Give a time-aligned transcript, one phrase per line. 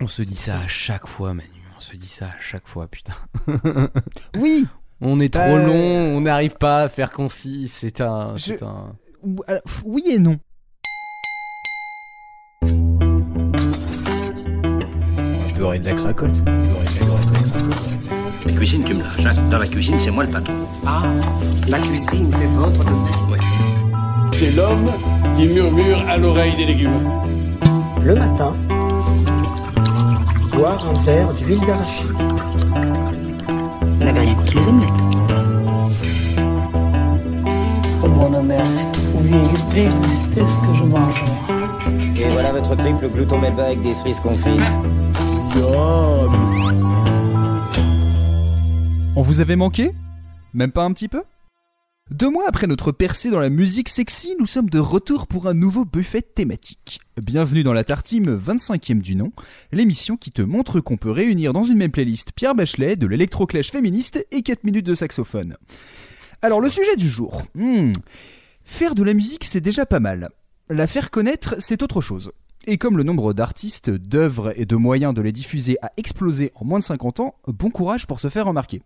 [0.00, 1.48] On se dit ça à chaque fois, Manu.
[1.76, 3.14] On se dit ça à chaque fois, putain.
[4.36, 4.66] Oui
[5.00, 5.74] On est trop Bah, long,
[6.16, 7.68] on n'arrive pas à faire concis.
[7.68, 8.36] C'est un.
[8.36, 8.94] Je- c'est un...
[9.84, 10.38] Oui et non.
[15.58, 16.40] beurre et de la cracotte.
[16.42, 18.46] Beurre et de la cracotte.
[18.46, 19.26] La cuisine, tu me lâches.
[19.26, 19.34] hein.
[19.50, 20.54] Dans la cuisine, c'est moi le patron.
[20.86, 21.02] Ah,
[21.68, 23.30] la cuisine, c'est votre domaine.
[23.30, 23.38] Ouais.
[24.32, 24.90] C'est l'homme
[25.36, 27.10] qui murmure à l'oreille des légumes.
[28.02, 28.56] Le matin,
[30.60, 32.12] boire un verre d'huile d'arachide.
[33.82, 34.90] Vous n'avez rien contre les omelettes.
[38.02, 38.84] Oh bon, merci.
[39.14, 41.24] Vous détestez ce que je mange.
[42.14, 44.60] Et voilà votre triple glouton melba avec des cerises confites.
[49.16, 49.94] On vous avait manqué?
[50.52, 51.22] Même pas un petit peu?
[52.10, 55.54] Deux mois après notre percée dans la musique sexy, nous sommes de retour pour un
[55.54, 56.98] nouveau buffet thématique.
[57.22, 59.30] Bienvenue dans la Tartime 25e du nom,
[59.70, 63.70] l'émission qui te montre qu'on peut réunir dans une même playlist Pierre Bachelet, de l'électroclash
[63.70, 65.56] féministe et 4 minutes de saxophone.
[66.42, 67.44] Alors le sujet du jour.
[67.54, 67.92] Hmm.
[68.64, 70.30] Faire de la musique c'est déjà pas mal.
[70.68, 72.32] La faire connaître c'est autre chose.
[72.66, 76.64] Et comme le nombre d'artistes, d'œuvres et de moyens de les diffuser a explosé en
[76.64, 78.82] moins de 50 ans, bon courage pour se faire remarquer.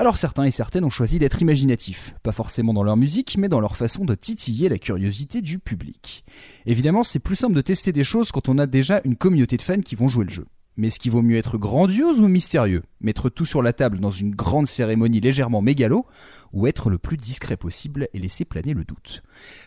[0.00, 3.60] Alors certains et certaines ont choisi d'être imaginatifs, pas forcément dans leur musique, mais dans
[3.60, 6.24] leur façon de titiller la curiosité du public.
[6.64, 9.62] Évidemment, c'est plus simple de tester des choses quand on a déjà une communauté de
[9.62, 10.46] fans qui vont jouer le jeu.
[10.78, 12.82] Mais est-ce qu'il vaut mieux être grandiose ou mystérieux?
[13.02, 16.06] Mettre tout sur la table dans une grande cérémonie légèrement mégalo
[16.54, 19.22] Ou être le plus discret possible et laisser planer le doute?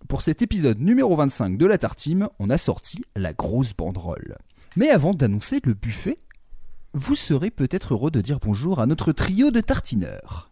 [0.07, 4.39] Pour cet épisode numéro 25 de la Tartime, on a sorti la grosse banderole.
[4.75, 6.17] Mais avant d'annoncer le buffet,
[6.93, 10.51] vous serez peut-être heureux de dire bonjour à notre trio de tartineurs.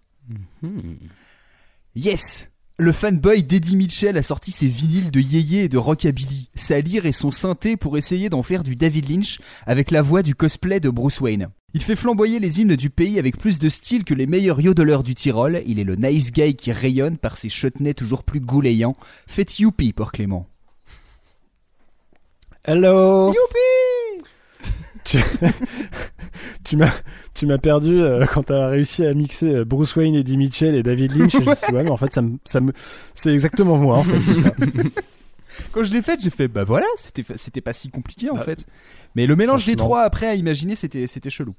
[1.96, 6.80] Yes Le fanboy d'Eddie Mitchell a sorti ses vinyles de yéyé et de rockabilly, sa
[6.80, 10.34] lyre et son synthé pour essayer d'en faire du David Lynch avec la voix du
[10.34, 11.50] cosplay de Bruce Wayne.
[11.74, 15.04] Il fait flamboyer les hymnes du pays avec plus de style que les meilleurs yodeleurs
[15.04, 18.98] du Tyrol, il est le nice guy qui rayonne par ses chutneys toujours plus goulayants.
[19.28, 20.48] Faites youpi pour Clément.
[22.64, 24.31] Hello Youpi
[25.12, 25.18] Tu,
[26.64, 26.92] tu m'as
[27.34, 30.84] tu m'as perdu euh, quand t'as réussi à mixer euh, Bruce Wayne, Eddie Mitchell et
[30.84, 31.36] David Lynch.
[31.36, 32.72] Et je me suis dit, ouais, mais en fait, ça me, ça me,
[33.14, 34.52] c'est exactement moi, en fait, tout ça.
[35.74, 38.66] Quand je l'ai faite, j'ai fait bah voilà, c'était c'était pas si compliqué en fait.
[39.16, 41.56] Mais le mélange des trois après à imaginer, c'était c'était chelou.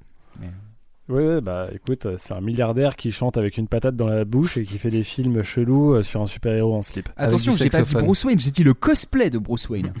[1.09, 4.25] Ouais, ouais, bah écoute, euh, c'est un milliardaire qui chante avec une patate dans la
[4.25, 7.09] bouche et qui fait des films chelous euh, sur un super-héros en slip.
[7.17, 7.93] Attention, j'ai pas dit.
[7.93, 9.93] Bruce Wayne, j'ai dit le cosplay de Bruce Wayne.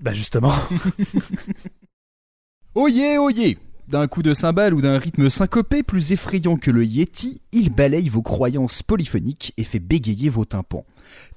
[0.00, 0.52] Bah justement.
[2.74, 7.42] Oyez, oyez D'un coup de cymbale ou d'un rythme syncopé plus effrayant que le Yeti,
[7.52, 10.86] il balaye vos croyances polyphoniques et fait bégayer vos tympans.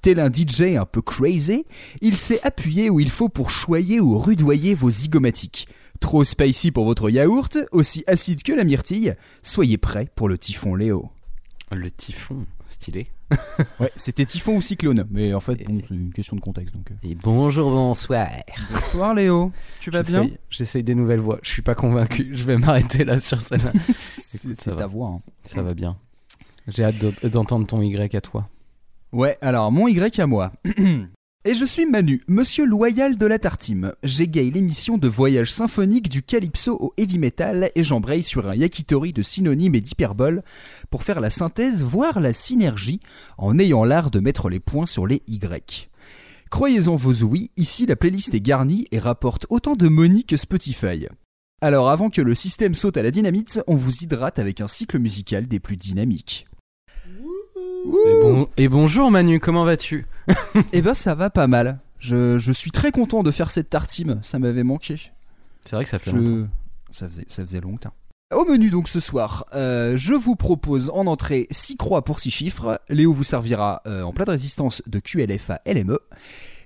[0.02, 1.66] Tel un DJ un peu crazy,
[2.00, 5.68] il sait appuyer où il faut pour choyer ou rudoyer vos zygomatiques.
[6.00, 10.74] Trop spicy pour votre yaourt, aussi acide que la myrtille, soyez prêts pour le typhon
[10.74, 11.10] Léo.
[11.74, 13.08] Le typhon, stylé.
[13.80, 16.92] Ouais, c'était typhon ou cyclone, mais en fait, bon, c'est une question de contexte donc.
[16.92, 16.96] euh.
[17.10, 18.28] Et bonjour, bonsoir.
[18.72, 20.24] Bonsoir Léo, tu vas bien?
[20.24, 21.40] J'essaye- J'essaye des nouvelles voix.
[21.42, 22.30] Je suis pas convaincu.
[22.34, 23.72] Je vais m'arrêter là sur celle-là.
[23.96, 24.88] C'est ta va.
[24.88, 25.10] voix.
[25.10, 25.22] hein.
[25.44, 25.98] Ça va bien.
[26.68, 28.48] J'ai hâte d'entendre ton Y à toi.
[29.12, 30.52] Ouais, alors mon Y à moi.
[31.48, 33.94] Et je suis Manu, monsieur loyal de la Tartime.
[34.02, 39.14] J'égaye l'émission de voyage symphonique du calypso au heavy metal et j'embraye sur un yakitori
[39.14, 40.42] de synonymes et d'hyperboles
[40.90, 43.00] pour faire la synthèse, voire la synergie,
[43.38, 45.92] en ayant l'art de mettre les points sur les Y.
[46.50, 51.06] Croyez-en vos ouïs, ici la playlist est garnie et rapporte autant de money que Spotify.
[51.62, 54.98] Alors avant que le système saute à la dynamite, on vous hydrate avec un cycle
[54.98, 56.48] musical des plus dynamiques.
[57.86, 60.06] Et, bon- et bonjour Manu, comment vas-tu?
[60.74, 61.80] Eh ben ça va pas mal.
[62.00, 65.12] Je, je suis très content de faire cette tartime, ça m'avait manqué.
[65.66, 66.50] C'est vrai que ça fait Je- longtemps.
[66.92, 67.94] Ça faisait, ça faisait longtemps.
[68.34, 72.32] Au menu donc ce soir, euh, je vous propose en entrée 6 croix pour 6
[72.32, 76.00] chiffres, Léo vous servira euh, en plat de résistance de QLF à LME,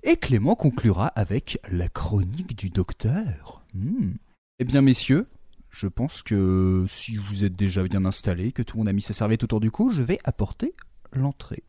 [0.03, 3.61] et Clément conclura avec la chronique du docteur.
[3.73, 4.13] Hmm.
[4.59, 5.27] Eh bien messieurs,
[5.69, 9.01] je pense que si vous êtes déjà bien installés, que tout le monde a mis
[9.01, 10.73] sa serviette autour du cou, je vais apporter
[11.13, 11.63] l'entrée.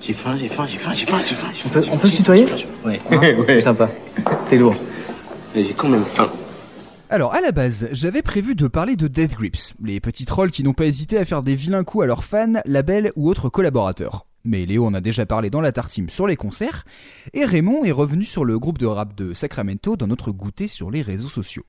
[0.00, 1.48] J'ai faim, j'ai faim, j'ai faim, j'ai faim, j'ai faim.
[1.66, 2.46] On peut, on peut se tutoyer
[2.84, 3.00] Ouais.
[3.46, 3.90] C'est sympa.
[4.48, 4.74] T'es lourd.
[5.54, 6.30] Mais j'ai quand même faim.
[7.10, 10.62] Alors, à la base, j'avais prévu de parler de Death Grips, les petits trolls qui
[10.62, 14.26] n'ont pas hésité à faire des vilains coups à leurs fans, labels ou autres collaborateurs.
[14.44, 16.84] Mais Léo en a déjà parlé dans la tartime sur les concerts,
[17.34, 20.90] et Raymond est revenu sur le groupe de rap de Sacramento dans notre goûter sur
[20.90, 21.64] les réseaux sociaux.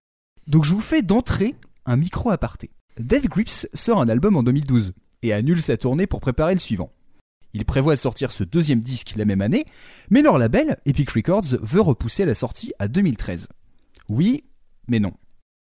[0.47, 2.69] Donc je vous fais d'entrée un micro aparté.
[2.99, 6.91] Death Grips sort un album en 2012, et annule sa tournée pour préparer le suivant.
[7.53, 9.65] Il prévoit de sortir ce deuxième disque la même année,
[10.09, 13.49] mais leur label, Epic Records, veut repousser la sortie à 2013.
[14.09, 14.43] Oui,
[14.87, 15.13] Mais non.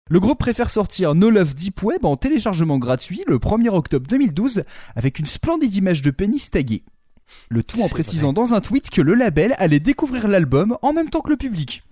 [0.10, 4.64] Le groupe préfère sortir No Love Deep Web en téléchargement gratuit le 1er octobre 2012
[4.96, 6.84] avec une splendide image de pénis taguée.
[7.50, 11.10] Le tout en précisant dans un tweet que le label allait découvrir l'album en même
[11.10, 11.84] temps que le public.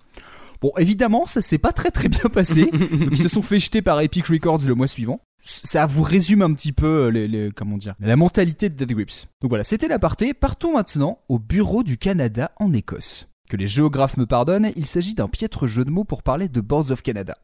[0.62, 2.66] Bon, évidemment, ça s'est pas très très bien passé.
[2.72, 5.22] Donc, ils se sont fait jeter par Epic Records le mois suivant.
[5.42, 8.92] Ça vous résume un petit peu euh, les, les- comment dire, la mentalité de Dead
[8.92, 9.28] Grips.
[9.42, 10.34] Donc voilà, c'était l'aparté.
[10.34, 13.28] Partons maintenant au bureau du Canada en Écosse.
[13.50, 16.62] Que les géographes me pardonnent, il s'agit d'un piètre jeu de mots pour parler de
[16.62, 17.38] Boards of Canada.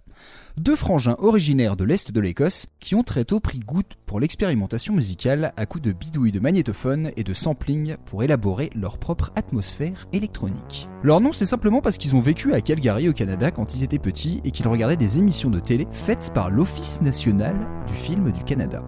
[0.57, 4.94] Deux frangins originaires de l'Est de l'Écosse qui ont très tôt pris goût pour l'expérimentation
[4.94, 10.07] musicale à coups de bidouilles de magnétophone et de sampling pour élaborer leur propre atmosphère
[10.13, 10.88] électronique.
[11.04, 14.00] Leur nom c'est simplement parce qu'ils ont vécu à Calgary au Canada quand ils étaient
[14.00, 17.56] petits et qu'ils regardaient des émissions de télé faites par l'Office national
[17.86, 18.81] du film du Canada.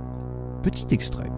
[0.64, 1.30] Petit extrait.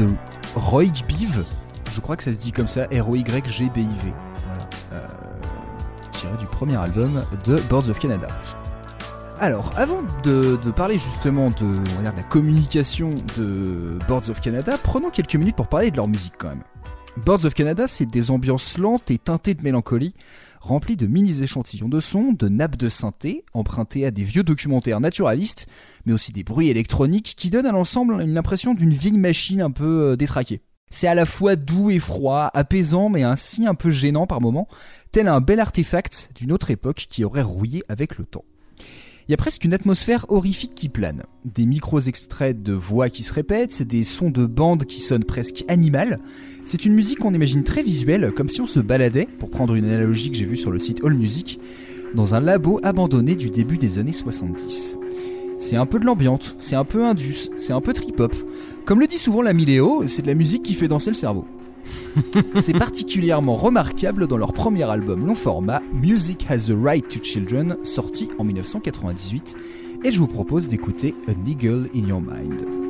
[0.00, 0.08] De
[0.54, 1.44] Roy Biv.
[1.92, 4.12] Je crois que ça se dit comme ça, R-O-Y-G-B-I-V.
[4.92, 5.06] Euh,
[6.12, 8.28] tiré du premier album de Boards of Canada.
[9.40, 11.66] Alors, avant de, parler justement de,
[12.02, 16.48] la communication de Boards of Canada, prenons quelques minutes pour parler de leur musique quand
[16.48, 16.62] même.
[17.16, 20.14] Boards of Canada, c'est des ambiances lentes et teintées de mélancolie,
[20.60, 25.66] remplies de mini-échantillons de sons, de nappes de synthé, empruntés à des vieux documentaires naturalistes,
[26.06, 29.70] mais aussi des bruits électroniques qui donnent à l'ensemble une impression d'une vieille machine un
[29.70, 30.62] peu euh, détraquée.
[30.90, 34.68] C'est à la fois doux et froid, apaisant mais ainsi un peu gênant par moments,
[35.12, 38.44] tel un bel artefact d'une autre époque qui aurait rouillé avec le temps.
[39.30, 41.22] Il y a presque une atmosphère horrifique qui plane.
[41.44, 45.64] Des micros extraits de voix qui se répètent, des sons de bande qui sonnent presque
[45.68, 46.18] animales.
[46.64, 49.84] C'est une musique qu'on imagine très visuelle, comme si on se baladait, pour prendre une
[49.84, 51.60] analogie que j'ai vue sur le site AllMusic,
[52.12, 54.98] dans un labo abandonné du début des années 70.
[55.58, 58.34] C'est un peu de l'ambiance, c'est un peu indus, c'est un peu trip-hop.
[58.84, 61.44] Comme le dit souvent la Miléo, c'est de la musique qui fait danser le cerveau.
[62.54, 67.76] c'est particulièrement remarquable dans leur premier album long format, Music Has the Right to Children,
[67.82, 69.56] sorti en 1998,
[70.04, 72.89] et je vous propose d'écouter A Niggle in Your Mind.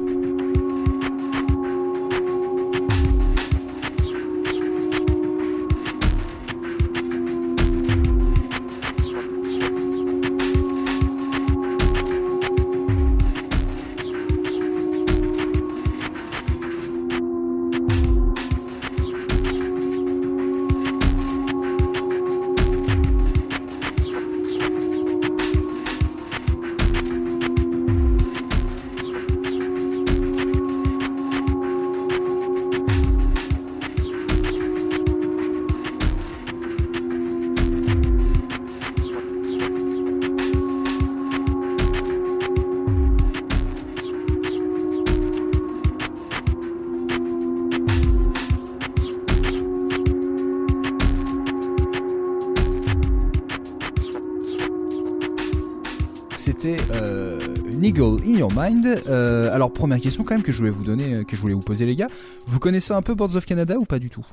[58.71, 59.03] Mind.
[59.09, 61.55] Euh, alors première question quand même que je voulais vous donner, euh, que je voulais
[61.55, 62.09] vous poser les gars.
[62.47, 64.27] Vous connaissez un peu Boards of Canada ou pas du tout?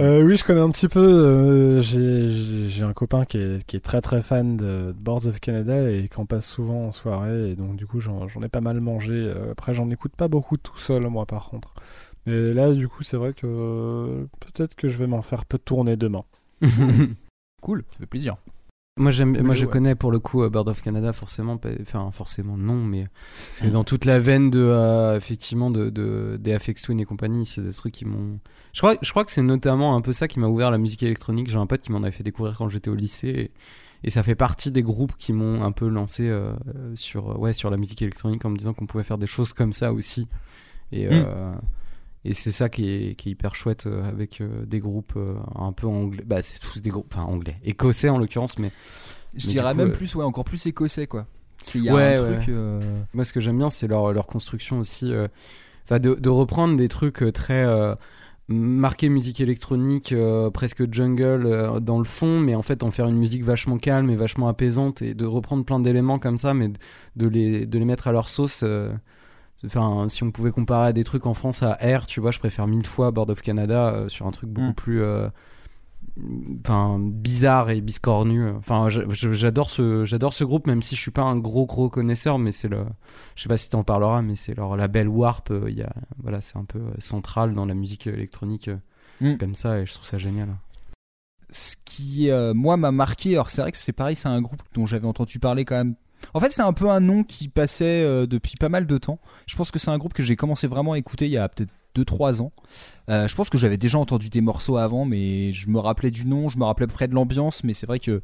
[0.00, 1.00] Euh, oui, je connais un petit peu.
[1.00, 5.40] euh, j'ai- un copain qui est, qui est très très fan de, de Boards of
[5.40, 7.50] Canada et qui en passe souvent en soirée.
[7.50, 9.32] Et donc, du coup, j'en ai pas mal mangé.
[9.50, 11.74] Après, j'en écoute pas beaucoup tout seul, moi, par contre.
[12.26, 15.58] Mais là, du coup, c'est vrai que euh, peut-être que je vais m'en faire peu
[15.58, 16.24] tourner demain.
[17.62, 18.36] Cool, ça fait plaisir.
[18.96, 22.56] Moi, j'aime, moi je connais pour le coup euh, Bird of Canada, forcément, enfin forcément
[22.56, 23.08] non, mais
[23.56, 27.44] c'est dans toute la veine de, euh, effectivement, de, de, des Afex Twin et compagnie.
[27.44, 28.38] C'est des trucs qui m'ont.
[28.72, 31.02] Je crois, je crois que c'est notamment un peu ça qui m'a ouvert la musique
[31.02, 31.50] électronique.
[31.50, 33.28] J'ai un pote qui m'en avait fait découvrir quand j'étais au lycée.
[33.28, 33.50] Et,
[34.04, 36.52] et ça fait partie des groupes qui m'ont un peu lancé euh,
[36.94, 39.72] sur, ouais, sur la musique électronique en me disant qu'on pouvait faire des choses comme
[39.72, 40.28] ça aussi.
[40.92, 41.52] Et, euh,
[42.24, 45.26] et c'est ça qui est, qui est hyper chouette euh, avec euh, des groupes euh,
[45.54, 46.22] un peu anglais.
[46.26, 48.72] Bah, c'est tous des groupes, enfin anglais, écossais en l'occurrence, mais
[49.34, 51.26] Je Mais dirais coup, même plus, ouais, encore plus écossais quoi.
[51.74, 52.34] Y a Ouais, un ouais.
[52.36, 52.48] truc.
[52.50, 52.80] euh,
[53.14, 55.12] Moi, ce que j'aime bien, c'est leur, leur construction aussi.
[55.12, 55.28] euh,
[55.84, 57.94] Enfin, de, de reprendre des trucs très euh,
[58.48, 60.14] marqués musique électronique,
[60.54, 64.16] presque jungle dans le fond, mais en fait en faire une musique vachement calme et
[64.16, 66.70] vachement apaisante et de reprendre plein d'éléments comme ça, mais
[67.16, 68.64] de les, de les mettre à leur sauce.
[69.66, 72.38] Enfin, si on pouvait comparer à des trucs en France à Air, tu vois, je
[72.38, 74.74] préfère mille fois Board of Canada euh, sur un truc beaucoup Mm.
[74.74, 75.02] plus.
[75.02, 75.28] euh,
[76.60, 78.48] enfin bizarre et biscornu.
[78.50, 82.38] Enfin, j'adore ce, j'adore ce groupe, même si je suis pas un gros gros connaisseur,
[82.38, 82.84] mais c'est le,
[83.36, 85.50] je sais pas si t'en parleras, mais c'est leur label Warp.
[85.50, 85.92] euh, Il y a,
[86.22, 88.70] voilà, c'est un peu central dans la musique électronique
[89.20, 89.36] Mm.
[89.36, 90.48] comme ça, et je trouve ça génial.
[91.50, 94.60] ce qui euh, moi m'a marqué alors c'est vrai que c'est pareil c'est un groupe
[94.74, 95.94] dont j'avais entendu parler quand même
[96.32, 99.18] en fait c'est un peu un nom qui passait euh, depuis pas mal de temps
[99.46, 101.48] je pense que c'est un groupe que j'ai commencé vraiment à écouter il y a
[101.48, 102.52] peut-être 2-3 ans
[103.10, 106.26] Euh, je pense que j'avais déjà entendu des morceaux avant mais je me rappelais du
[106.26, 108.22] nom je me rappelais à peu près de l'ambiance mais c'est vrai que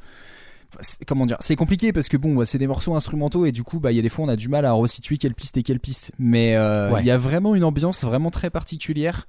[0.80, 3.78] c'est- comment dire c'est compliqué parce que bon c'est des morceaux instrumentaux et du coup
[3.80, 5.62] bah il y a des fois on a du mal à resituer quelle piste est
[5.62, 7.04] quelle piste mais euh, il Ouais.
[7.04, 9.26] y a vraiment une ambiance vraiment très particulière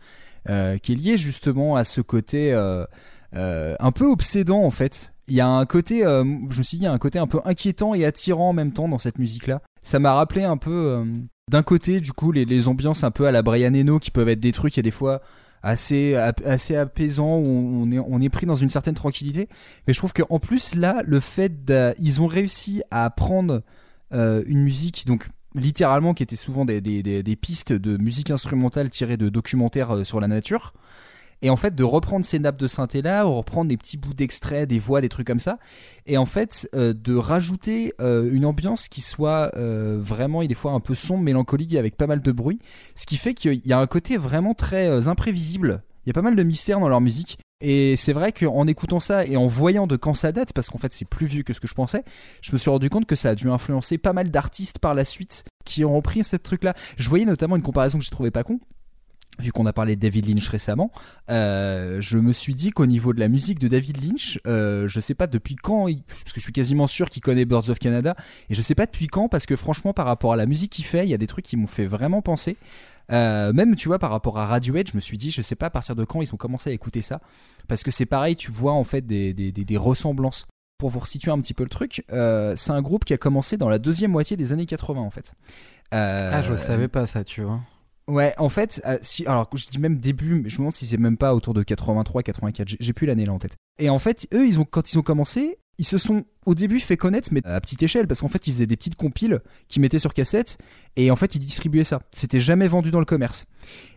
[0.50, 2.86] euh, qui est liée justement à ce côté euh,
[3.34, 5.14] un peu obsédant en fait.
[5.32, 7.18] Il y a un côté, euh, je me suis dit, il y a un côté
[7.18, 9.62] un peu inquiétant et attirant en même temps dans cette musique-là.
[9.82, 11.06] Ça m'a rappelé un peu, euh,
[11.50, 14.42] d'un côté, du coup, les, ambiances un peu à la Brian Eno qui peuvent être
[14.42, 15.22] des trucs, il y a des fois
[15.64, 19.48] assez, assez apaisants où on est, pris dans une certaine tranquillité.
[19.88, 21.54] Mais je trouve qu'en plus, là, le fait
[21.98, 23.64] ils ont réussi à prendre
[24.14, 29.30] euh, une musique, donc littéralement qui était souvent des, pistes de musique instrumentale tirées de
[29.30, 30.74] documentaires sur la nature.
[31.42, 34.68] Et en fait, de reprendre ces nappes de synthé là, reprendre des petits bouts d'extraits,
[34.70, 35.58] des voix, des trucs comme ça,
[36.06, 40.54] et en fait, euh, de rajouter euh, une ambiance qui soit euh, vraiment, et des
[40.54, 42.60] fois un peu sombre, mélancolique, avec pas mal de bruit,
[42.96, 45.84] ce qui fait qu'il y a un côté vraiment très imprévisible.
[46.06, 47.38] Il y a pas mal de mystères dans leur musique.
[47.64, 50.80] Et c'est vrai qu'en écoutant ça et en voyant de quand ça date, parce qu'en
[50.80, 52.04] fait c'est plus vieux que ce que je pensais,
[52.42, 55.06] je me suis rendu compte que ça a dû influencer pas mal d'artistes par la
[55.06, 56.74] suite qui ont repris ce truc-là.
[56.98, 58.60] Je voyais notamment une comparaison que je trouvais pas con.
[59.40, 60.92] Vu qu'on a parlé de David Lynch récemment,
[61.30, 65.00] euh, je me suis dit qu'au niveau de la musique de David Lynch, euh, je
[65.00, 68.16] sais pas depuis quand, parce que je suis quasiment sûr qu'il connaît Birds of Canada,
[68.50, 70.86] et je sais pas depuis quand, parce que franchement, par rapport à la musique qu'il
[70.86, 72.58] fait, il y a des trucs qui m'ont fait vraiment penser.
[73.12, 75.66] Euh, même tu vois par rapport à Radiohead je me suis dit je sais pas
[75.66, 77.20] à partir de quand ils ont commencé à écouter ça
[77.68, 80.46] parce que c'est pareil tu vois en fait des, des, ressemblances
[80.78, 83.58] pour vous resituer un petit peu le truc euh, c'est un groupe qui a commencé
[83.58, 85.34] dans la deuxième moitié des années 80 en fait
[85.92, 87.60] Ah, je savais pas ça, tu vois.
[88.12, 90.86] Ouais, en fait, euh, si, alors je dis même début, mais je me demande si
[90.86, 93.56] c'est même pas autour de 83, 84, j'ai- plus l'année là en tête.
[93.80, 96.82] Et en fait, eux, ils ont, quand ils ont commencé, ils se sont au début
[96.82, 99.40] fait connaître, mais à petite échelle, parce qu'en fait, ils faisaient des petites compiles
[99.70, 100.58] qu'ils mettaient sur cassette,
[100.98, 102.02] et en fait, ils distribuaient ça.
[102.14, 103.46] C'était jamais vendu dans le commerce.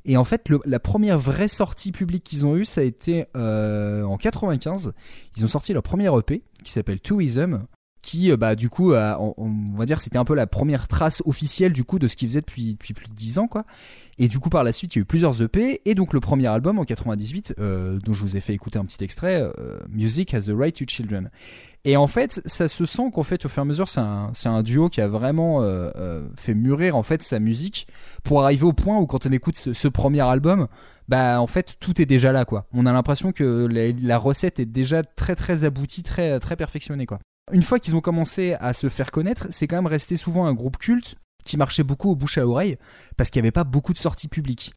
[0.04, 4.04] Et en fait, la première vraie sortie publique qu'ils ont eue, ça a été euh,
[4.04, 4.92] en 95.
[5.36, 7.66] Ils ont sorti leur premier EP, qui s'appelle Twoism,
[8.04, 11.72] qui euh, bah du coup on, va dire c'était un peu la première trace officielle
[11.72, 13.64] du coup de ce qu'ils faisaient depuis, depuis plus de 10 ans quoi.
[14.18, 16.20] Et du coup par la suite il y a eu plusieurs EP et donc le
[16.20, 19.80] premier album en 98 euh, dont je vous ai fait écouter un petit extrait euh,
[19.88, 21.30] Music has the right to children.
[21.84, 24.32] Et en fait ça se sent qu'en fait au fur et à mesure c'est un,
[24.44, 25.62] un duo qui a vraiment
[26.36, 27.88] fait mûrir en fait sa musique
[28.22, 30.68] pour arriver au point où quand on écoute ce, ce premier album
[31.08, 32.66] bah en fait tout est déjà là quoi.
[32.72, 37.06] On a l'impression que la, la recette est déjà très très aboutie très très perfectionnée
[37.06, 37.18] quoi
[37.52, 40.54] une fois qu'ils ont commencé à se faire connaître, c'est quand même resté souvent un
[40.54, 42.78] groupe culte qui marchait beaucoup au bouche à oreille
[43.16, 44.72] parce qu'il n'y avait pas beaucoup de sorties publiques.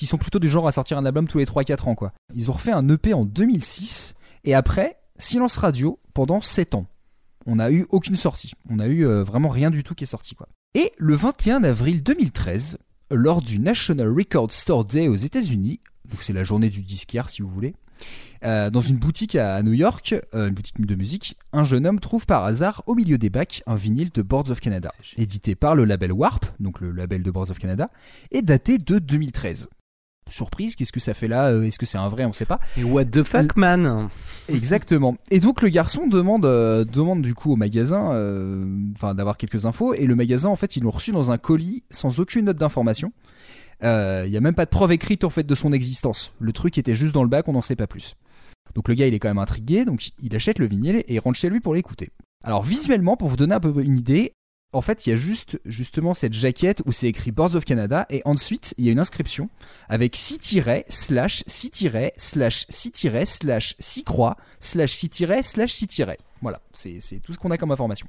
[0.00, 2.12] Ils sont plutôt du genre à sortir un album tous les 3-4 ans quoi.
[2.34, 6.86] Ils ont refait un EP en 2006 et après silence radio pendant 7 ans.
[7.46, 8.52] On n'a eu aucune sortie.
[8.68, 10.48] On a eu euh, vraiment rien du tout qui est sorti quoi.
[10.74, 12.78] Et le 21 avril 2013,
[13.10, 15.80] lors du National Record Store Day aux États-Unis,
[16.10, 17.74] donc c'est la journée du disquaire si vous voulez,
[18.44, 22.00] euh, dans une boutique à, New York, euh, une boutique de musique, un jeune homme
[22.00, 25.74] trouve par hasard au milieu des bacs un vinyle de Boards of Canada, édité par
[25.74, 27.90] le label Warp, donc le label de Boards of Canada,
[28.30, 29.68] et daté de 2013.
[30.28, 32.58] Surprise, qu'est-ce que ça fait là Euh, Est-ce que c'est un vrai On sait pas.
[32.76, 34.08] Et what the fuck, man
[34.48, 35.16] Exactement.
[35.30, 38.06] Et donc le garçon demande, euh, demande du coup au magasin,
[38.96, 41.84] enfin d'avoir quelques infos, et le magasin en fait ils l'ont reçu dans un colis
[41.90, 43.12] sans aucune note d'information.
[43.84, 46.32] Euh, Il y a même pas de preuve écrite en fait de son existence.
[46.38, 48.14] Le truc était juste dans le bac, on n'en sait pas plus.
[48.74, 51.38] Donc le gars il est quand même intrigué, donc il achète le vinyle et rentre
[51.38, 52.10] chez lui pour l'écouter.
[52.44, 54.32] Alors visuellement, pour vous donner un peu une idée,
[54.72, 58.06] en fait il y a juste justement cette jaquette où c'est écrit Boards of Canada
[58.10, 59.48] et ensuite il y a une inscription
[59.88, 66.02] avec 6 slash 6 slash 6 slash 6 croix slash 6 slash 6
[66.42, 68.06] Voilà, c'est c'est tout ce qu'on a comme information.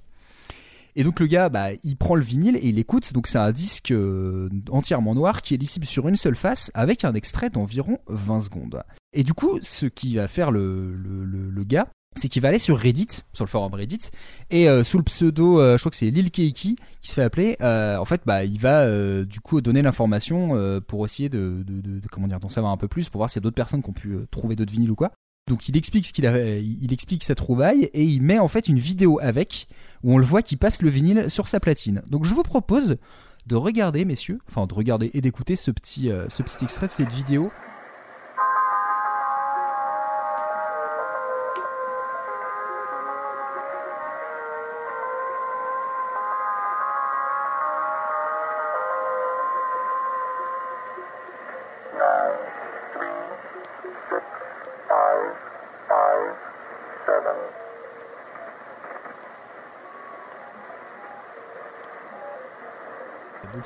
[0.99, 3.13] Et donc le gars, bah, il prend le vinyle et il écoute.
[3.13, 7.05] Donc c'est un disque euh, entièrement noir qui est lisible sur une seule face avec
[7.05, 8.81] un extrait d'environ 20 secondes.
[9.13, 12.57] Et du coup, ce qui va faire le, le, le- gars, c'est qu'il va aller
[12.57, 14.09] sur Reddit, sur le forum Reddit,
[14.49, 17.21] et euh, sous le pseudo, euh, je crois que c'est Lil Keiki qui se fait
[17.23, 17.55] appeler.
[17.61, 22.27] en fait, bah, il va du coup donner l'information pour essayer de, de- de- comment
[22.27, 23.93] dire, d'en savoir un peu plus, pour voir s'il y a d'autres personnes qui ont
[23.93, 25.11] pu trouver d'autres vinyles ou quoi.
[25.47, 28.67] Donc il explique ce qu'il a, il explique sa trouvaille et il met en fait
[28.67, 29.67] une vidéo avec
[30.03, 32.01] où on le voit qui passe le vinyle sur sa platine.
[32.07, 32.97] Donc je vous propose
[33.45, 36.91] de regarder, messieurs, enfin de regarder et d'écouter ce petit, euh, ce petit extrait de
[36.91, 37.51] cette vidéo.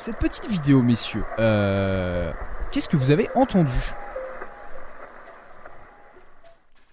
[0.02, 2.32] Cette petite vidéo, messieurs, euh,
[2.72, 3.72] qu'est-ce que vous avez entendu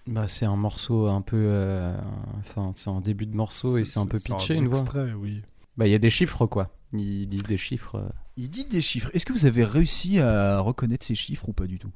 [0.07, 1.37] Bah, c'est un morceau un peu.
[1.39, 1.95] euh,
[2.39, 4.79] Enfin, c'est un début de morceau et c'est un peu pitché, une voix.
[4.79, 5.41] extrait, oui.
[5.77, 6.69] Bah, il y a des chiffres, quoi.
[6.93, 7.95] Il dit des chiffres.
[7.95, 9.09] euh, Il dit des chiffres.
[9.13, 11.91] Est-ce que vous avez réussi à reconnaître ces chiffres ou pas du tout?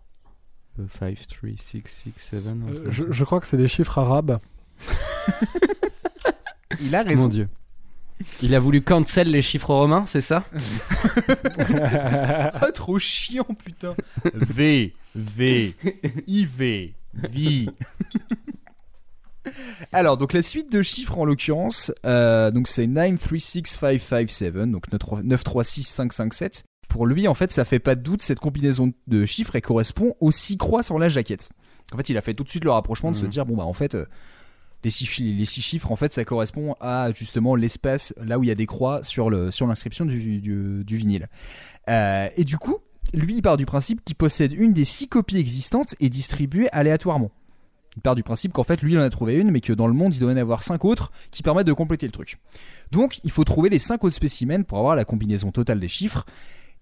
[1.00, 2.46] 5, 3, 6, 6, 7.
[2.48, 4.40] Euh, je, crois que c'est des chiffres arabes.
[6.82, 7.28] Il a Mon raison.
[7.28, 7.50] dieu.
[8.42, 10.44] Il a voulu cancel les chiffres romains, c'est ça
[11.70, 13.96] Ah, trop chiant, putain.
[14.34, 15.76] V, V,
[16.28, 17.70] IV, V.
[19.92, 26.64] Alors, donc la suite de chiffres en l'occurrence, euh, donc c'est 936557, donc 936557.
[26.88, 30.16] Pour lui, en fait, ça fait pas de doute, cette combinaison de chiffres, elle correspond
[30.20, 31.50] aux six croix sur la jaquette.
[31.92, 33.30] En fait, il a fait tout de suite le rapprochement de se Mhm.
[33.30, 34.06] dire, bon bah en fait, euh,
[34.84, 38.56] les six, chiffres, en fait, ça correspond à justement l'espace là où il y a
[38.56, 41.28] des croix sur l'inscription du, vinyle.
[41.90, 42.78] Euh, et du coup,
[43.14, 47.32] lui, il part du principe qu'il possède une des six copies existantes et distribuées aléatoirement.
[47.96, 49.88] Il part du principe qu'en fait, lui, il en a trouvé une, mais que dans
[49.88, 52.40] le monde, il doit en avoir cinq autres qui permettent de compléter le truc.
[52.92, 56.26] Donc, il faut trouver les cinq autres spécimens pour avoir la combinaison totale des chiffres.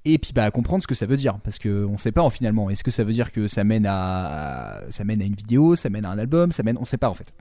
[0.03, 2.31] Et puis bah comprendre ce que ça veut dire parce que on sait pas en
[2.31, 5.75] finalement est-ce que ça veut dire que ça mène à ça mène à une vidéo
[5.75, 7.35] ça mène à un album ça mène on sait pas en fait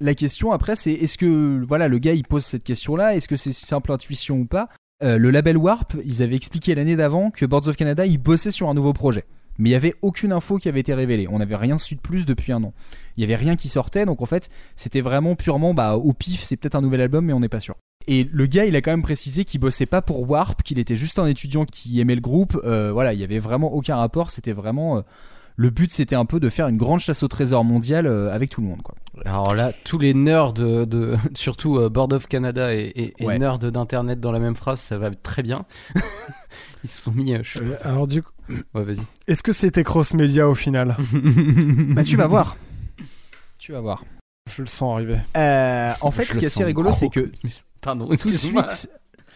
[0.00, 3.28] la question après c'est est-ce que voilà le gars il pose cette question là est-ce
[3.28, 4.68] que c'est simple intuition ou pas?
[5.02, 8.50] Euh, le label Warp ils avaient expliqué l'année d'avant que Boards of Canada ils bossaient
[8.50, 9.24] sur un nouveau projet.
[9.58, 11.26] Mais il y avait aucune info qui avait été révélée.
[11.30, 12.74] On n'avait rien su de plus depuis un an.
[13.16, 16.42] Il y avait rien qui sortait donc en fait c'était vraiment purement bah au pif
[16.42, 17.76] c'est peut-être un nouvel album mais on n'est pas sûr.
[18.08, 20.94] Et le gars, il a quand même précisé qu'il bossait pas pour Warp, qu'il était
[20.94, 22.56] juste un étudiant qui aimait le groupe.
[22.64, 24.30] Euh, voilà, il y avait vraiment aucun rapport.
[24.30, 25.00] C'était vraiment euh,
[25.56, 28.50] le but, c'était un peu de faire une grande chasse au trésor mondiale euh, avec
[28.50, 28.94] tout le monde, quoi.
[29.24, 33.26] Alors là, tous les nerds de, de- surtout euh, Board of Canada et, et, et
[33.26, 33.38] Ouais.
[33.38, 35.64] nerds d'internet dans la même phrase, ça va très bien.
[36.84, 37.34] Ils se sont mis.
[37.34, 38.30] euh, je- Euh, alors du coup,
[38.74, 39.00] Ouais, vas-y.
[39.26, 40.96] est-ce que c'était cross média au final?
[41.94, 42.56] Bah, tu vas voir.
[43.58, 44.04] Tu vas voir.
[44.54, 45.16] Je le sens arriver.
[45.36, 47.30] Euh, en fait, Je ce qui est assez rigolo, c'est que
[47.80, 48.88] Pardon, tout de suite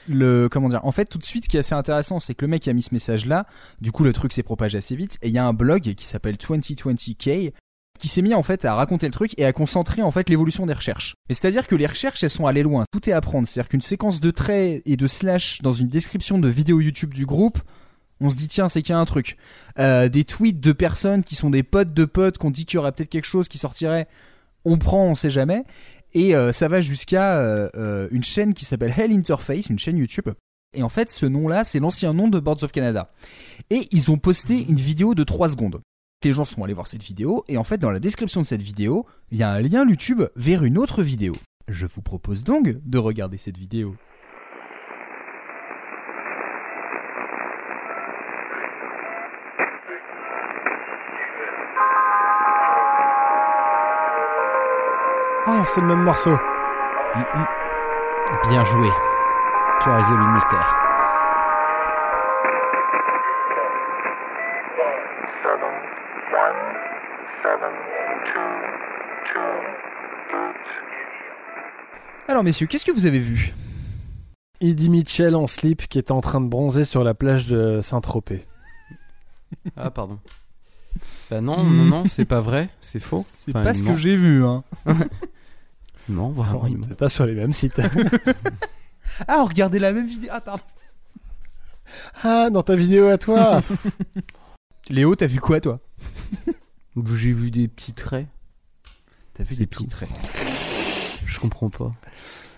[0.08, 2.44] le comment dire en fait tout de suite ce qui est assez intéressant c'est que
[2.44, 3.46] le mec a mis ce message là
[3.80, 6.06] du coup le truc s'est propagé assez vite et il y a un blog qui
[6.06, 7.52] s'appelle 2020k
[8.00, 10.64] qui s'est mis en fait à raconter le truc et à concentrer en fait l'évolution
[10.64, 11.14] des recherches.
[11.28, 13.82] Et c'est-à-dire que les recherches elles sont allées loin, tout est à prendre, c'est-à-dire qu'une
[13.82, 17.58] séquence de traits et de slash dans une description de vidéo YouTube du groupe,
[18.20, 19.36] on se dit tiens c'est qu'il y a un truc.
[19.78, 22.78] Euh, des tweets de personnes qui sont des potes de potes qu'on dit qu'il y
[22.78, 24.08] aurait peut-être quelque chose qui sortirait,
[24.64, 25.64] on prend, on sait jamais.
[26.12, 29.99] Et euh, ça va jusqu'à euh, euh, une chaîne qui s'appelle Hell Interface, une chaîne
[29.99, 30.29] YouTube.
[30.73, 33.11] Et en fait, ce nom-là, c'est l'ancien nom de Boards of Canada.
[33.70, 35.81] Et ils ont posté une vidéo de 3 secondes.
[36.23, 38.61] Les gens sont allés voir cette vidéo, et en fait, dans la description de cette
[38.61, 41.35] vidéo, il y a un lien YouTube vers une autre vidéo.
[41.66, 43.96] Je vous propose donc de regarder cette vidéo.
[55.46, 56.31] Ah, c'est le même morceau.
[56.31, 57.46] Mm, mm.
[58.50, 58.88] Bien joué.
[59.81, 60.76] Tu as résolu le mystère.
[72.29, 73.55] Alors, messieurs, qu'est-ce que vous avez vu?
[74.61, 78.46] Eddie Mitchell en slip qui était en train de bronzer sur la plage de Saint-Tropez.
[79.76, 80.20] Ah, pardon.
[81.31, 83.24] Bah non, non, non, c'est pas vrai, c'est faux.
[83.33, 84.64] C'est Enfin, pas ce que j'ai vu, hein.
[86.09, 86.87] Non, vraiment, il ment.
[86.88, 87.81] C'est pas sur les mêmes sites.
[89.29, 90.31] Ah, regardez la même vidéo.
[90.33, 90.62] Ah, pardon.
[92.24, 93.61] ah, dans ta vidéo à toi
[94.88, 95.79] Léo, t'as vu quoi, toi?
[97.14, 98.26] J'ai vu des petits traits.
[99.35, 99.85] T'as vu des tout.
[99.85, 100.09] petits traits.
[101.26, 101.92] Je comprends pas.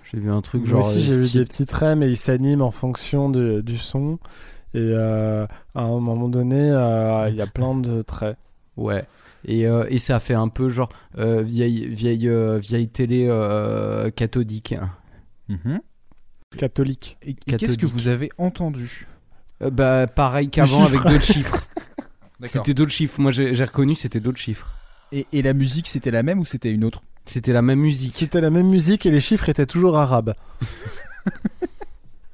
[0.05, 0.87] J'ai vu un truc Moi genre.
[0.87, 4.19] aussi, euh, j'ai vu des petits traits, mais ils s'animent en fonction de- du son.
[4.75, 8.37] Et euh, à un moment donné, euh, il y a plein de traits.
[8.77, 9.05] Ouais.
[9.45, 14.11] Et, euh, et ça fait un peu genre euh, vieille, vieille, euh, vieille télé euh,
[14.11, 14.75] cathodique.
[15.49, 15.81] Mhm.
[16.57, 17.17] Catholiques.
[17.23, 19.07] Et, et qu'est-ce que vous avez entendu
[19.63, 21.67] Euh, bah pareil qu'avant avec d'autres chiffres.
[22.41, 22.65] D'accord.
[22.65, 23.21] C'était d'autres chiffres.
[23.21, 24.71] Moi j'ai j'ai reconnu c'était d'autres chiffres.
[25.13, 27.03] Et, et la musique, c'était la même ou c'était une autre?
[27.27, 28.15] C'était la même musique.
[28.17, 30.35] C'était la même musique et les chiffres étaient toujours arabes.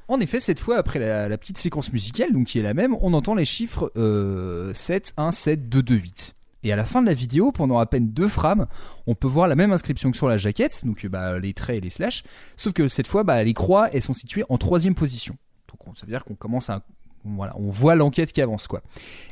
[0.09, 3.13] En effet, cette fois, après la, petite séquence musicale, donc qui est la même, on
[3.13, 6.35] entend les chiffres euh, 7, 1, 7, 2, 2, 8.
[6.65, 8.67] Et à la fin de la vidéo, pendant à peine deux frames,
[9.07, 11.77] on peut voir la même inscription que sur la jaquette, donc euh, bah, les traits
[11.77, 12.25] et les slash,
[12.57, 15.37] sauf que cette fois, bah, les croix, elles sont situées en troisième position.
[15.69, 16.83] Donc on- ça veut dire qu'on commence à...
[17.25, 18.81] Voilà, on voit l'enquête qui avance, quoi.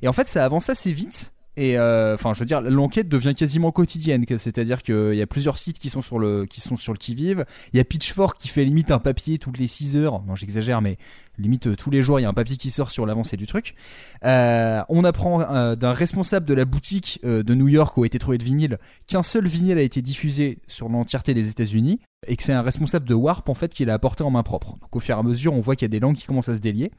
[0.03, 3.35] Et en fait, ça avance assez vite, Et euh, enfin, je veux dire, l'enquête devient
[3.35, 6.93] quasiment quotidienne, c'est-à-dire qu'il y a plusieurs sites qui sont sur le qui sont sur
[6.93, 7.47] le qui vive.
[7.73, 10.23] Il y a Pitchfork qui fait limite un papier toutes les 6 heures.
[10.27, 10.99] Non, j'exagère, mais
[11.39, 13.47] limite euh, tous les jours, il y a un papier qui sort sur l'avancée du
[13.47, 13.75] truc.
[14.25, 18.37] Euh, on apprend d'un responsable de la boutique de New York où a été trouvé
[18.37, 22.53] de vinyle qu'un seul vinyle a été diffusé sur l'entièreté des États-Unis et que c'est
[22.53, 24.77] un responsable de Warp en fait qui l'a apporté en main propre.
[24.81, 26.51] Donc au fur et à mesure, on voit qu'il y a des langues qui commencent
[26.51, 26.91] à se délier.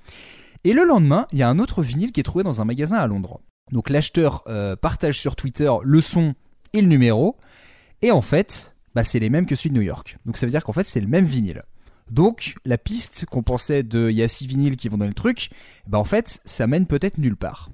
[0.63, 2.97] Et le lendemain, il y a un autre vinyle qui est trouvé dans un magasin
[2.97, 3.39] à Londres.
[3.71, 6.35] Donc l'acheteur euh, partage sur Twitter le son
[6.73, 7.37] et le numéro.
[8.01, 10.17] Et en fait, bah, c'est les mêmes que celui de New York.
[10.25, 11.63] Donc ça veut dire qu'en fait, c'est le même vinyle.
[12.09, 15.13] Donc la piste qu'on pensait de il y a six vinyles qui vont dans le
[15.13, 15.49] truc,
[15.87, 17.69] bah en fait, ça mène peut-être nulle part.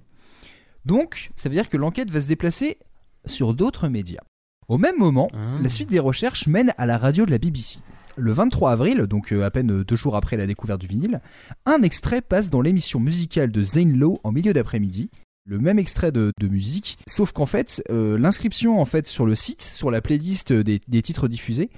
[0.86, 2.78] Donc ça veut dire que l'enquête va se déplacer
[3.26, 4.22] sur d'autres médias.
[4.68, 5.58] Au même moment, Ah.
[5.62, 7.80] la suite des recherches mène à la radio de la BBC.
[8.16, 11.20] Le 23 avril, donc euh, à peine deux jours après la découverte du vinyle,
[11.66, 15.10] un extrait passe dans l'émission musicale de Zane Lowe en milieu d'après-midi.
[15.46, 19.62] Le même extrait de, musique, sauf qu'en fait, euh, l'inscription en fait sur le site,
[19.62, 21.70] sur la playlist des, titres diffusés,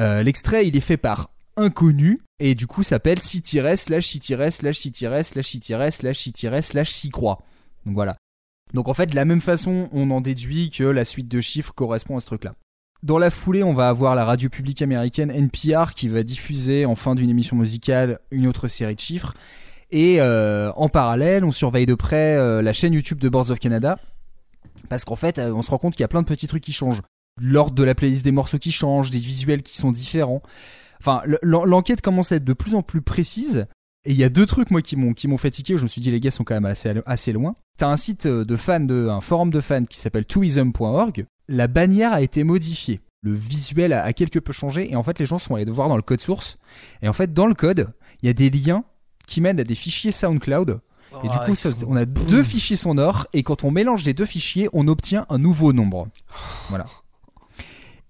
[0.00, 6.18] euh, l'extrait il est fait par inconnu et du coup s'appelle si-slash si-slash si-slash si-slash
[6.18, 7.42] si-slash slash si croix.
[7.84, 8.16] Donc voilà.
[8.72, 11.74] Donc en fait, de la même façon, on en déduit que la suite de chiffres
[11.74, 12.54] correspond à ce truc-là.
[13.02, 16.94] Dans la foulée, on va avoir la radio publique américaine NPR qui va diffuser en
[16.94, 19.34] fin d'une émission musicale une autre série de chiffres.
[19.92, 23.58] Et euh, en parallèle, on surveille de près euh, la chaîne YouTube de Boards of
[23.58, 23.98] Canada.
[24.88, 26.62] Parce qu'en fait, euh, on se rend compte qu'il y a plein de petits trucs
[26.64, 27.02] qui changent.
[27.40, 30.42] L'ordre de la playlist des morceaux qui change, des visuels qui sont différents.
[31.00, 33.66] Enfin, le- l'en- l'enquête commence à être de plus en plus précise.
[34.04, 36.20] Et il y a deux trucs, moi, qui m'ont, qui je me suis dit, les
[36.20, 37.54] gars sont quand même assez, assez loin.
[37.78, 41.24] T'as un site de fans, un forum de fans qui s'appelle twoism.org.
[41.48, 43.00] La bannière a été modifiée.
[43.22, 44.90] Le visuel a, a quelque peu changé.
[44.90, 46.56] Et en fait, les gens sont allés voir dans le code source.
[47.02, 47.88] Et en fait, dans le code,
[48.22, 48.84] il y a des liens
[49.32, 50.80] qui mènent à des fichiers SoundCloud.
[51.24, 53.26] Et du Ah, coup, ça- on a deux fichiers sonores.
[53.32, 56.08] Et quand on mélange les deux fichiers, on obtient un nouveau nombre.
[56.68, 56.84] Voilà.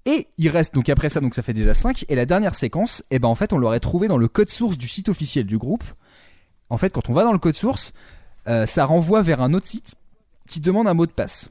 [0.05, 2.05] Et il reste donc après ça, donc ça fait déjà 5.
[2.09, 4.77] Et la dernière séquence, et ben en fait, on l'aurait trouvé dans le code source
[4.77, 5.85] du site officiel du groupe.
[6.71, 7.93] En fait, quand on va dans le code source,
[8.49, 9.95] euh, ça renvoie vers un autre site
[10.49, 11.51] qui demande un mot de passe.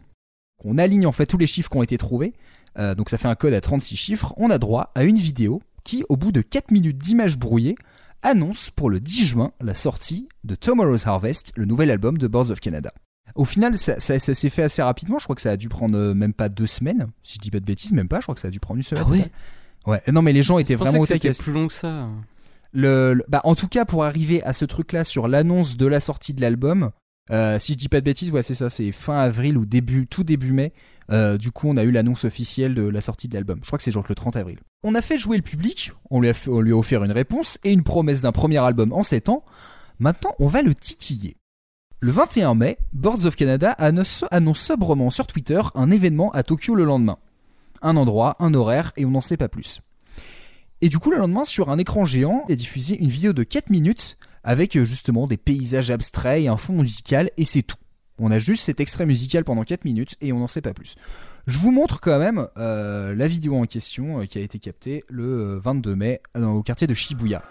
[0.66, 2.34] On aligne en fait tous les chiffres qui ont été trouvés.
[2.78, 4.34] Euh, donc ça fait un code à 36 chiffres.
[4.36, 7.76] On a droit à une vidéo qui, au bout de 4 minutes d'images brouillées,
[8.24, 12.50] annonce pour le 10 juin la sortie de Tomorrow's Harvest, le nouvel album de Boards
[12.52, 12.94] of Canada.
[13.36, 15.18] Au final, ça, ça- ça s'est fait assez rapidement.
[15.18, 17.08] Je crois que ça a dû prendre euh, même pas deux semaines.
[17.24, 18.18] Si je dis pas de bêtises, même pas.
[18.20, 19.04] Je crois que ça a dû prendre une semaine.
[19.08, 19.32] Ah ouais
[19.88, 20.02] Ouais.
[20.12, 22.08] Non, mais les gens étaient Je vraiment que c'était plus long que ça.
[22.74, 26.00] Le, le- bah, en tout cas, pour arriver à ce truc-là sur l'annonce de la
[26.00, 26.92] sortie de l'album,
[27.32, 30.08] euh, si je dis pas de bêtises, ouais, c'est ça, c'est fin avril ou début,
[30.08, 30.74] tout début mai.
[31.10, 33.60] Euh, du coup, on a eu l'annonce officielle de la sortie de l'album.
[33.62, 34.60] Je crois que c'est genre le 30 avril.
[34.84, 38.22] On a fait jouer le public, on lui a, offert une réponse et une promesse
[38.22, 39.44] d'un premier album en 7 ans.
[40.00, 41.36] Maintenant, on va le titiller.
[42.00, 44.24] Le 21 mai, Boards of Canada annonce,
[44.56, 47.18] sobrement sur Twitter un événement à Tokyo le lendemain.
[47.84, 49.82] Un endroit, un horaire et on n'en sait pas plus.
[50.82, 53.44] Et du coup, le lendemain, sur un écran géant, il a diffusé une vidéo de
[53.44, 57.78] 4 minutes avec euh, justement des paysages abstraits et un fond musical, et c'est tout.
[58.24, 60.96] On a juste cet extrait musical pendant 4 minutes et on n'en sait pas plus.
[61.48, 65.04] Je vous montre quand même euh, la vidéo en question euh, qui a été captée
[65.10, 67.42] le euh, 22 mai euh, au quartier de Shibuya.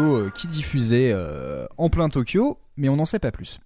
[0.00, 3.58] Euh, qui diffusait euh, en plein Tokyo, mais on n'en sait pas plus.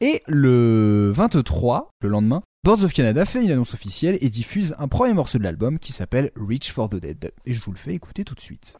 [0.00, 4.88] Et le 23, le lendemain, Boards of Canada fait une annonce officielle et diffuse un
[4.88, 7.32] premier morceau de l'album qui s'appelle Reach for the Dead.
[7.46, 8.76] Et je vous le fais écouter tout de suite.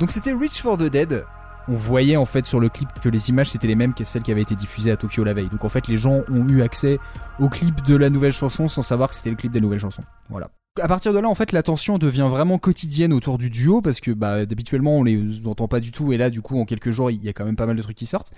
[0.00, 1.24] Donc c'était Reach for the Dead.
[1.68, 4.22] On voyait en fait sur le clip que les images c'était les mêmes que celles
[4.22, 5.50] qui avaient été diffusées à Tokyo la veille.
[5.50, 6.98] Donc en fait les gens ont eu accès
[7.38, 10.02] au clip de la nouvelle chanson sans savoir que c'était le clip des nouvelles chansons.
[10.30, 10.48] Voilà.
[10.80, 14.00] À partir de là, en fait, la tension devient vraiment quotidienne autour du duo parce
[14.00, 16.90] que bah, habituellement on les entend pas du tout et là, du coup, en quelques
[16.90, 18.32] jours, il y a quand même pas mal de trucs qui sortent.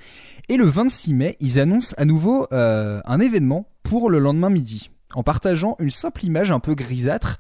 [0.49, 4.91] Et le 26 mai, ils annoncent à nouveau euh, un événement pour le lendemain midi
[5.15, 7.39] en partageant une simple image un peu grisâtre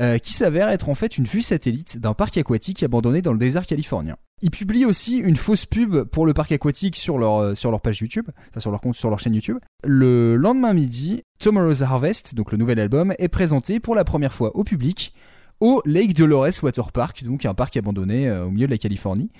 [0.00, 3.38] euh, qui s'avère être en fait une vue satellite d'un parc aquatique abandonné dans le
[3.38, 4.16] désert californien.
[4.42, 7.80] Ils publient aussi une fausse pub pour le parc aquatique sur leur, euh, sur leur
[7.80, 9.58] page YouTube, enfin sur leur compte, sur leur chaîne YouTube.
[9.84, 14.54] Le lendemain midi, Tomorrow's Harvest, donc le nouvel album, est présenté pour la première fois
[14.56, 15.14] au public
[15.60, 19.30] au Lake Dolores Water Park, donc un parc abandonné euh, au milieu de la Californie.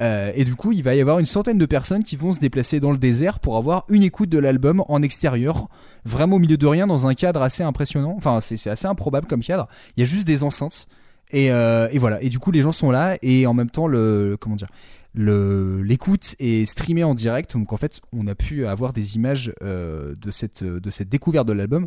[0.00, 2.40] Euh, et du coup, il va y avoir une centaine de personnes qui vont se
[2.40, 5.68] déplacer dans le désert pour avoir une écoute de l'album en extérieur,
[6.04, 8.14] vraiment au milieu de rien, dans un cadre assez impressionnant.
[8.16, 9.68] Enfin, c'est assez improbable comme cadre.
[9.96, 10.88] Il y a juste des enceintes.
[11.30, 12.22] Et, euh, et, voilà.
[12.22, 14.68] Et du coup, les gens sont là et en même temps, le comment dire,
[15.14, 17.56] l'écoute est streamée en direct.
[17.56, 21.86] Donc en fait, on a pu avoir des images euh, de cette découverte de l'album.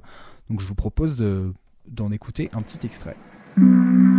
[0.49, 1.53] Donc je vous propose de
[1.87, 3.15] d'en écouter un petit extrait.
[3.57, 4.14] Bon,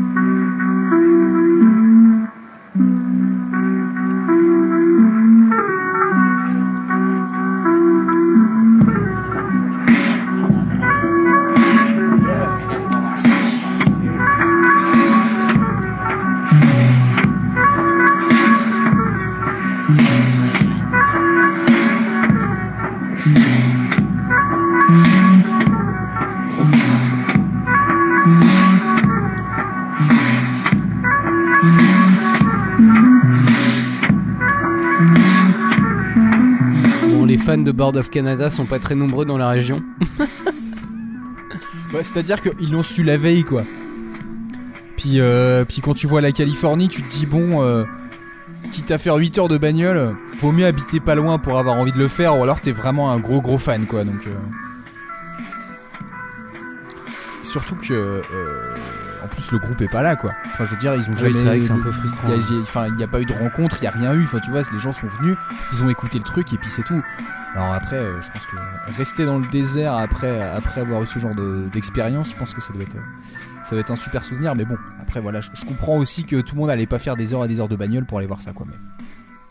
[37.77, 39.83] Board of Canada sont pas très nombreux dans la région.
[41.93, 43.63] Bah, C'est-à-dire qu'ils l'ont su la veille, quoi.
[44.97, 47.85] Puis, euh, puis quand tu vois la Californie, tu te dis, bon, euh,
[48.73, 51.93] quitte à faire 8 heures de bagnole, vaut mieux habiter pas loin pour avoir envie
[51.93, 54.03] de le faire, ou alors t'es vraiment un gros gros fan, quoi.
[54.03, 54.35] Donc, euh.
[57.43, 58.75] Surtout que, euh,
[59.37, 60.33] plus, le groupe est pas là, quoi.
[60.53, 61.29] Enfin, je veux dire, ils ont Ah jamais.
[61.29, 62.29] oui, c'est vrai que c'est un peu frustrant.
[62.29, 64.25] Y y Enfin, il n'y a pas eu de rencontre, il n'y a rien eu.
[64.25, 65.37] Enfin, tu vois, les gens sont venus,
[65.73, 67.03] ils ont écouté le truc et puis c'est tout.
[67.55, 68.57] Alors après, euh, je pense que
[68.97, 72.61] rester dans le désert après, après avoir eu ce genre de- d'expérience, je pense que
[72.61, 72.97] ça doit être,
[73.65, 74.55] ça doit être un super souvenir.
[74.55, 77.17] Mais bon, après voilà, je, je comprends aussi que tout le monde allait pas faire
[77.17, 78.67] des heures et des heures de bagnole pour aller voir ça, quoi.
[78.69, 78.77] Mais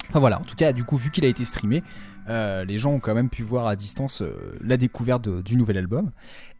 [0.09, 1.83] enfin voilà, en tout cas, du coup, vu qu'il a été streamé,
[2.29, 5.77] euh, les gens ont quand même pu voir à distance euh, la découverte du nouvel
[5.77, 6.11] album.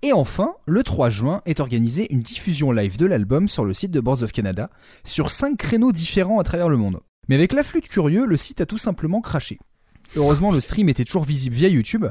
[0.03, 3.91] Et enfin, le 3 juin est organisée une diffusion live de l'album sur le site
[3.91, 4.69] de Boards of Canada
[5.03, 6.99] sur 5 créneaux différents à travers le monde.
[7.27, 9.57] Mais avec l'afflux de curieux, le site a tout simplement craché.
[10.15, 12.05] Heureusement, le stream était toujours visible via YouTube.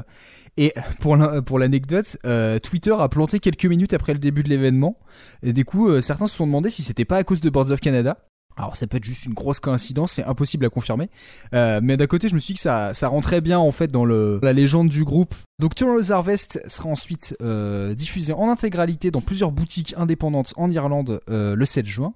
[0.57, 4.49] Et pour l'an- pour l'anecdote, euh, Twitter a planté quelques minutes après le début de
[4.49, 4.97] l'événement.
[5.43, 7.79] Et du coup, certains se sont demandé si c'était pas à cause de Boards of
[7.79, 8.17] Canada.
[8.57, 11.09] Alors ça peut être juste une grosse coïncidence, c'est impossible à confirmer.
[11.53, 13.91] Euh, mais d'un côté, je me suis dit que ça, ça rentrait bien en fait
[13.91, 15.35] dans le, la légende du groupe.
[15.59, 21.21] Donc Tomorrow's Harvest sera ensuite euh, diffusé en intégralité dans plusieurs boutiques indépendantes en Irlande
[21.29, 22.13] euh, le 7 juin.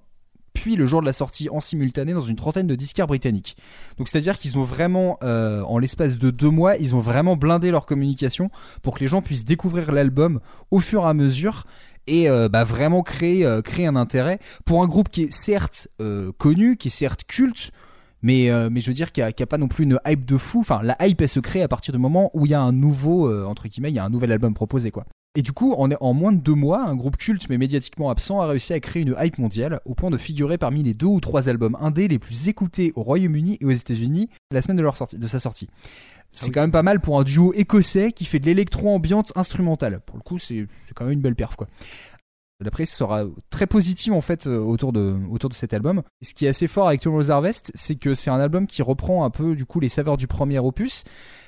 [0.52, 3.56] Puis le jour de la sortie en simultané dans une trentaine de disquaires britanniques.
[3.98, 7.86] Donc c'est-à-dire qu'ils ont vraiment, en l'espace de deux mois, ils ont vraiment blindé leur
[7.86, 8.50] communication
[8.82, 10.40] pour que les gens puissent découvrir l'album
[10.72, 11.66] au fur et à mesure
[12.06, 15.88] et euh, bah, vraiment créer, euh, créer un intérêt pour un groupe qui est certes
[16.00, 17.70] euh, connu, qui est certes culte,
[18.22, 20.60] mais, mais je veux dire qu'il n'y a, pas non plus une hype de fou.
[20.60, 22.72] Enfin, la hype elle se crée à partir du moment où il y a un
[22.72, 25.06] nouveau, entre guillemets, il y a un nouvel album proposé quoi.
[25.36, 28.40] Et du coup, en, en moins de deux mois, un groupe culte mais médiatiquement absent
[28.40, 31.20] a réussi à créer une hype mondiale au point de figurer parmi les deux ou
[31.20, 34.98] trois albums indés les plus écoutés au Royaume-Uni et aux États-Unis la semaine de, leur
[34.98, 35.68] sortie, de sa sortie.
[36.32, 40.00] C'est quand même pas mal pour un duo écossais qui fait de l'électro-ambiante instrumentale.
[40.06, 41.66] Pour le coup, c'est c'est quand même une belle perf quoi.
[42.62, 45.16] La presse sera très positive en fait euh, autour de,
[45.52, 46.02] cet album.
[46.22, 49.24] Ce qui est assez fort avec Tomorrow's Harvest, c'est que c'est un album qui reprend
[49.24, 51.04] un peu du coup les saveurs du premier opus,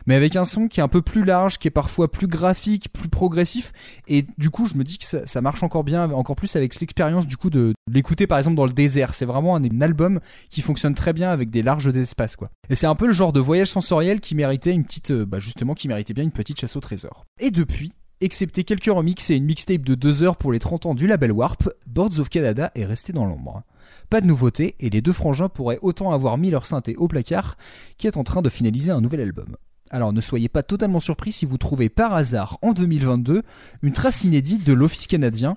[0.07, 2.93] mais avec un son qui est un peu plus large, qui est parfois plus graphique,
[2.93, 3.73] plus progressif.
[4.09, 7.27] Et du coup, je me dis que ça, marche encore bien, encore plus avec l'expérience
[7.27, 9.15] du coup de, l'écouter par exemple dans le désert.
[9.15, 12.51] C'est vraiment un, un album qui fonctionne très bien avec des larges espaces quoi.
[12.71, 15.39] Et c'est un peu le genre de voyage sensoriel qui méritait une petite, euh, bah
[15.39, 17.27] justement, qui méritait bien une petite chasse au trésor.
[17.39, 17.93] Et depuis,
[18.23, 21.33] excepté quelques remixes et une mixtape de 2 heures pour les 30 ans du label
[21.33, 23.63] Warp, Boards of Canada est resté dans l'ombre.
[24.11, 27.57] Pas de nouveauté, et les deux frangins pourraient autant avoir mis leur synthé au placard,
[27.99, 29.57] qui est en train de finaliser un nouvel album.
[29.91, 33.43] Alors ne soyez pas totalement surpris si vous trouvez par hasard en 2022
[33.83, 35.57] une trace inédite de l'Office canadien.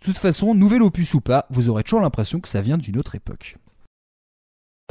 [0.00, 2.98] De toute façon, nouvel opus ou pas, vous aurez toujours l'impression que ça vient d'une
[2.98, 3.56] autre époque.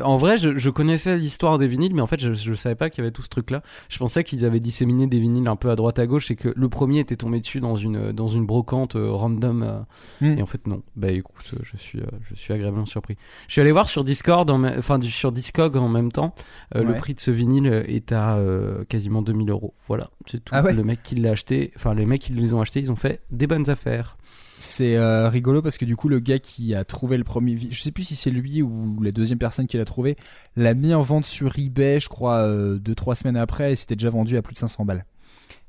[0.03, 2.91] En vrai, je, je connaissais l'histoire des vinyles, mais en fait, je, je savais pas
[2.91, 3.63] qu'il y avait tout ce truc-là.
[3.89, 6.53] Je pensais qu'ils avaient disséminé des vinyles un peu à droite à gauche et que
[6.55, 9.63] le premier était tombé dessus dans une dans une brocante euh, random.
[9.63, 9.79] euh,
[10.21, 10.37] Mm.
[10.37, 10.83] Et en fait, non.
[10.95, 13.17] Bah écoute, euh, je suis euh, je suis agréablement surpris.
[13.47, 16.35] Je suis allé voir sur Discord, en enfin du- sur Discog en même temps.
[16.75, 16.97] euh, Le Ouais.
[16.99, 19.73] prix de ce vinyle euh, est à euh, quasiment 2000 euros.
[19.87, 20.53] Voilà, c'est tout.
[20.55, 22.91] Ah ouais Le mec qui l'a acheté, enfin les mecs qui les ont achetés, ils
[22.91, 24.15] ont fait des bonnes affaires.
[24.59, 27.81] C'est euh, rigolo parce que du coup le gars qui a trouvé le premier, je
[27.81, 30.15] sais plus si c'est lui ou la deuxième personne qui l'a trouvé,
[30.55, 33.95] l'a mis en vente sur eBay, je crois euh, deux trois semaines après, et c'était
[33.95, 35.05] déjà vendu à plus de 500 balles.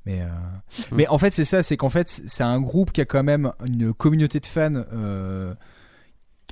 [0.07, 0.27] Mais euh,
[0.91, 0.97] Mm.
[0.97, 3.53] mais en fait c'est ça, c'est qu'en fait c'est un groupe qui a quand même
[3.67, 4.85] une communauté de fans.
[4.93, 5.53] euh,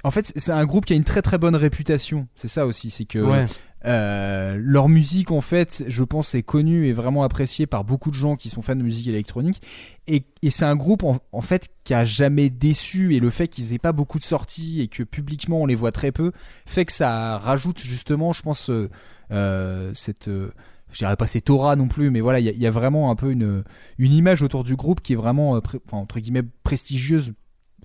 [0.05, 2.29] En fait c'est un groupe qui a une très très bonne réputation.
[2.35, 3.46] C'est ça aussi, c'est que Ouais.
[3.87, 8.16] Euh, leur musique, en fait, je pense, est connue et vraiment appréciée par beaucoup de
[8.16, 9.62] gens qui sont fans de musique électronique.
[10.07, 13.14] Et, et c'est un groupe, en, en fait, qui a jamais déçu.
[13.14, 15.92] Et le fait qu'ils aient pas beaucoup de sorties et que publiquement on les voit
[15.92, 16.33] très peu,
[16.66, 18.90] fait que ça rajoute justement, je pense, euh,
[19.31, 20.29] euh, cette.
[20.29, 22.70] je dirais pas cette aura non plus, mais voilà, il y, a- il y a
[22.70, 23.62] vraiment un peu une,
[23.99, 27.33] une image autour du groupe qui est vraiment, euh, enfin, entre guillemets, prestigieuse.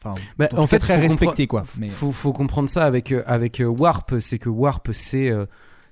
[0.04, 1.64] Enfin, Bah, en, en fait, très respectée, quoi.
[1.78, 1.90] Mais...
[1.90, 5.46] faut, faut comprendre ça avec, avec Warp, c'est que Warp, c'est euh,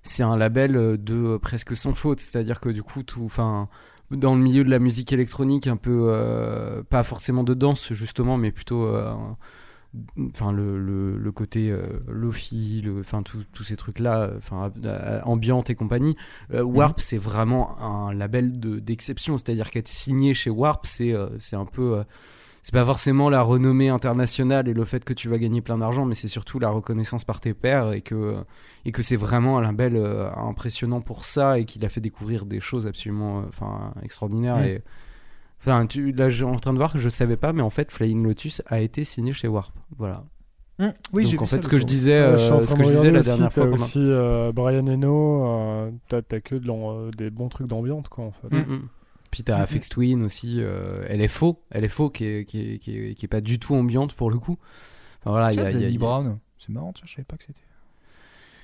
[0.04, 3.68] c'est un label euh, de euh, presque sans faute, c'est-à-dire que du coup, tout, enfin,
[4.12, 8.38] dans le milieu de la musique électronique, un peu, euh, pas forcément de danse justement,
[8.38, 9.14] mais plutôt, euh,
[10.34, 15.76] enfin, le, le, le côté euh, lofi, enfin, tous ces trucs-là, enfin, euh, ambiante et
[15.76, 16.16] compagnie.
[16.54, 21.56] Euh, Warp, c'est vraiment un label de- d'exception, c'est-à-dire qu'être signé chez Warp, c'est c'est
[21.56, 22.04] un peu
[22.63, 26.06] c'est pas forcément la renommée internationale et le fait que tu vas gagner plein d'argent,
[26.06, 28.38] mais c'est surtout la reconnaissance par tes pairs et que,
[28.86, 32.45] et que c'est vraiment un label euh, impressionnant pour ça et qu'il a fait découvrir
[32.45, 34.63] des choses absolument euh, enfin, extraordinaires.
[34.63, 34.82] Et,
[35.62, 37.69] enfin, tu, là, je suis en train de voir que je savais pas, mais en
[37.69, 39.74] fait, Flying Lotus a été signé chez Warp.
[39.98, 40.24] Voilà.
[40.80, 42.76] Hum, oui, j'ai Donc en ça fait, ce que je disais, euh, je ce train
[42.76, 43.69] que de je disais la aussi, dernière t'as fois.
[43.72, 48.24] aussi euh, Brian Eno, euh, t'as t'as que de euh, des bons trucs d'ambiance, quoi,
[48.26, 48.48] en fait.
[48.50, 48.88] Mm, mm.
[49.32, 49.58] Puis t'as.
[49.58, 52.98] Afex Twin aussi, euh, elle est faux, elle est faux, qui est, qui, est, qui,
[52.98, 54.58] est, qui est pas du tout ambiante pour le coup.
[55.22, 56.39] Enfin, voilà, il y a, il y a- Danny y a- Brown.
[56.58, 57.60] C'est marrant, je savais pas que c'était.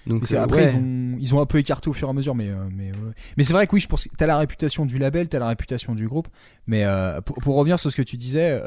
[0.07, 0.71] Donc euh, après, ouais.
[0.71, 2.91] ils, ont, ils ont un peu écarté au fur et à mesure, mais, euh, mais,
[2.91, 3.13] ouais.
[3.37, 5.47] mais c'est vrai que oui, je pense que t'as la réputation du label, t'as la
[5.47, 6.27] réputation du groupe.
[6.67, 8.61] Mais euh, pour, pour revenir sur ce que tu disais,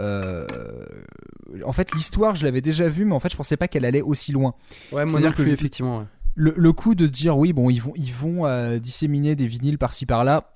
[1.65, 4.03] en fait, l'histoire, je l'avais déjà vue, mais en fait, je pensais pas qu'elle allait
[4.03, 4.55] aussi loin.
[4.93, 5.99] Ouais, moi non que plus, je- effectivement.
[6.01, 6.05] ouais.
[6.35, 10.07] Le, le coup de dire, oui, bon, ils vont, ils vont disséminer des vinyles par-ci
[10.07, 10.53] par-là,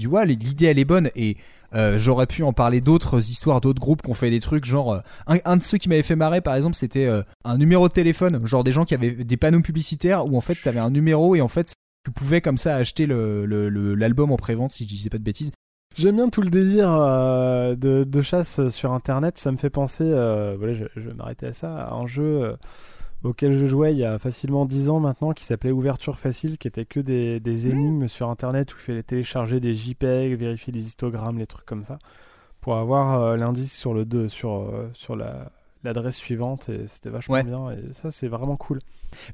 [0.00, 1.10] tu vois, l'idée, elle est bonne.
[1.16, 1.36] Et
[1.74, 4.94] euh, j'aurais pu en parler d'autres histoires, d'autres groupes qui ont fait des trucs, genre,
[5.28, 7.92] euh, un, de ceux qui m'avait fait marrer, par exemple, c'était euh, un numéro de
[7.92, 11.34] téléphone, genre des gens qui avaient des panneaux publicitaires où en fait, t'avais un numéro
[11.34, 11.74] et en fait,
[12.04, 15.52] tu pouvais comme ça acheter l'album en pré-vente, si je disais pas de bêtises.
[15.94, 16.90] J'aime bien tout le délire
[17.76, 19.38] de, chasse sur internet.
[19.38, 22.56] Ça me fait penser, voilà, je, je vais m'arrêter à ça, à un jeu
[23.24, 26.68] auquel je jouais il y a facilement 10 ans maintenant qui s'appelait Ouverture Facile, qui
[26.68, 30.86] était que des, des énigmes sur internet où il fallait télécharger des JPEG, vérifier les
[30.86, 31.98] histogrammes, les trucs comme ça,
[32.60, 35.50] pour avoir euh, l'indice sur le deux, sur, euh, sur la
[35.84, 37.42] l'adresse suivante et c'était vachement Ouais.
[37.42, 38.78] bien et ça c'est vraiment cool.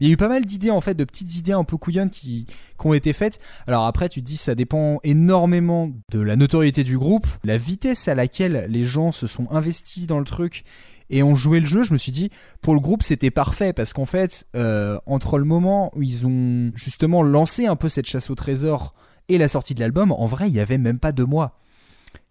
[0.00, 2.08] Il y a eu pas mal d'idées en fait, de petites idées un peu couillonnes
[2.08, 3.38] qui, qui ont été faites.
[3.66, 8.08] Alors après, tu te dis ça dépend énormément de la notoriété du groupe, la vitesse
[8.08, 10.64] à laquelle les gens se sont investis dans le truc
[11.10, 11.82] et ont joué le jeu.
[11.82, 15.44] Je me suis dit pour le groupe c'était parfait parce qu'en fait euh, entre le
[15.44, 18.94] moment où ils ont justement lancé un peu cette chasse au trésor
[19.28, 21.58] et la sortie de l'album, en vrai il y avait même pas deux mois.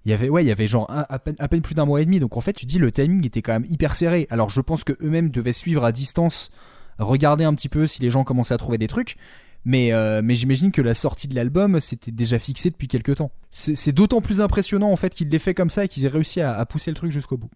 [0.05, 2.19] Il y avait ouais, il y avait genre à, peine, plus d'un mois et demi.
[2.19, 4.25] Donc en fait, tu dis le timing était quand même hyper serré.
[4.29, 6.49] Alors je pense que eux-mêmes devaient suivre à distance,
[6.97, 9.17] regarder un petit peu si les gens commençaient à trouver des trucs.
[9.65, 13.31] Mais, euh, mais j'imagine que la sortie de l'album c'était déjà fixé depuis quelques temps.
[13.51, 16.39] C'est d'autant plus impressionnant en fait qu'ils l'aient fait comme ça et qu'ils aient réussi
[16.39, 17.49] à pousser le truc jusqu'au bout.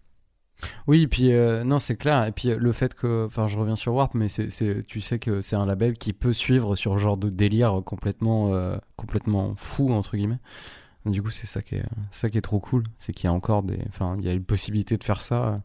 [0.86, 2.24] Oui, puis euh, non, c'est clair.
[2.26, 5.56] Et puis le fait que, enfin, je reviens sur Warp, mais tu sais que c'est
[5.56, 10.40] un label qui peut suivre sur genre de délire complètement, euh, complètement fou entre guillemets.
[11.04, 13.32] Du coup, c'est ça qui est, ça qui est trop cool, c'est qu'il y a
[13.32, 15.56] encore des, enfin, il y a une possibilité de faire ça, euh,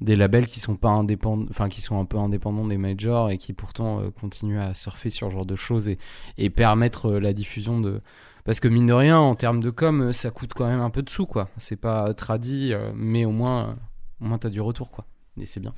[0.00, 3.52] des labels qui sont pas enfin, qui sont un peu indépendants des majors et qui
[3.52, 5.98] pourtant continuent à surfer sur ce genre de choses et,
[6.38, 8.00] et permettre la diffusion de,
[8.44, 11.02] parce que mine de rien, en termes de com, ça coûte quand même un peu
[11.02, 11.48] de sous, quoi.
[11.56, 13.76] C'est pas tradit, mais au moins.
[14.22, 15.04] Au moins t'as du retour quoi
[15.40, 15.74] et c'est bien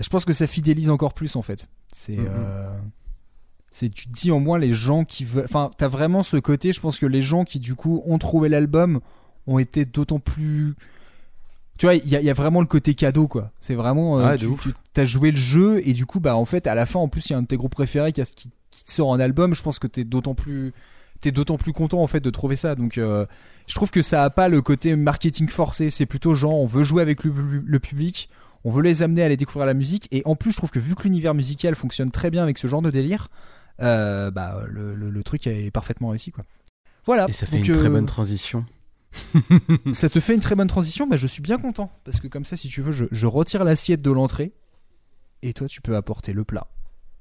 [0.00, 1.68] Je pense que ça fidélise encore plus en fait.
[1.92, 2.26] C'est Mhm.
[2.28, 2.78] euh,
[3.70, 6.72] c'est tu te dis au moins les gens qui veulent enfin t'as vraiment ce côté
[6.72, 9.00] je pense que les gens qui du coup ont trouvé l'album
[9.46, 10.74] ont été d'autant plus
[11.76, 14.18] tu vois il y, a- il y a vraiment le côté cadeau quoi c'est vraiment
[14.18, 14.62] euh, Ouais, de tu, ouf.
[14.62, 17.08] tu- t'as joué le jeu et du coup bah en fait à la fin en
[17.08, 19.08] plus il y a un de tes groupes préférés qui, a- qui, qui te sort
[19.08, 20.72] en album je pense que t'es d'autant plus
[21.20, 23.26] t'es d'autant plus content en fait de trouver ça donc euh,
[23.66, 26.84] je trouve que ça a pas le côté marketing forcé c'est plutôt genre on veut
[26.84, 27.32] jouer avec le,
[27.64, 28.28] le public
[28.64, 30.08] On veut les amener à aller découvrir la musique.
[30.10, 32.66] Et en plus, je trouve que vu que l'univers musical fonctionne très bien avec ce
[32.66, 33.28] genre de délire,
[33.80, 36.32] euh, bah, le, le- le truc est parfaitement réussi.
[36.32, 36.44] Quoi.
[37.06, 37.26] Voilà.
[37.28, 38.64] Et ça fait Donc, une très euh, bonne transition.
[39.92, 41.90] ça te fait une très bonne transition, bah, je suis bien content.
[42.04, 44.52] Parce que comme ça, si tu veux, je, je retire l'assiette de l'entrée.
[45.42, 46.66] Et toi, tu peux apporter le plat.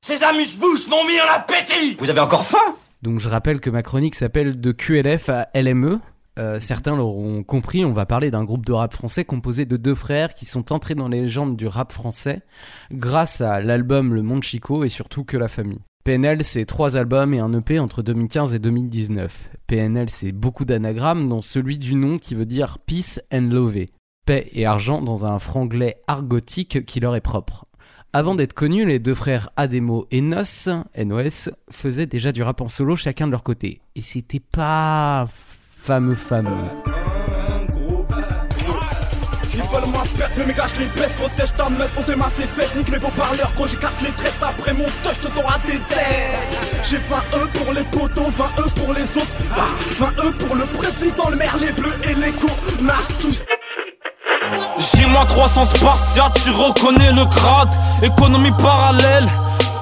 [0.01, 2.76] Ces amuse-bouches m'ont mis en appétit Vous avez encore faim?
[3.01, 5.99] Donc je rappelle que ma chronique s'appelle de QLF à LME.
[6.39, 9.95] Euh, certains l'auront compris, on va parler d'un groupe de rap français composé de deux
[9.95, 12.41] frères qui sont entrés dans les légendes du rap français
[12.91, 15.79] grâce à l'album Le Monde Chico et surtout Que la Famille.
[16.07, 19.49] PNL, c'est trois albums et un EP entre 2015 et 2019.
[19.67, 23.87] PNL, c'est beaucoup d'anagrammes, dont celui du nom qui veut dire Peace and Love.
[24.25, 27.66] Paix et argent dans un franglais argotique qui leur est propre.
[28.13, 30.43] Avant d'être connus, les deux frères Ademo et Nos,
[30.97, 33.81] NOS, faisaient déjà du rap en solo chacun de leur côté.
[33.95, 36.69] Et c'était pas fameux fameux.
[39.53, 42.43] Ils veulent ma perte, mais gars, je les baisse, protège ta meuf, on démarre ses
[42.43, 46.39] fesses, nique les beaux-parleurs, gros, j'écarte les traites, après mon touch, te t'auras des airs.
[46.89, 49.67] J'ai 20 E pour les potos, 20 E pour les autres, ah,
[49.99, 53.43] 20 E pour le président, le maire, les bleus et les connards, tous.
[54.77, 57.73] J-300 spartiate, tu reconnais le grade.
[58.01, 59.27] Économie parallèle,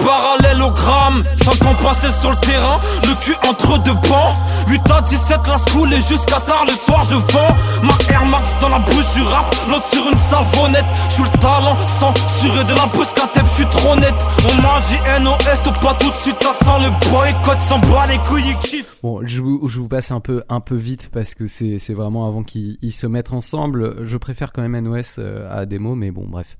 [0.04, 4.34] parallélogramme 5 ans passés sur le terrain, le cul entre deux bancs
[4.68, 8.56] 8 à 17, la school et jusqu'à tard le soir je vends Ma Air Max
[8.60, 12.86] dans la bouche du rap, l'autre sur une savonnette J'suis le talent, censuré de la
[12.86, 14.14] bouche qu'à tête, j'suis trop net.
[14.44, 18.50] On JNOS, tout pas tout de suite, ça sent le boycott, s'en bat les couilles,
[18.50, 18.98] il kiffe.
[19.02, 22.26] Bon, je vous, je vous passe un peu, un peu vite parce que c'est vraiment
[22.26, 24.04] avant qu'ils ils se mettent ensemble.
[24.04, 26.56] Je préfère quand même NOS euh, à Demo, mais bon, bref.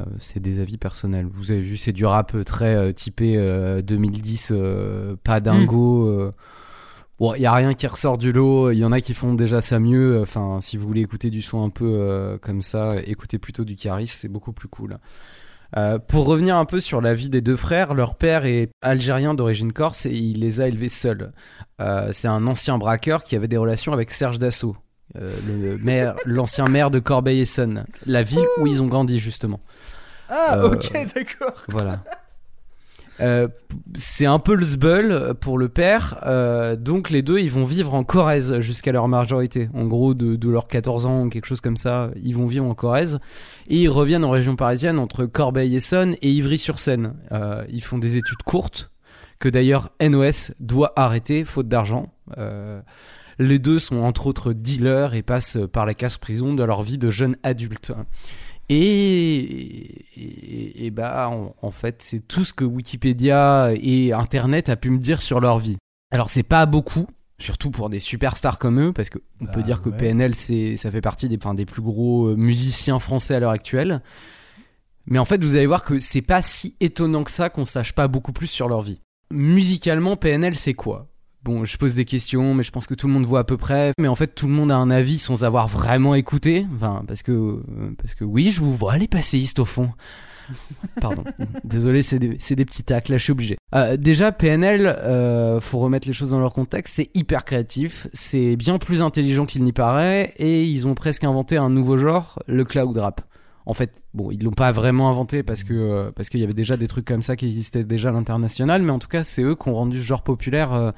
[0.00, 1.26] Euh, c'est des avis personnels.
[1.30, 6.06] Vous avez vu, c'est du rap euh, très euh, typé euh, 2010, euh, pas dingo.
[6.08, 6.32] euh.
[7.18, 8.70] Bon, il y a rien qui ressort du lot.
[8.70, 10.20] Il y en a qui font déjà ça mieux.
[10.22, 14.06] Enfin, si vous voulez écouter du son un peu comme ça, écoutez plutôt du Caris,
[14.06, 14.98] c'est beaucoup plus cool.
[16.06, 19.72] Pour revenir un peu sur la vie des deux frères, leur père est algérien d'origine
[19.72, 21.32] corse et il les a élevés seuls.
[22.12, 24.76] C'est un ancien braqueur qui avait des relations avec Serge Dassault,
[25.16, 29.60] euh, le maire, l'ancien maire de Corbeil-Essonnes, la ville où ils ont grandi justement.
[30.28, 31.54] Ah, Euh, ok, d'accord.
[31.68, 32.02] Voilà.
[33.20, 33.48] Euh,
[33.96, 36.22] c'est un peu le zbeul pour le père,
[36.78, 39.68] donc les deux ils vont vivre en Corrèze jusqu'à leur majorité.
[39.74, 42.66] En gros, de, de leurs 14 ans ou quelque chose comme ça, ils vont vivre
[42.66, 43.18] en Corrèze
[43.66, 47.14] et ils reviennent en région parisienne entre Corbeil-Essonnes et Ivry-sur-Seine.
[47.70, 48.92] Ils font des études courtes
[49.38, 52.12] que d'ailleurs NOS doit arrêter faute d'argent.
[52.38, 52.80] Euh,
[53.38, 57.10] les deux sont entre autres dealers et passent par la casse-prison de leur vie de
[57.10, 57.92] jeunes adultes.
[58.68, 59.38] Et,
[60.16, 64.90] et, et bah, en, en fait, c'est tout ce que Wikipédia et Internet a pu
[64.90, 65.76] me dire sur leur vie.
[66.10, 67.06] Alors, c'est pas beaucoup,
[67.38, 70.90] surtout pour des superstars comme eux, parce que on peut dire que PNL, c'est, ça
[70.90, 74.02] fait partie des, enfin, des plus gros euh, musiciens français à l'heure actuelle.
[75.06, 77.94] Mais en fait, vous allez voir que c'est pas si étonnant que ça qu'on sache
[77.94, 79.00] pas beaucoup plus sur leur vie.
[79.30, 81.08] Musicalement, PNL, c'est quoi?
[81.48, 83.56] Bon, je pose des questions, mais je pense que tout le monde voit à peu
[83.56, 83.92] près.
[83.98, 86.66] Mais en fait, tout le monde a un avis sans avoir vraiment écouté.
[86.74, 87.62] Enfin, parce que, euh,
[87.96, 89.88] parce que oui, je vous vois les passéistes au fond.
[91.00, 91.24] Pardon.
[91.64, 93.56] Désolé, c'est des, des petits tacles, là je suis obligé.
[93.74, 98.56] Euh, déjà, PNL, euh, faut remettre les choses dans leur contexte, c'est hyper créatif, c'est
[98.56, 102.64] bien plus intelligent qu'il n'y paraît, et ils ont presque inventé un nouveau genre, le
[102.64, 103.22] cloud rap.
[103.64, 106.78] En fait, bon, ils l'ont pas vraiment inventé parce que parce qu'il y avait déjà
[106.78, 109.54] des trucs comme ça qui existaient déjà à l'international, mais en tout cas, c'est eux
[109.54, 110.90] qui ont rendu ce genre populaire euh,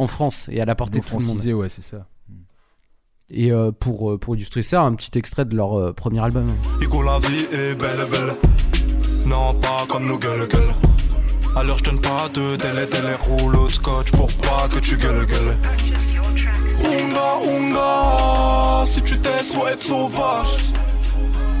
[0.00, 1.24] en France et à la portée de tout le monde.
[1.24, 2.06] francisé, ouais, c'est ça.
[3.32, 6.52] Et euh, pour, euh, pour illustrer ça, un petit extrait de leur euh, premier album.
[6.80, 8.34] Igo, la vie est belle, belle.
[9.26, 10.74] Non, pas comme nos gueules, gueules.
[11.54, 15.26] Alors je donne pas de télé, télé, rouleau de scotch pour pas que tu gueules,
[15.26, 15.56] gueules.
[16.82, 20.56] Unga, unga, si tu faut être sauvage.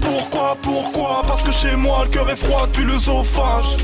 [0.00, 1.22] Pourquoi, pourquoi?
[1.26, 3.76] Parce que chez moi, le cœur est froid depuis l'œsophage.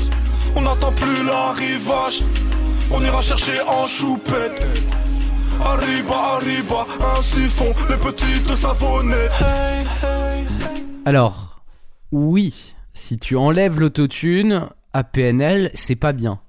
[0.55, 2.23] On n'attend plus l'arrivage.
[2.91, 4.65] On ira chercher en choupette.
[5.59, 9.15] Arriba, arriba, ainsi font les petites savonnées.
[9.39, 10.83] Hey, hey, hey.
[11.05, 11.61] Alors,
[12.11, 16.39] oui, si tu enlèves l'autotune à PNL, c'est pas bien.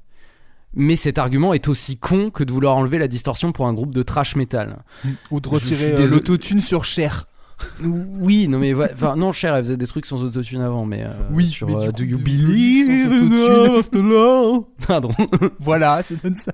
[0.75, 3.95] Mais cet argument est aussi con que de vouloir enlever la distorsion pour un groupe
[3.95, 4.79] de trash metal.
[5.31, 7.28] Ou de retirer euh, l'autotune sur Cher.
[7.83, 11.05] Oui, non mais ouais, enfin non, Cher, elle faisait des trucs sans autotune avant, mais
[11.05, 13.79] euh, Oui, sur mais euh, coup, Do You Believe.
[13.79, 15.11] After Love Pardon.
[15.59, 16.53] Voilà, c'est donne ça.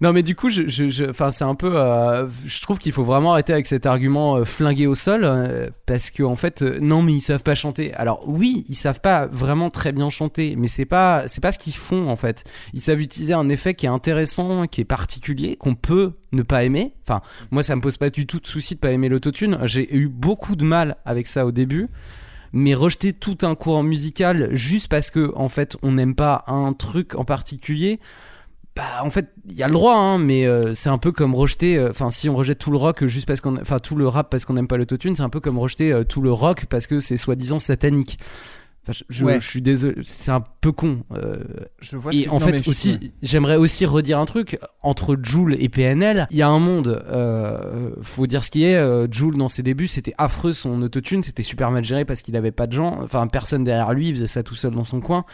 [0.00, 3.04] Non mais du coup, je, je, je- c'est un peu, euh, je trouve qu'il faut
[3.04, 6.78] vraiment arrêter avec cet argument euh, flingué au sol euh, parce que en fait, euh,
[6.80, 7.92] non mais ils savent pas chanter.
[7.94, 11.58] Alors oui, ils savent pas vraiment très bien chanter, mais c'est pas, c'est pas ce
[11.58, 12.44] qu'ils font en fait.
[12.74, 16.64] Ils savent utiliser un effet qui est intéressant, qui est particulier, qu'on peut ne pas
[16.64, 16.94] aimer.
[17.06, 17.20] Enfin,
[17.50, 19.58] moi ça me pose pas du tout de souci de pas aimer l'autotune.
[19.64, 21.88] J'ai eu beaucoup de mal avec ça au début.
[22.52, 26.72] mais rejeter tout un courant musical juste parce que en fait on n'aime pas un
[26.72, 28.00] truc en particulier
[28.78, 31.34] bah en fait il y a le droit hein, mais euh, c'est un peu comme
[31.34, 34.06] rejeter euh, enfin si on rejette tout le rock juste parce qu'on enfin tout le
[34.06, 36.66] rap parce qu'on n'aime pas l'autotune c'est un peu comme rejeter euh, tout le rock
[36.70, 38.20] parce que c'est soi-disant satanique
[38.88, 39.38] Enfin, je, je- Ouais.
[39.40, 41.44] je suis désolé c'est un peu con euh,
[41.80, 45.16] Je vois et que- en non, fait je- aussi j'aimerais aussi redire un truc entre
[45.22, 49.06] Joule et PNL il y a un monde euh, faut dire ce qui est euh,
[49.10, 52.52] Joule dans ses débuts c'était affreux son autotune c'était super mal géré parce qu'il avait
[52.52, 55.24] pas de gens enfin personne derrière lui il faisait ça tout seul dans son coin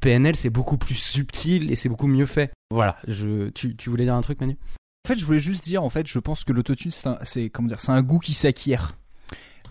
[0.00, 4.04] PNL c'est beaucoup plus subtil et c'est beaucoup mieux fait voilà je tu, tu voulais
[4.04, 4.56] dire un truc Manu?
[5.06, 7.48] En fait, je voulais juste dire, en fait, je pense que l'autotune, c'est un, c'est
[7.48, 8.97] comment dire, c'est un goût qui s'acquiert.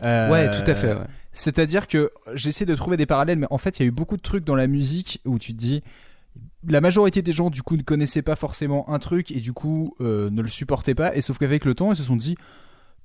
[0.03, 1.07] Euh, ouais tout à fait ouais.
[1.37, 4.17] C'est-à-dire que j'essaie de trouver des parallèles, mais en fait, il y a eu beaucoup
[4.17, 5.83] de trucs dans la musique où tu te dis.
[6.67, 9.95] La majorité des gens, du coup, ne connaissaient pas forcément un truc et du coup
[10.01, 11.15] euh, ne le supportaient pas.
[11.15, 12.35] Et sauf qu'avec le temps, ils se sont dit.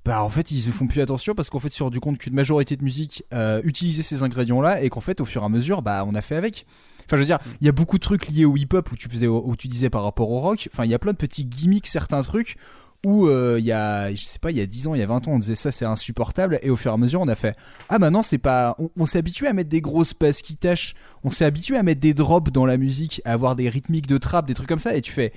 [0.04, 2.00] Bah, en fait, ils ne font plus attention parce qu'en fait, ils se sont rendu
[2.00, 5.44] compte qu'une majorité de musique euh, utilisait ces ingrédients-là et qu'en fait, au fur et
[5.44, 6.66] à mesure, bah, on a fait avec.
[7.04, 9.28] Enfin, je veux dire, il y a beaucoup de trucs liés au où tu, faisais,
[9.28, 10.68] où tu disais par rapport au rock.
[10.72, 12.56] Enfin, il y a plein de petits gimmicks, certains trucs
[13.04, 15.02] où euh, il y a, je sais pas, il y a 10 ans, il y
[15.02, 16.58] a 20 ans, on disait ça c'est insupportable.
[16.62, 17.56] Et au fur et à mesure on a fait
[17.88, 20.56] ah bah non c'est pas, on, on s'est habitué à mettre des grosses passes qui
[20.56, 20.94] tâchent,
[21.24, 24.18] on s'est habitué à mettre des drops dans la musique, à avoir des rythmiques de
[24.18, 24.94] trap, des trucs comme ça.
[24.96, 25.32] Et tu fais,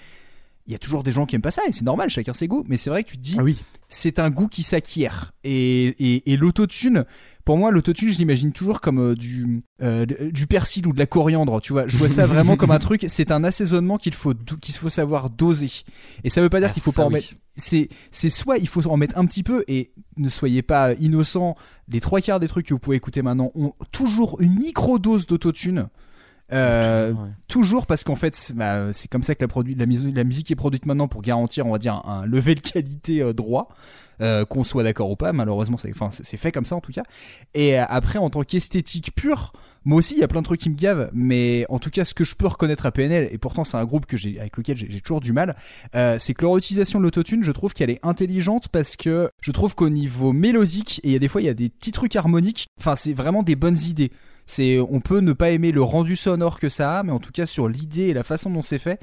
[0.67, 2.47] il y a toujours des gens qui aiment pas ça et c'est normal, chacun ses
[2.47, 3.57] goûts, mais c'est vrai que tu te dis ah oui.
[3.89, 5.33] c'est un goût qui s'acquiert.
[5.43, 7.05] Et, et, et l'autotune
[7.45, 11.05] pour moi l'autotune je l'imagine toujours comme euh, du euh, du persil ou de la
[11.05, 11.87] coriandre tu vois.
[11.87, 15.29] Je vois ça vraiment comme un truc c'est un assaisonnement qu'il faut qu'il faut savoir
[15.29, 15.71] doser.
[16.23, 17.13] Et ça veut pas dire Ah, qu'il faut pas en oui.
[17.13, 20.93] mettre c'est c'est soit il faut en mettre un petit peu et ne soyez pas
[20.95, 21.55] innocents
[21.87, 25.27] les trois quarts des trucs que vous pouvez écouter maintenant ont toujours une micro dose
[25.27, 25.87] d'autotune
[26.53, 27.29] euh, Toujours, ouais.
[27.47, 30.23] toujours parce qu'en fait c'est bah, c'est comme ça que la, produit, la, mus- la
[30.23, 33.33] musique est produite maintenant pour garantir on va dire un, un level de qualité euh,
[33.33, 33.69] droit
[34.21, 35.33] euh, qu'on soit d'accord ou pas.
[35.33, 37.03] Malheureusement c'est fait comme ça en tout cas.
[37.55, 39.53] Et après en tant qu'esthétique pure
[39.85, 42.05] moi aussi il y a plein de trucs qui me gavent mais en tout cas
[42.05, 44.55] ce que je peux reconnaître à PNL et pourtant c'est un groupe que j'ai avec
[44.57, 45.55] lequel j'ai toujours du mal
[45.93, 49.75] c'est que leur utilisation de l'autotune je trouve qu'elle est intelligente parce que je trouve
[49.75, 52.15] qu'au niveau mélodique et il y a des fois il y a des petits trucs
[52.15, 54.11] harmoniques enfin c'est vraiment des bonnes idées
[54.45, 57.31] c'est on peut ne pas aimer le rendu sonore que ça a mais en tout
[57.31, 58.99] cas sur l'idée et la façon dont c'est fait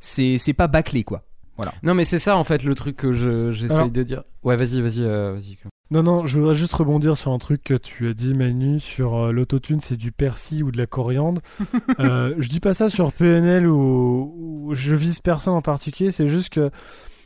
[0.00, 1.24] c'est c'est pas bâclé quoi
[1.56, 4.24] voilà non mais c'est ça en fait le truc que je j'essaye Alors- de dire
[4.42, 5.56] ouais vas-y vas-y euh, vas-y.
[5.88, 9.14] Non, non, je voudrais juste rebondir sur un truc que tu as dit, Manu, sur
[9.16, 11.40] euh, l'autotune, c'est du persil ou de la coriandre.
[12.00, 14.34] euh, je dis pas ça sur PNL ou,
[14.66, 16.72] ou je vise personne en particulier, c'est juste que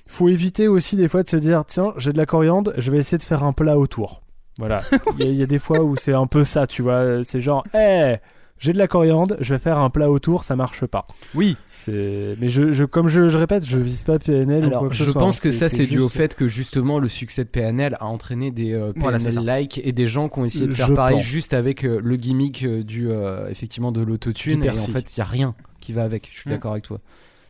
[0.06, 2.98] faut éviter aussi des fois de se dire, tiens, j'ai de la coriandre, je vais
[2.98, 4.20] essayer de faire un plat autour.
[4.58, 4.82] Voilà.
[5.18, 7.24] Il y, a- il y a des fois où c'est un peu ça, tu vois.
[7.24, 8.16] C'est genre, hé,
[8.58, 11.06] j'ai de la coriandre, je vais faire un plat autour, ça marche pas.
[11.34, 11.56] oui
[11.88, 14.94] mais je, je, comme je, je répète, je vise pas PNL ou Alors, quoi que
[14.94, 15.40] je ce pense hein.
[15.44, 18.74] que ça, c'est dû au fait que justement le succès de PNL a entraîné des
[18.74, 19.16] euh, Voilà.
[19.18, 21.24] PNL-like et des gens qui ont essayé de faire Je pareil pense.
[21.24, 25.18] juste avec euh, le gimmick euh, du effectivement effectivement de l'autotune et en fait il
[25.18, 26.28] y a rien qui va avec.
[26.30, 26.52] Je suis Mm.
[26.52, 27.00] d'accord avec toi.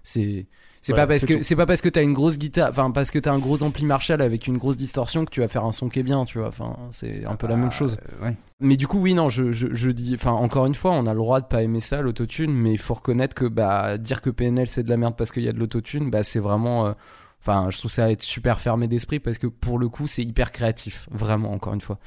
[0.04, 0.46] C'est
[0.80, 3.10] c'est Voilà, pas parce que c'est pas parce que t'as une grosse guitare, enfin parce
[3.10, 5.72] que t'as un gros ampli Marshall avec une grosse distorsion que tu vas faire un
[5.72, 6.48] son qui est bien, tu vois.
[6.48, 7.98] Enfin c'est un peu la même chose.
[8.22, 8.36] Euh, ouais.
[8.60, 11.12] Mais du coup, oui, non, je, je, je dis, enfin, encore une fois, on a
[11.12, 14.28] le droit de pas aimer ça, l'autotune, mais il faut reconnaître que, bah, dire que
[14.28, 16.92] PNL c'est de la merde parce qu'il y a de l'autotune, bah, c'est vraiment, euh,
[17.40, 20.52] enfin, je trouve ça être super fermé d'esprit parce que pour le coup, c'est hyper
[20.52, 21.98] créatif, vraiment, encore une fois.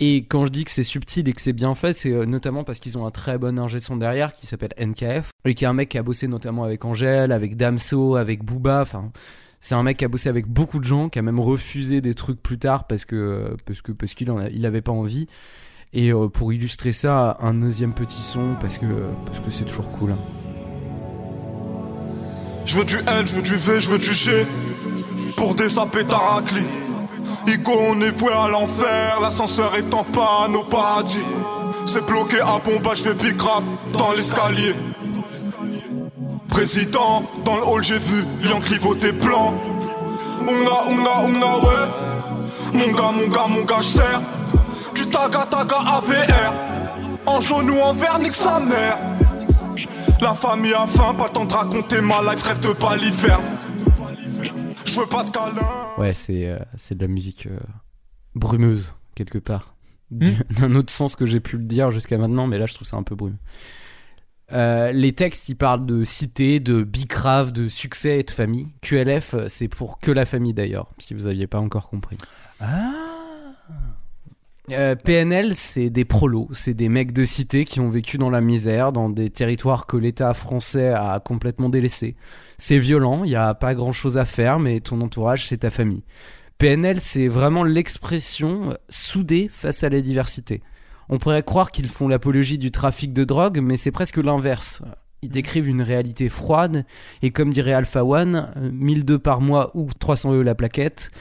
[0.00, 2.62] Et quand je dis que c'est subtil et que c'est bien fait, c'est euh, notamment
[2.62, 5.66] parce qu'ils ont un très bon ingé son derrière qui s'appelle NKF et qui est
[5.66, 9.10] un mec qui a bossé notamment avec Angèle, avec Damso, avec Booba, enfin.
[9.60, 12.14] C'est un mec qui a bossé avec beaucoup de gens, qui a même refusé des
[12.14, 15.26] trucs plus tard parce que parce que parce qu'il il avait pas envie.
[15.92, 18.86] Et euh, pour illustrer ça, un deuxième petit son parce que
[19.26, 20.14] parce que c'est toujours cool.
[22.66, 24.46] Je veux du L, je veux du V, je veux du G.
[25.36, 25.64] Pour ta
[26.16, 26.87] raclie.
[27.46, 29.18] Igo, on est voué à l'enfer.
[29.20, 31.18] L'ascenseur est en panne au paradis.
[31.86, 33.14] C'est bloqué à bomba, je fais
[33.92, 34.74] dans l'escalier.
[36.48, 39.54] Président, dans le hall j'ai vu Lion clivoter blanc.
[40.42, 41.88] Onga, onga, onga, ouais.
[42.74, 44.20] Mon gars, mon gars, mon gars, j'sers.
[44.94, 46.52] Du taga, taga, AVR.
[47.26, 48.98] En jaune ou en vert, nique sa mère.
[50.20, 53.42] La famille a faim, pas le temps de raconter ma life, rêve de baliverne.
[54.92, 55.52] Je veux pas de câlin.
[55.98, 57.58] Ouais, c'est euh, c'est de la musique euh,
[58.34, 59.74] brumeuse quelque part.
[60.10, 62.86] Du- D'un autre sens que j'ai pu le dire jusqu'à maintenant, mais là je trouve
[62.86, 63.36] ça un peu brumeux.
[64.52, 68.68] Euh, les textes, ils parlent de cité, de bicrave, de succès et de famille.
[68.80, 72.16] QLF, c'est pour que la famille d'ailleurs, si vous aviez pas encore compris.
[74.70, 78.42] Euh, PNL, c'est des prolos, c'est des mecs de cité qui ont vécu dans la
[78.42, 82.16] misère, dans des territoires que l'État français a complètement délaissés.
[82.58, 85.70] C'est violent, il n'y a pas grand chose à faire, mais ton entourage, c'est ta
[85.70, 86.02] famille.
[86.58, 90.60] PNL, c'est vraiment l'expression soudée face à la diversité.
[91.08, 94.82] On pourrait croire qu'ils font l'apologie du trafic de drogue, mais c'est presque l'inverse.
[95.22, 96.84] Ils décrivent une réalité froide,
[97.22, 101.12] et comme dirait Alpha One, euh, 1002 par mois ou 300 euros la plaquette,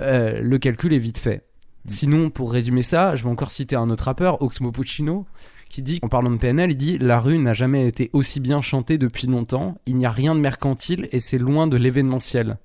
[0.00, 1.46] euh, le calcul est vite fait.
[1.86, 5.26] Sinon, pour résumer ça, je vais encore citer un autre rappeur, Oxmo Puccino,
[5.72, 8.60] qui dit, en parlant de PNL, il dit La rue n'a jamais été aussi bien
[8.60, 12.58] chantée depuis longtemps, il n'y a rien de mercantile et c'est loin de l'événementiel.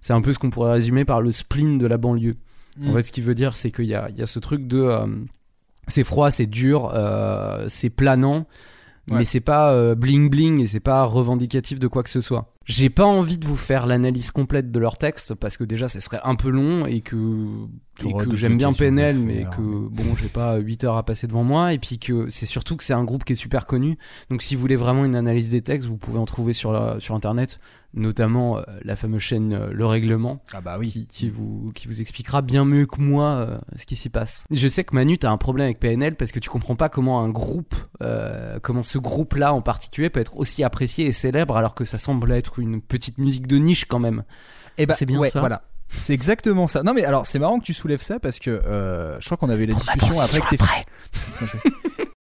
[0.00, 2.34] C'est un peu ce qu'on pourrait résumer par le spleen de la banlieue.
[2.82, 2.94] En Mm.
[2.94, 4.78] fait, ce qui veut dire, c'est qu'il y a, il y a ce truc de.
[4.78, 5.06] euh,
[5.86, 8.46] c'est froid, c'est dur, euh, c'est planant,
[9.10, 9.18] Ouais.
[9.18, 12.53] mais c'est pas euh, bling bling et c'est pas revendicatif de quoi que ce soit.
[12.66, 16.00] J'ai pas envie de vous faire l'analyse complète de leur texte parce que déjà, ça
[16.00, 17.16] serait un peu long et que,
[18.04, 21.44] et que j'aime bien PNL, mais que bon, j'ai pas 8 heures à passer devant
[21.44, 21.72] moi.
[21.74, 23.98] Et puis que c'est surtout que c'est un groupe qui est super connu.
[24.30, 26.98] Donc, si vous voulez vraiment une analyse des textes, vous pouvez en trouver sur, la-
[27.00, 27.60] sur internet,
[27.92, 30.90] notamment euh, la fameuse chaîne euh, Le Règlement Ah bah oui.
[30.90, 34.44] qui, qui vous, qui vous expliquera bien mieux que moi euh, ce qui s'y passe.
[34.50, 37.20] Je sais que Manu, t'as un problème avec PNL parce que tu comprends pas comment
[37.20, 37.74] un groupe,
[38.62, 42.32] comment ce groupe-là en particulier peut être aussi apprécié et célèbre alors que ça semble
[42.32, 44.24] être une petite musique de niche quand même.
[44.78, 45.40] Eh bah, C'est bien ouais, ça.
[45.40, 45.62] Voilà.
[45.88, 46.82] C'est exactement ça.
[46.82, 49.50] Non mais alors c'est marrant que tu soulèves ça parce que euh, je crois qu'on
[49.50, 51.46] avait la discussion après que t'es Putain,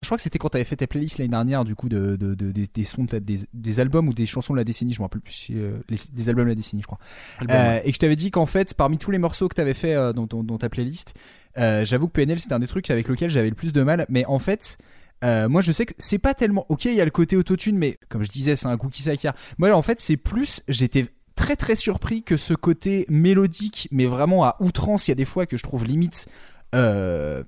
[0.02, 0.06] je...
[0.08, 2.52] crois que c'était quand t'avais fait ta playlist l'année dernière du coup de, de- de-
[2.52, 5.00] des, des sons de ta- des, des albums ou des chansons de la décennie je
[5.00, 6.98] me rappelle plus si, euh, les, des albums de la décennie je crois
[7.40, 7.82] Album, Euh, ouais.
[7.84, 10.12] et que je t'avais dit qu'en fait parmi tous les morceaux que t'avais fait euh,
[10.12, 11.14] dans, dans ta playlist
[11.56, 14.24] j'avoue que PNL c'était un des trucs avec lequel j'avais le plus de mal mais
[14.26, 14.78] en fait
[15.24, 17.76] euh, moi je sais que c'est pas tellement ok il y a le côté autotune
[17.76, 21.56] mais comme je disais c'est un cookie s'acquiert moi en fait c'est plus j'étais très
[21.56, 25.46] très surpris que ce côté mélodique mais vraiment à outrance il y a des fois
[25.46, 26.26] que je trouve limite
[26.74, 27.42] euh,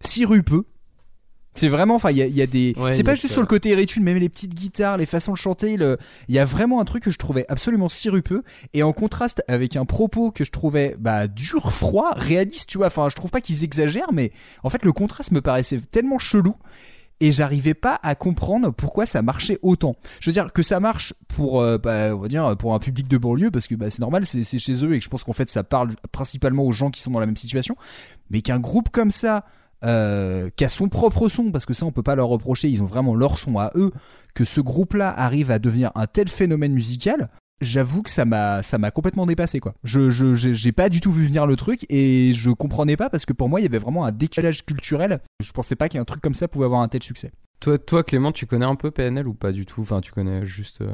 [0.00, 0.64] sirupeux.
[1.56, 3.34] C'est vraiment enfin il y a, il y a des Ouais, c'est pas juste ça.
[3.34, 6.34] sur le côté étude mais même les petites guitares les façons de chanter le- il
[6.34, 8.42] y a vraiment un truc que je trouvais absolument sirupeux.
[8.72, 12.88] Et en contraste avec un propos que je trouvais bah dur froid réaliste tu vois.
[12.88, 14.32] Enfin je trouve pas qu'ils exagèrent mais
[14.64, 16.56] en fait le contraste me paraissait tellement chelou
[17.20, 19.96] et j'arrivais pas à comprendre pourquoi ça marchait autant.
[20.20, 23.74] Je veux dire que ça marche pour, euh, bah, un public de banlieue parce que
[23.74, 25.90] bah, c'est normal, c'est c'est chez eux et que je pense qu'en fait ça parle
[26.12, 27.76] principalement aux gens qui sont dans la même situation.
[28.30, 29.44] Mais qu'un groupe comme ça,
[29.84, 32.82] euh, qui a son propre son, parce que ça on peut pas leur reprocher, ils
[32.82, 33.92] ont vraiment leur son à eux,
[34.34, 37.28] que ce groupe-là arrive à devenir un tel phénomène musical.
[37.60, 39.74] J'avoue que ça m'a ça m'a complètement dépassé quoi.
[39.84, 43.08] Je je j'ai j'ai pas du tout vu venir le truc et je comprenais pas
[43.10, 45.20] parce que pour moi il y avait vraiment un décalage culturel.
[45.42, 47.32] Je pensais pas qu'un truc comme ça pouvait avoir un tel succès.
[47.60, 49.80] Toi, toi, Clément, tu connais un peu PNL ou pas du tout?
[49.80, 50.82] Enfin, tu connais juste.
[50.82, 50.92] euh,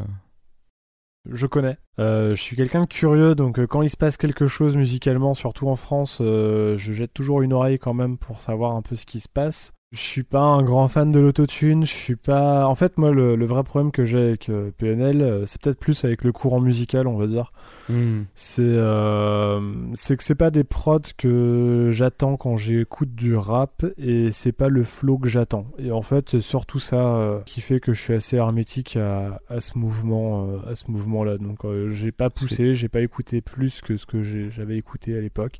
[1.29, 1.79] Je connais.
[1.99, 5.35] Euh, je suis quelqu'un de curieux, donc euh, quand il se passe quelque chose musicalement,
[5.35, 8.95] surtout en France, euh, je jette toujours une oreille quand même pour savoir un peu
[8.97, 9.73] ce qui se passe.
[9.93, 12.65] Je suis pas un grand fan de l'autotune, je suis pas...
[12.69, 15.81] En fait, moi, le, le vrai problème que j'ai avec euh, PNL, euh, c'est peut-être
[15.81, 17.53] plus avec le courant musical, on va dire.
[17.89, 18.21] hmm.
[18.37, 19.61] C'est euh,
[19.95, 24.69] c'est que c'est pas des prods que j'attends quand j'écoute du rap et c'est pas
[24.69, 25.67] le flow que j'attends.
[25.77, 29.41] Et en fait, c'est surtout ça euh, qui fait que je suis assez hermétique à,
[29.49, 31.37] à ce mouvement à ce mouvement là.
[31.37, 35.59] Donc j'ai pas poussé, j'ai pas écouté plus que ce que j'avais écouté à l'époque.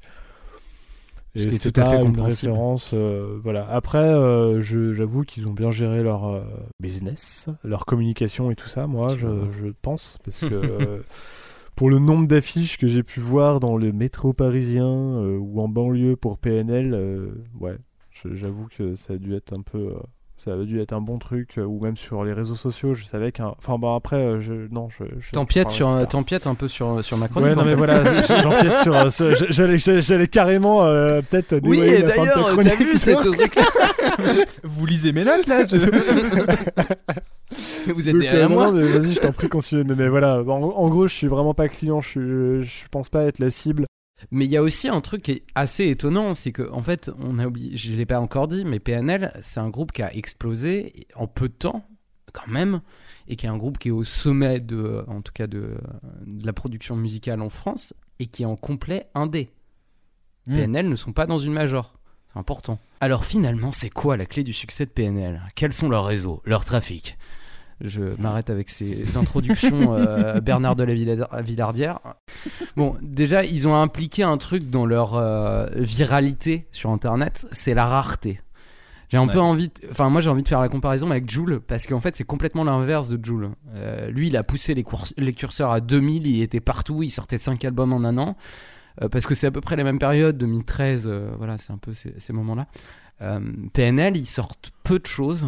[1.37, 2.91] Ce qui Et est c'est tout à fait une référence.
[2.93, 3.67] euh, voilà.
[3.71, 4.61] Après, euh,
[4.93, 6.43] j'avoue qu'ils ont bien géré leur euh,
[6.81, 8.87] business, leur communication et tout ça.
[8.87, 11.05] Moi, je, je pense parce que
[11.77, 16.17] pour le nombre d'affiches que j'ai pu voir dans le métro parisien ou en banlieue
[16.17, 17.79] pour PNL, ouais,
[18.25, 19.95] j'avoue que ça a dû être un peu.
[20.49, 22.95] Euh, ça a dû être un bon truc, euh, ou même sur les réseaux sociaux,
[22.95, 23.55] je savais qu'un.
[23.59, 24.53] Enfin, bon, après, euh, je.
[24.71, 25.05] Non, je.
[25.21, 27.51] je T'empiètes je sur, un- t'empiètes un peu sur, sur ma chronique.
[27.51, 27.77] Ouais, non, mais fait.
[27.77, 28.03] voilà,
[28.43, 28.95] j'empiète sur.
[28.97, 31.61] euh, sur- j'allais- J'allais j'allais carrément euh, peut-être.
[31.65, 33.37] Oui, dévoiler et la fin de ta d'ailleurs, t'as vu cette vois.
[33.37, 33.63] truc-là
[34.65, 35.79] Vous lisez mes notes là Mais
[37.93, 39.85] Vous êtes Donc, derrière euh, moi non, mais Vas-y, je t'en prie, continue.
[39.97, 43.09] Mais voilà, en, en gros, je suis vraiment pas client, je, suis- je, je pense
[43.09, 43.87] pas être la cible.
[44.31, 47.11] Mais il y a aussi un truc qui est assez étonnant, c'est que en fait,
[47.19, 50.15] on a oublié, je l'ai pas encore dit, mais PNL, c'est un groupe qui a
[50.15, 51.85] explosé en peu de temps,
[52.33, 52.81] quand même,
[53.29, 55.79] et qui est un groupe qui est au sommet de, en tout cas, de,
[56.27, 59.51] de la production musicale en France, et qui est en complet indé.
[60.47, 60.55] Mm.
[60.55, 61.95] PNL ne sont pas dans une major.
[62.33, 62.79] C'est important.
[63.01, 66.65] Alors finalement, c'est quoi la clé du succès de PNL Quels sont leurs réseaux, leur
[66.65, 67.17] trafic?
[67.81, 71.99] Je m'arrête avec ces introductions euh, Bernard de la Villa- Villardière.
[72.77, 77.87] Bon, déjà, ils ont impliqué un truc dans leur euh, viralité sur Internet, c'est la
[77.87, 78.41] rareté.
[79.09, 79.33] J'ai un Ouais.
[79.33, 82.15] peu envie, enfin moi j'ai envie de faire la comparaison avec Joule parce qu'en fait
[82.15, 83.51] c'est complètement l'inverse de Joule.
[83.75, 87.65] Euh, lui il a poussé les, curseurs à 2000, il était partout, il sortait 5
[87.65, 88.37] albums en un an
[89.03, 91.79] Euh, parce que c'est à peu près la même période, 2013, euh, voilà c'est un
[91.79, 92.67] peu ces, ces moments-là.
[93.73, 95.47] PNL ils sortent peu de choses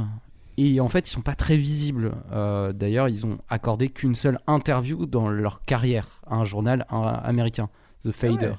[0.57, 2.12] et en fait ils sont pas très visibles.
[2.32, 7.68] Euh, D'ailleurs ils ont accordé qu'une seule interview dans leur carrière à un journal américain,
[8.05, 8.55] The Fader.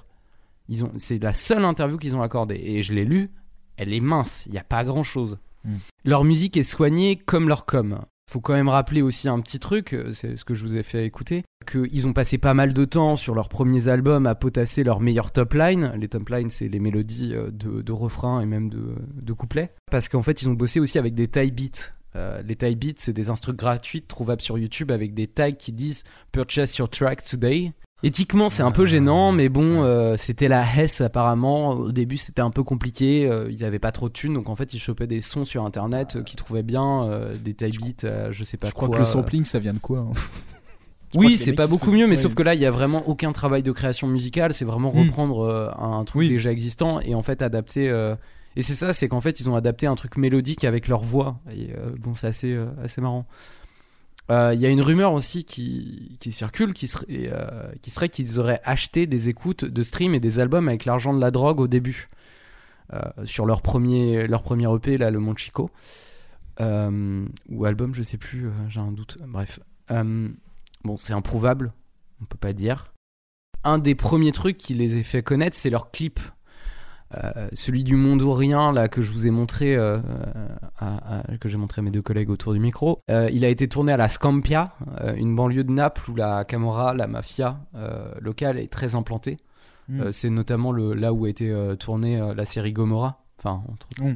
[0.70, 3.32] Ils ont, c'est la seule interview qu'ils ont accordée et je l'ai lu
[3.78, 4.44] elle est mince.
[4.46, 5.40] Il n'y a pas grand chose.
[5.66, 5.76] Mm.
[6.06, 8.00] Leur musique est soignée comme leur com.
[8.34, 10.82] Faut quand même rappeler aussi un petit truc, euh, c'est ce que je vous ai
[10.82, 14.84] fait écouter, qu'ils ont passé pas mal de temps sur leurs premiers albums à potasser
[14.84, 15.94] leurs meilleurs top lines.
[16.00, 19.70] Les top lines, c'est les mélodies euh, de, de refrains et même de, de couplets.
[19.92, 21.94] Parce qu'en fait, ils ont bossé aussi avec des tie beats.
[22.16, 25.72] Euh, les tie beats, c'est des instruments gratuits trouvables sur YouTube avec des tags qui
[25.72, 27.72] disent Purchase your track today.
[28.06, 31.70] Éthiquement, c'est un peu gênant, mais bon, euh, c'était la Hess apparemment.
[31.70, 33.26] Au début, c'était un peu compliqué.
[33.30, 35.64] euh, ils avaient pas trop de thunes, donc en fait, ils chopaient des sons sur
[35.64, 37.56] internet euh, qu'ils trouvaient bien, euh, des
[38.04, 38.88] euh, je sais pas Je quoi.
[38.90, 40.12] crois que le sampling, ça vient de quoi hein?
[41.14, 43.08] Je Oui, c'est pas beaucoup mieux, mais ouais, sauf que là, il y a vraiment
[43.08, 44.54] aucun travail de création musicale.
[44.54, 45.00] C'est vraiment Mm.
[45.00, 46.28] reprendre un truc Oui.
[46.30, 47.86] déjà existant et en fait adapter.
[48.56, 51.38] Et c'est ça, c'est qu'en fait, ils ont adapté un truc mélodique avec leur voix.
[51.56, 53.28] Et bon, c'est assez, assez marrant.
[54.32, 58.40] Euh, Il y a une rumeur aussi qui, circule qui serait, euh, qui serait qu'ils
[58.40, 61.68] auraient acheté des écoutes de stream et des albums avec l'argent de la drogue au
[61.68, 62.08] début.
[62.94, 65.70] Euh, sur leur premier, leur premier EP, là, le Mon Chico.
[66.60, 69.18] Euh, ou album, je sais plus, euh, j'ai un doute.
[69.28, 69.60] Bref.
[69.92, 70.30] Euh,
[70.84, 71.74] bon, c'est improuvable,
[72.22, 72.94] on peut pas dire.
[73.64, 76.20] Un des premiers trucs qui les a fait connaître, c'est leur clip.
[77.16, 80.00] Euh, celui du monde ou rien là que je vous ai montré euh,
[80.80, 83.50] à- à- que j'ai montré à mes deux collègues autour du micro Euh, il a
[83.50, 87.60] été tourné à la Scampia euh, une banlieue de Naples où la Camorra la mafia
[87.76, 89.38] euh, locale est très implantée
[89.90, 90.00] Mm.
[90.00, 93.62] Euh, c'est notamment le, là où a été euh, tournée euh, la série Gomorrah enfin
[93.70, 94.02] entre autres.
[94.12, 94.16] Mm.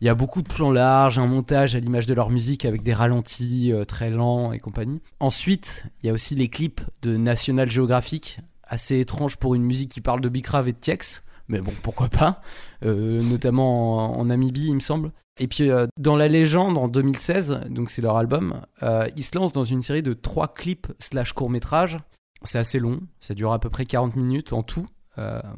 [0.00, 2.84] il y a beaucoup de plans larges un montage à l'image de leur musique avec
[2.84, 7.16] des ralentis euh, très lents et compagnie ensuite il y a aussi les clips de
[7.16, 11.60] National Geographic assez étranges pour une musique qui parle de Bicrave et de Tiex mais
[11.60, 12.40] bon, pourquoi pas
[12.84, 15.12] Euh, Notamment en, en Namibie, il me semble.
[15.38, 19.36] Et puis, euh, dans La Légende, en 2016, donc c'est leur album, euh, ils se
[19.36, 21.98] lancent dans une série de trois clips slash courts-métrages.
[22.42, 24.86] C'est assez long, ça dure à peu près 40 minutes en tout.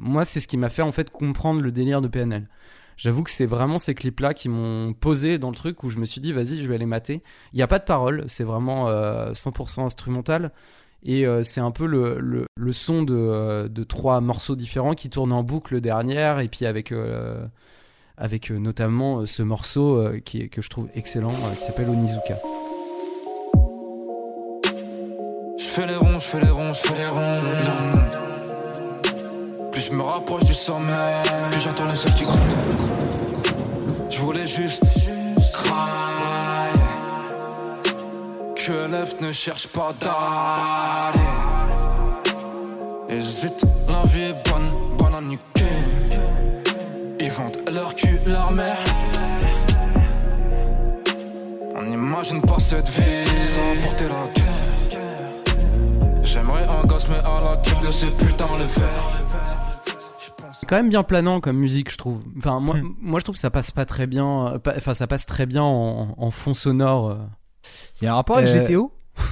[0.01, 2.49] Moi, c'est ce qui m'a fait en fait comprendre le délire de PNL.
[2.97, 6.05] J'avoue que c'est vraiment ces clips-là qui m'ont posé dans le truc où je me
[6.05, 7.23] suis dit, vas-y, je vais aller mater.
[7.53, 10.53] Il n'y a pas de parole, c'est vraiment euh, 100% instrumental.
[11.05, 14.95] Et euh, c'est un peu le, le, le son de, euh, de trois morceaux différents
[14.95, 17.45] qui tournent en boucle derrière, et puis avec, euh,
[18.17, 22.39] avec euh, notamment euh, ce morceau qui que je trouve excellent, qui s'appelle Onizuka.
[25.59, 27.43] Je fais les ronds, je fais les ronds, je fais les ronds.
[29.73, 32.39] Plus je me rapproche du sommet, plus j'entends le seul qui gronde.
[34.09, 34.85] Je voulais juste,
[35.53, 36.02] cry.
[38.65, 41.19] Que l'œuf ne cherche pas d'aller.
[43.09, 45.43] Hésite, la vie est bonne, bonne à niquer.
[47.19, 48.77] Ils vendent leur cul, leur mère.
[51.75, 55.03] On n'imagine pas cette vie sans porter la guerre.
[56.23, 59.23] J'aimerais un gosse, mais à la quête de ces putains le faire.
[60.61, 62.21] C'est quand même bien planant comme musique, je trouve.
[62.39, 64.53] Enfin, moi, moi je trouve que ça passe pas très bien.
[64.55, 67.19] euh, Enfin, ça passe très bien en, en fond sonore.
[68.01, 68.93] Il y a un rapport avec Euh, GTO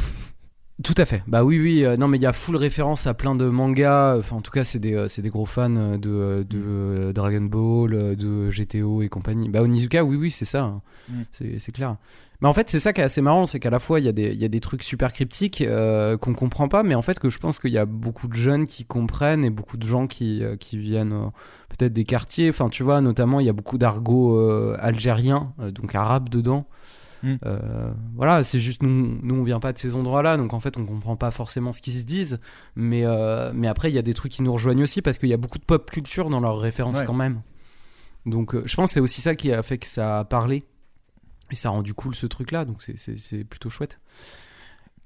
[0.82, 1.22] Tout à fait.
[1.26, 1.84] Bah oui, oui.
[1.84, 4.16] euh, non, mais il y a full référence à plein de mangas.
[4.18, 7.42] Enfin, en tout cas, c'est des, euh, c'est des gros fans de, de euh, Dragon
[7.42, 9.50] Ball, de GTO et compagnie.
[9.50, 10.62] Bah Onizuka, oui, oui, c'est ça.
[10.62, 10.80] hein.
[11.10, 11.22] Mm.
[11.32, 11.96] C'est, c'est clair.
[12.40, 14.08] Mais en fait, c'est ça qui est assez marrant, c'est qu'à la fois, il y,
[14.08, 17.02] a des- il y a des trucs super cryptiques euh, qu'on comprend pas, mais en
[17.02, 19.86] fait, que je pense qu'il y a beaucoup de jeunes qui comprennent et beaucoup de
[19.86, 21.30] gens qui, qui viennent
[21.68, 22.48] peut-être des quartiers.
[22.48, 24.40] Enfin, tu vois, notamment, il y a beaucoup d'argot
[24.78, 26.66] algérien, donc arabe dedans.
[27.22, 27.34] Mm.
[27.44, 30.76] Euh, voilà, c'est juste nous, nous on vient pas de ces endroits-là, donc en fait
[30.78, 32.40] on comprend pas forcément ce qu'ils se disent,
[32.76, 35.28] mais, euh, mais après il y a des trucs qui nous rejoignent aussi parce qu'il
[35.28, 37.04] y a beaucoup de pop culture dans leurs références Ouais.
[37.04, 37.42] quand même.
[38.26, 40.64] Donc euh, je pense que c'est aussi ça qui a fait que ça a parlé
[41.50, 43.98] et ça a rendu cool ce truc-là, donc c'est- plutôt chouette.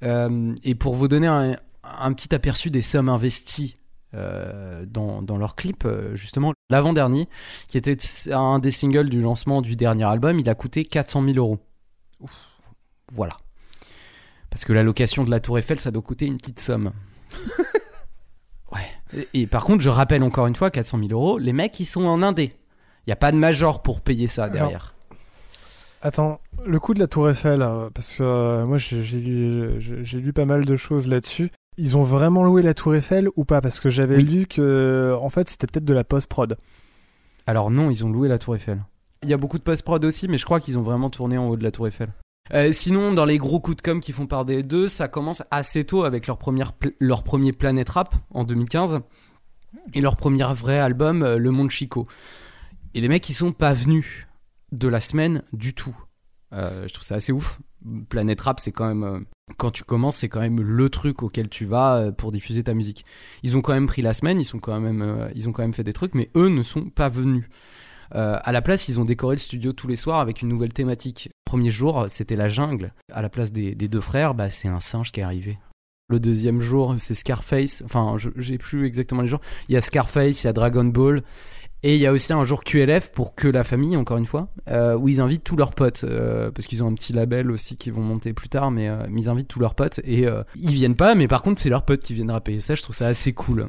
[0.03, 3.77] Et pour vous donner un, un petit aperçu des sommes investies
[4.13, 7.29] dans, dans leur clip, justement, l'avant-dernier,
[7.67, 7.97] qui était
[8.33, 11.59] un des singles du lancement du dernier album, il a coûté 400 000 euros.
[13.13, 13.37] Voilà.
[14.51, 16.93] Parce que la location de la Tour Eiffel, ça doit coûter une petite somme.
[18.73, 18.81] ouais.
[19.35, 21.85] Et, et par contre, je rappelle encore une fois, 400 000 euros, les mecs, ils
[21.87, 22.53] sont en indé.
[23.07, 24.95] Il n'y a pas de major pour payer ça derrière.
[26.01, 30.33] Attends, le coup de la Tour Eiffel, euh, parce que euh, moi j'ai lu, lu
[30.35, 31.51] pas mal de choses là-dessus.
[31.77, 33.61] Ils ont vraiment loué la Tour Eiffel ou pas?
[33.63, 34.25] Parce que j'avais Oui.
[34.25, 36.57] lu que en fait c'était peut-être de la post-prod.
[37.47, 38.85] Alors non, ils ont loué la Tour Eiffel.
[39.25, 41.49] Il y a beaucoup de post-prod aussi, mais je crois qu'ils ont vraiment tourné en
[41.49, 42.11] haut de la Tour Eiffel.
[42.53, 45.43] Euh, sinon, dans les gros coups de com qui font par des deux, ça commence
[45.51, 49.01] assez tôt avec leur, première leur premier Planet Rap en 2015
[49.95, 52.07] et leur premier vrai album, euh, Le Monde Chico.
[52.93, 54.27] Et les mecs, ils sont pas venus
[54.73, 55.97] de la semaine du tout.
[56.53, 57.61] Euh, je trouve ça assez ouf.
[58.11, 59.25] Planet Rap, c'est quand même.
[59.57, 63.07] quand tu commences, c'est quand même le truc auquel tu vas pour diffuser ta musique.
[63.43, 65.75] Ils ont quand même pris la semaine, ils, sont quand même, ils ont quand même
[65.75, 67.45] fait des trucs, mais eux ne sont pas venus.
[68.15, 70.73] Euh, à la place, ils ont décoré le studio tous les soirs avec une nouvelle
[70.73, 71.31] thématique.
[71.45, 72.93] Premier jour, c'était la jungle.
[73.13, 75.59] À la place des, deux frères, bah, c'est un singe qui est arrivé.
[76.11, 77.83] Le deuxième jour, c'est Scarface.
[77.85, 79.41] Enfin, j'ai plus exactement les jours.
[79.69, 81.23] Il y a Scarface, il y a Dragon Ball.
[81.87, 84.49] Et il y a aussi un jour QLF pour que la famille, encore une fois,
[84.71, 86.05] euh, où ils invitent tous leurs potes.
[86.05, 89.05] euh, parce qu'ils ont un petit label aussi qui vont monter plus tard, mais, euh,
[89.15, 90.01] ils invitent tous leurs potes.
[90.03, 92.61] Et ils viennent pas, mais par contre, c'est leurs potes qui viennent rapper.
[92.61, 93.69] Ça, je trouve ça assez cool.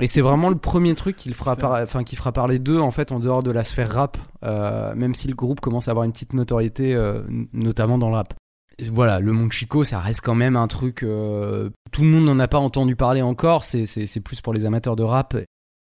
[0.00, 2.80] Et c'est vraiment le premier truc qui, le fera, par- enfin, qui fera parler d'eux
[2.80, 5.92] en fait en dehors de la sphère rap, euh, même si le groupe commence à
[5.92, 7.22] avoir une petite notoriété, euh,
[7.52, 8.34] notamment dans le rap.
[8.78, 11.04] Et Voilà, le Monde Chico, ça reste quand même un truc.
[11.04, 13.62] euh, tout le monde n'en a pas entendu parler encore.
[13.62, 15.36] C'est plus pour les amateurs de rap.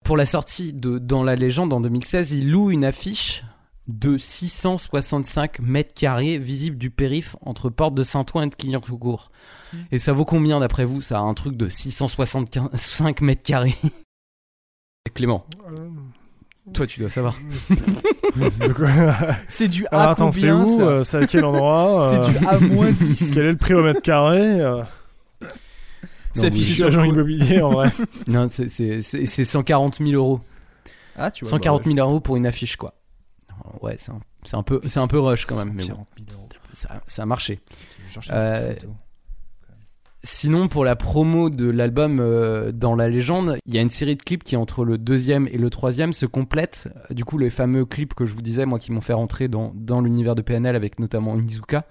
[0.06, 3.44] Pour la sortie de Dans la légende en 2016, il loue une affiche
[3.88, 9.30] de 665 mètres carrés visible du périph entre Porte de Saint-Ouen et de Clignancourt.
[9.90, 13.74] Et ça vaut combien d'après vous Ça a un truc de 665 mètres carrés?
[15.14, 15.46] Clément,
[16.74, 17.34] toi tu dois savoir.
[19.48, 22.38] C'est du Alors, A attends, c'est combien où euh, C'est à quel endroit C'est euh,
[22.38, 23.32] du A moins 10.
[23.34, 24.82] Quel est le prix au mètre carré euh,
[26.34, 27.90] C'est affiché sur agent immobilier en vrai.
[28.26, 30.40] Non, c'est- c'est c'est- c'est 140 000 euros.
[31.16, 31.50] Ah, tu vois.
[31.52, 32.94] 140 bah, 000 euros pour une affiche, quoi.
[33.82, 36.06] Ouais, c'est un, c'est un peu, c'est un peu rush quand même, mais bon, 140
[36.30, 36.48] 000 euros.
[36.72, 37.60] ça, ça a marché.
[38.30, 38.74] Euh.
[40.24, 44.16] Sinon, pour la promo de l'album euh, Dans la légende, il y a une série
[44.16, 46.88] de clips qui, entre le deuxième et le troisième, se complètent.
[47.10, 49.70] Du coup, les fameux clips que je vous disais, moi, qui m'ont fait rentrer dans,
[49.76, 51.86] dans l'univers de PNL avec notamment Onizuka,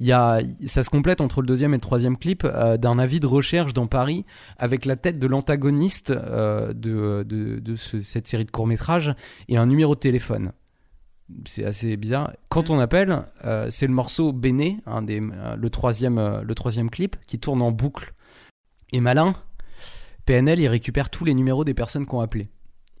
[0.00, 2.98] il y a, ça se complète entre le deuxième et le troisième clip euh, d'un
[2.98, 4.26] avis de recherche dans Paris
[4.58, 9.14] avec la tête de l'antagoniste euh, de, de, de ce- cette série de courts-métrages
[9.48, 10.52] et un numéro de téléphone.
[11.46, 12.32] C'est assez bizarre.
[12.48, 16.90] Quand on appelle, euh, c'est le morceau Béné, des, euh, le, troisième, euh, le troisième
[16.90, 18.12] clip, qui tourne en boucle.
[18.92, 19.34] Et malin,
[20.26, 22.48] PNL, il récupère tous les numéros des personnes qui ont appelé.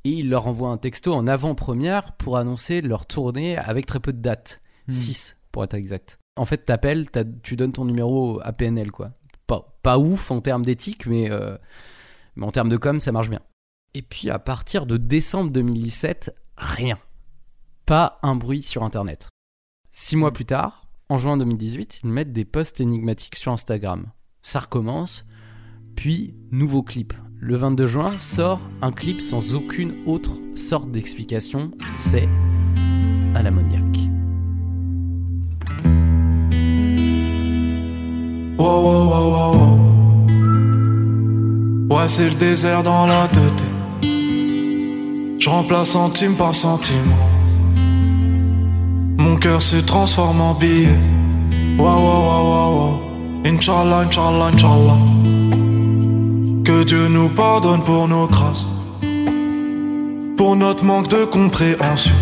[0.04, 4.12] Et il leur envoie un texto en avant-première pour annoncer leur tournée avec très peu
[4.12, 4.60] de dates.
[4.88, 4.92] Hmm.
[4.92, 6.18] 6 pour être exact.
[6.36, 7.08] En fait, t'appelles,
[7.42, 9.12] tu donnes ton numéro à PNL, quoi.
[9.46, 11.28] Pas, pas ouf en termes d'éthique, mais,
[12.36, 13.40] mais en termes de com, ça marche bien.
[13.92, 16.98] Et puis à partir de décembre 2017, rien.
[17.86, 19.28] Pas un bruit sur Internet.
[19.90, 24.06] Six mois plus tard, en juin 2018, ils mettent des posts énigmatiques sur Instagram.
[24.42, 25.24] Ça recommence,
[25.96, 27.12] puis nouveau clip.
[27.38, 32.28] Le 22 juin sort un clip sans aucune autre sorte d'explication, c'est
[33.34, 33.98] à l'ammoniaque.
[43.08, 43.62] La tête.
[45.38, 46.52] Je remplace centime par.
[49.22, 50.98] Mon cœur se transforme en billet.
[51.78, 53.00] Wow, wow, wow, wow.
[53.44, 54.98] Inch'Allah, Inch'Allah, Inch'Allah.
[56.64, 58.66] Que Dieu nous pardonne pour nos grâces.
[60.36, 62.16] Pour notre manque de compréhension.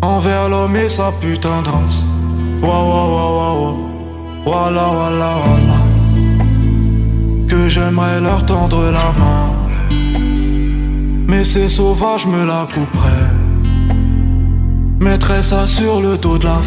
[0.00, 1.70] Envers l'homme et sa putain de
[2.64, 3.78] wow, wow, wow.
[4.44, 5.78] Voilà, voilà, voilà.
[7.48, 9.50] Que j'aimerais leur tendre la main.
[11.26, 13.39] Mais ces sauvages me la couperaient.
[15.00, 16.60] Mettrais ça sur le dos de la.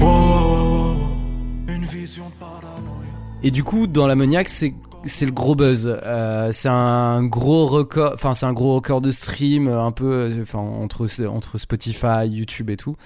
[0.00, 0.96] Wow, wow, wow, wow.
[1.68, 3.12] Une vision paranoïa.
[3.42, 4.72] Et du coup, dans l'ammoniaque, c'est
[5.04, 5.86] c'est le gros buzz.
[5.86, 10.42] Euh, c'est un gros record, enfin c'est un gros record de stream, un peu, euh,
[10.42, 12.96] enfin entre entre Spotify, YouTube et tout.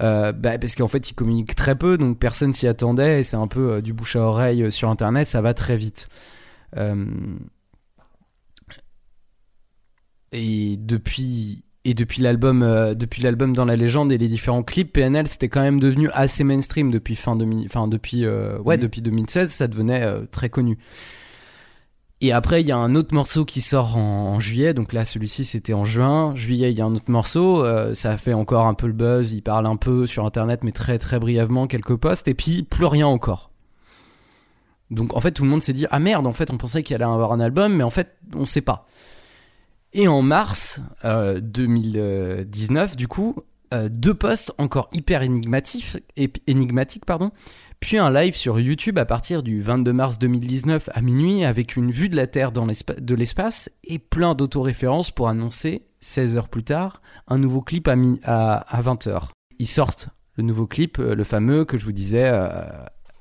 [0.00, 3.20] Euh, bah, parce qu'en fait, ils communiquent très peu, donc personne s'y attendait.
[3.20, 6.08] Et c'est un peu du bouche à oreille sur Internet, ça va très vite.
[10.32, 14.92] Et depuis et depuis l'album euh, depuis l'album dans la légende et les différents clips
[14.92, 19.00] PNL c'était quand même devenu assez mainstream depuis fin 2000 enfin depuis euh, ouais depuis
[19.00, 20.76] 2016 ça devenait euh, très connu.
[22.20, 25.06] Et après il y a un autre morceau qui sort en, en juillet donc là
[25.06, 26.34] celui-ci c'était en juin.
[26.34, 27.64] Juillet il y a un autre morceau
[27.94, 30.72] ça a fait encore un peu le buzz il parle un peu sur internet mais
[30.72, 33.50] très très brièvement quelques posts et puis plus rien encore.
[34.90, 36.94] Donc en fait tout le monde s'est dit ah merde en fait on pensait qu'il
[36.96, 38.86] allait avoir un album mais en fait on sait pas
[39.98, 43.34] et en mars euh, 2019, du coup,
[43.74, 47.32] euh, deux posts encore hyper énigmatiques, pardon,
[47.80, 51.90] puis un live sur YouTube à partir du 22 mars 2019 à minuit avec une
[51.90, 56.64] vue de la Terre dans de l'espace et plein d'autoréférences pour annoncer, 16 heures plus
[56.64, 59.28] tard, un nouveau clip à, mi- à, à 20h.
[59.58, 62.62] Ils sortent le nouveau clip, euh, le fameux que je vous disais, euh,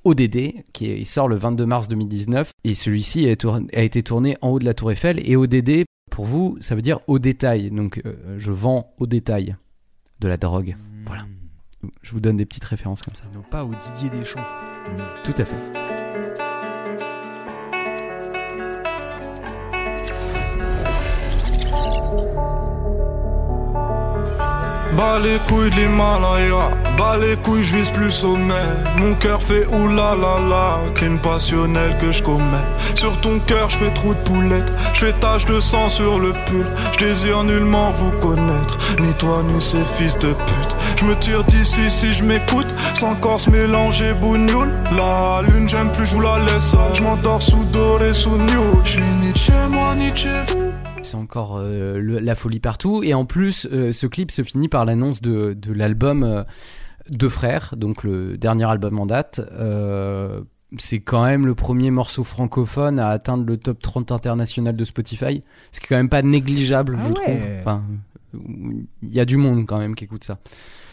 [0.03, 3.35] ODD, qui sort le 22 mars 2019, et celui-ci a,
[3.73, 5.83] a été tourné en haut de la Tour Eiffel, et ODD,
[6.17, 7.69] pour vous, ça veut dire au détail.
[7.69, 9.55] Donc, euh, je vends au détail
[10.19, 10.75] de la drogue.
[11.05, 11.27] Voilà.
[12.01, 13.25] Je vous donne des petites références comme ça.
[13.35, 14.43] Non pas au Didier Deschamps.
[15.23, 16.06] Tout à fait.
[24.97, 28.55] Bas les couilles de l'Himalaya, bas les couilles, je vise plus sommet.
[28.97, 32.65] Mon cœur fait oulala, crime passionnel que je commets.
[32.95, 36.33] Sur ton cœur, je fais trou de poulette, je fais tache de sang sur le
[36.47, 36.65] pull.
[36.93, 40.75] Je désire nullement vous connaître, ni toi ni ces fils de pute.
[40.95, 44.71] Je me tire d'ici si je m'écoute, sans corse mélanger bougnoule.
[44.95, 46.75] La lune, j'aime plus, je vous la laisse.
[46.95, 48.81] Je m'endors sous doré, sous new.
[48.83, 50.66] Je suis ni chez moi, ni chez vous.
[51.07, 53.01] C'est encore euh, le- la folie partout.
[53.03, 56.43] Et en plus, euh, ce clip se finit par l'annonce de, de l'album euh,
[57.09, 59.39] Deux Frères, donc le dernier album en date.
[59.53, 60.41] Euh,
[60.77, 65.41] c'est quand même le premier morceau francophone à atteindre le top 30 international de Spotify.
[65.71, 67.13] Ce qui est quand même pas négligeable, Ah je ouais.
[67.23, 67.37] trouve.
[67.61, 67.83] Enfin,
[69.01, 70.39] il y a du monde quand même qui écoute ça.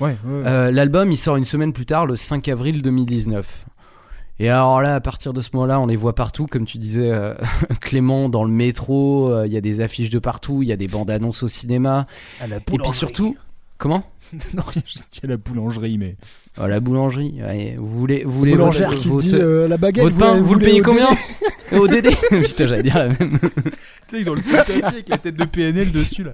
[0.01, 0.43] Ouais, ouais, ouais.
[0.47, 3.67] Euh, L'album, il sort une semaine plus tard, le 5 avril 2019.
[4.41, 7.11] Et alors là, à partir de ce moment-là, on les voit partout, comme tu disais,
[7.11, 7.35] euh,
[7.81, 10.77] Clément, dans le métro, euh, il y a des affiches de partout, il y a
[10.77, 12.07] des bandes annonces au cinéma.
[12.41, 13.37] À la Et puis surtout,
[13.79, 14.03] comment
[14.55, 16.17] non, rien, je dis à la boulangerie, mais.
[16.61, 17.35] Oh, La boulangerie.
[17.43, 20.03] ouais, vous voulez, vous voulez boulangère votre- qui votre- dit euh, la baguette.
[20.05, 21.07] votre pain, vous, vous le payez combien
[21.73, 23.39] Au DD Putain, j'allais dire la même.
[24.09, 26.33] Tu sais, dans le petit papier avec la tête de PNL dessus, là.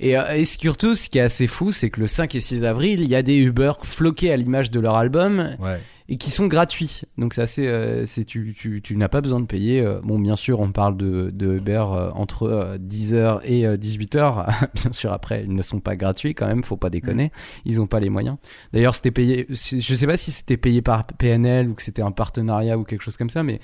[0.00, 3.00] Et, et surtout, ce qui est assez fou, c'est que le 5 et 6 avril,
[3.00, 5.80] il y a des Uber floqués à l'image de leur album Ouais.
[6.08, 7.00] Et qui sont gratuits.
[7.16, 9.80] Donc c'est assez, euh, c'est tu, tu, tu n'as pas besoin de payer.
[9.80, 14.46] Euh, Bon, bien sûr, on parle de, de Uber euh, entre euh, 10h et 18h.
[14.74, 17.32] bien sûr, après, ils ne sont pas gratuits quand même, faut pas déconner.
[17.64, 18.36] Ils ont pas les moyens.
[18.74, 19.46] D'ailleurs, c'était payé.
[19.48, 23.02] Je sais pas si c'était payé par PNL ou que c'était un partenariat ou quelque
[23.02, 23.60] chose comme ça, mais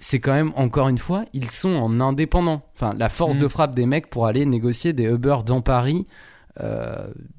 [0.00, 2.62] c'est quand même encore une fois, ils sont en indépendant.
[2.74, 3.42] Enfin, la force Mhm.
[3.42, 6.04] de frappe des mecs pour aller négocier des Uber dans Paris,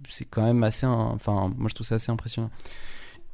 [0.10, 0.86] c'est quand même assez.
[0.86, 2.50] Enfin, moi je trouve ça assez impressionnant.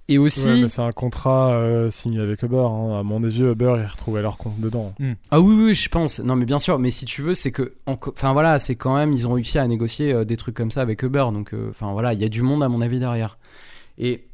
[0.10, 0.46] Et aussi.
[0.48, 2.58] Ouais, mais c'est un contrat euh, signé avec Uber.
[2.58, 3.00] hein.
[3.00, 4.94] À mon avis, Uber, ils retrouvaient leur compte dedans.
[5.32, 6.20] Ah oui, oui, je pense.
[6.20, 6.78] Non, mais bien sûr.
[6.78, 9.68] Mais si tu veux, c'est que, enfin voilà, c'est quand même, ils ont réussi à
[9.68, 11.26] négocier euh, des trucs comme ça avec Uber.
[11.32, 13.38] Donc, euh, enfin voilà, il y a du monde à mon avis derrière.
[13.98, 14.26] Et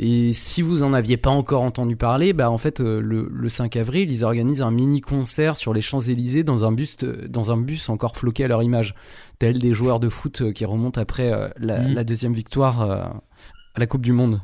[0.00, 3.74] et si vous en aviez pas encore entendu parler, bah en fait, le, le 5
[3.76, 6.96] avril, ils organisent un mini concert sur les Champs Élysées dans un bus,
[7.28, 8.94] dans un bus encore floqué à leur image,
[9.40, 13.20] tel des joueurs de foot qui remontent après euh, la, la deuxième victoire à
[13.76, 14.40] la Coupe du Monde.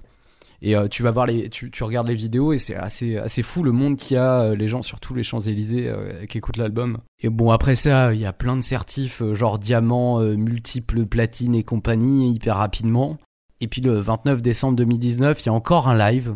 [0.62, 3.42] Et euh, tu vas voir les, tu, tu regardes les vidéos et c'est assez, assez
[3.42, 6.26] fou le monde qu'il y a, euh, les gens sur tous les Champs Élysées euh,
[6.26, 6.98] qui écoutent l'album.
[7.22, 11.62] Et bon après ça, il y a plein de certifs genre diamant, multiples platine et
[11.62, 13.18] compagnie hyper rapidement.
[13.60, 16.34] Et puis le 29 décembre 2019, il y a encore un live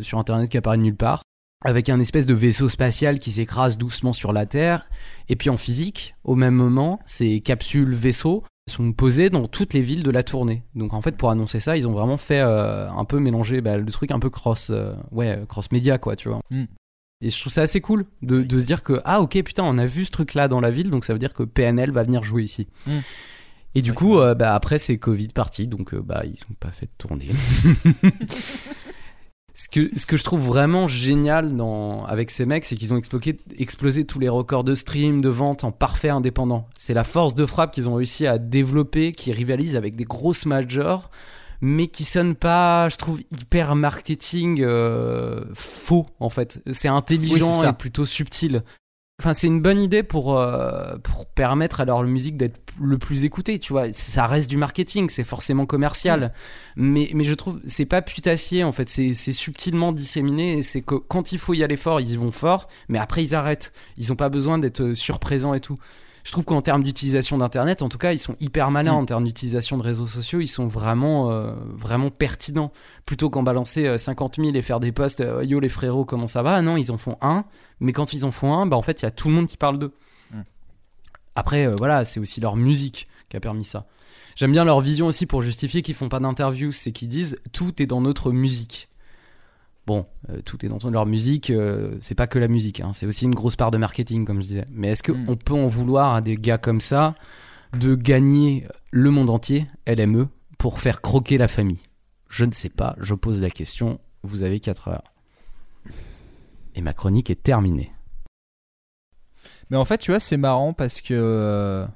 [0.00, 1.22] sur internet qui apparaît nulle part
[1.64, 4.88] avec un espèce de vaisseau spatial qui s'écrase doucement sur la Terre.
[5.28, 9.80] Et puis en physique, au même moment, ces capsules vaisseaux sont posées dans toutes les
[9.80, 10.62] villes de la tournée.
[10.74, 13.76] Donc en fait, pour annoncer ça, ils ont vraiment fait euh, un peu mélanger bah,
[13.78, 16.40] le truc un peu cross, euh, ouais, cross média quoi, tu vois.
[16.50, 16.64] Mm.
[17.22, 19.78] Et je trouve ça assez cool de, de se dire que ah ok putain, on
[19.78, 22.02] a vu ce truc là dans la ville, donc ça veut dire que PNL va
[22.02, 22.66] venir jouer ici.
[22.86, 22.90] Mm.
[23.76, 26.54] Et du Ouais, coup, euh, bah, après c'est Covid parti, donc euh, bah ils ont
[26.58, 27.28] pas fait de tournée.
[29.58, 32.98] Ce que, ce que je trouve vraiment génial dans, avec ces mecs, c'est qu'ils ont
[32.98, 36.68] explosé, explosé tous les records de stream, de vente en parfait indépendant.
[36.76, 40.44] C'est la force de frappe qu'ils ont réussi à développer, qui rivalise avec des grosses
[40.44, 41.10] majors,
[41.62, 46.60] mais qui sonnent pas, je trouve, hyper marketing euh, faux en fait.
[46.70, 48.62] C'est intelligent Oui, et plutôt subtil.
[49.18, 53.24] Enfin, c'est une bonne idée pour, euh, pour permettre à leur musique d'être le plus
[53.24, 53.90] écoutée, tu vois.
[53.94, 56.34] Ça reste du marketing, c'est forcément commercial.
[56.76, 58.90] Mais, mais je trouve, c'est pas putassier, en fait.
[58.90, 60.58] C'est c'est subtilement disséminé.
[60.58, 62.68] et C'est que quand il faut y aller fort, ils y vont fort.
[62.90, 63.72] Mais après, ils arrêtent.
[63.96, 65.78] Ils ont pas besoin d'être euh, surprésents et tout.
[66.26, 68.96] Je trouve qu'en termes d'utilisation d'Internet, en tout cas, ils sont hyper malins Mm.
[68.96, 70.40] en termes d'utilisation de réseaux sociaux.
[70.40, 72.72] Ils sont vraiment, euh, vraiment pertinents.
[73.04, 76.26] Plutôt qu'en balancer euh, 50 000 et faire des posts, euh, yo les frérots, comment
[76.26, 76.60] ça va?
[76.62, 77.44] Non, ils en font un.
[77.78, 79.46] Mais quand ils en font un, bah en fait, il y a tout le monde
[79.46, 79.92] qui parle d'eux.
[80.32, 80.40] Mm.
[81.36, 83.86] Après, euh, voilà, c'est aussi leur musique qui a permis ça.
[84.34, 87.80] J'aime bien leur vision aussi pour justifier qu'ils font pas d'interviews, c'est qu'ils disent tout
[87.80, 88.88] est dans notre musique.
[89.86, 93.06] Bon, euh, tout est dans leur musique, euh, c'est pas que la musique, hein, c'est
[93.06, 94.64] aussi une grosse part de marketing, comme je disais.
[94.72, 95.36] Mais est-ce qu'on Mm.
[95.36, 97.14] peut en vouloir à des gars comme ça
[97.78, 100.26] de gagner le monde entier, LME,
[100.58, 101.82] pour faire croquer la famille?
[102.28, 105.04] Je ne sais pas, je pose la question, vous avez 4 heures.
[106.74, 107.92] Et ma chronique est terminée.
[109.70, 111.14] Mais en fait, tu vois, c'est marrant parce que.
[111.14, 111.86] euh,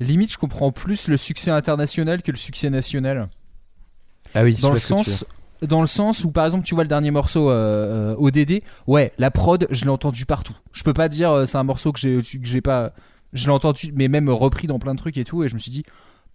[0.00, 3.28] limite, je comprends plus le succès international que le succès national.
[4.34, 5.24] Ah oui, dans le sens
[5.62, 9.12] dans le sens où par exemple tu vois le dernier morceau euh, euh, ODD ouais
[9.18, 11.98] la prod je l'ai entendu partout je peux pas dire euh, c'est un morceau que
[11.98, 12.92] j'ai que pas
[13.32, 15.58] je l'ai entendu mais même repris dans plein de trucs et tout et je me
[15.58, 15.84] suis dit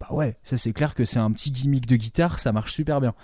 [0.00, 3.00] bah ouais ça c'est clair que c'est un petit gimmick de guitare ça marche super
[3.00, 3.14] bien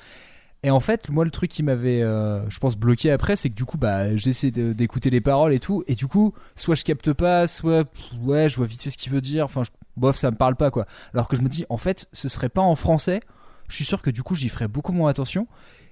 [0.62, 3.55] et en fait moi le truc qui m'avait euh, je pense bloqué après c'est que
[3.55, 7.12] du coup bah j'essaie d'écouter les paroles et tout et du coup soit je capte
[7.12, 7.88] pas soit
[8.22, 9.62] ouais je vois vite fait ce qu'il veut dire enfin
[10.01, 10.86] bof, ça me parle pas quoi.
[11.14, 13.20] Alors que je me dis, en fait, ce serait pas en français.
[13.68, 15.46] Je suis sûr que du coup, j'y ferais beaucoup moins attention.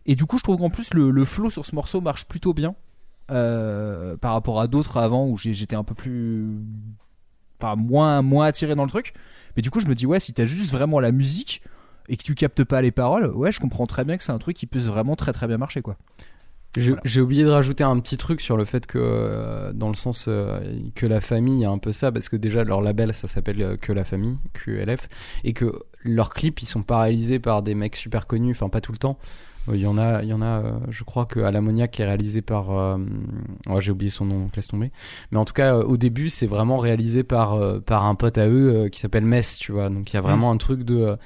[0.09, 2.53] Et du coup, je trouve qu'en plus, le, le flow sur ce morceau marche plutôt
[2.55, 2.75] bien.
[3.31, 6.49] euh, par rapport à d'autres avant où j'étais un peu plus.
[7.61, 9.13] Enfin, moins, moins attiré dans le truc.
[9.57, 11.61] Mais du coup, je me dis, ouais, si t'as juste vraiment la musique
[12.09, 14.39] et que tu captes pas les paroles, ouais, je comprends très bien que c'est un
[14.39, 15.97] truc qui peut vraiment très très bien marcher quoi.
[16.77, 17.21] J'ai Voilà.
[17.23, 20.61] oublié de rajouter un petit truc sur le fait que, euh, dans le sens euh,
[20.95, 23.27] que la famille, il y a un peu ça, parce que déjà leur label, ça
[23.27, 25.09] s'appelle euh, Que la famille, QLF,
[25.45, 25.73] et que
[26.05, 28.99] leurs clips, ils sont pas réalisés par des mecs super connus, enfin pas tout le
[28.99, 29.19] temps.
[29.69, 31.91] Euh, Il y en a, il y en a euh, je crois que à l'ammoniac
[31.91, 32.71] qui est réalisé par.
[32.77, 32.97] euh,
[33.69, 34.91] oh, J'ai oublié son nom, donc laisse tomber.
[35.31, 38.39] Mais en tout cas, euh, au début, c'est vraiment réalisé par, euh, par un pote
[38.39, 39.89] à eux euh, qui s'appelle Mess, tu vois.
[39.91, 41.17] Donc il y a vraiment un truc de.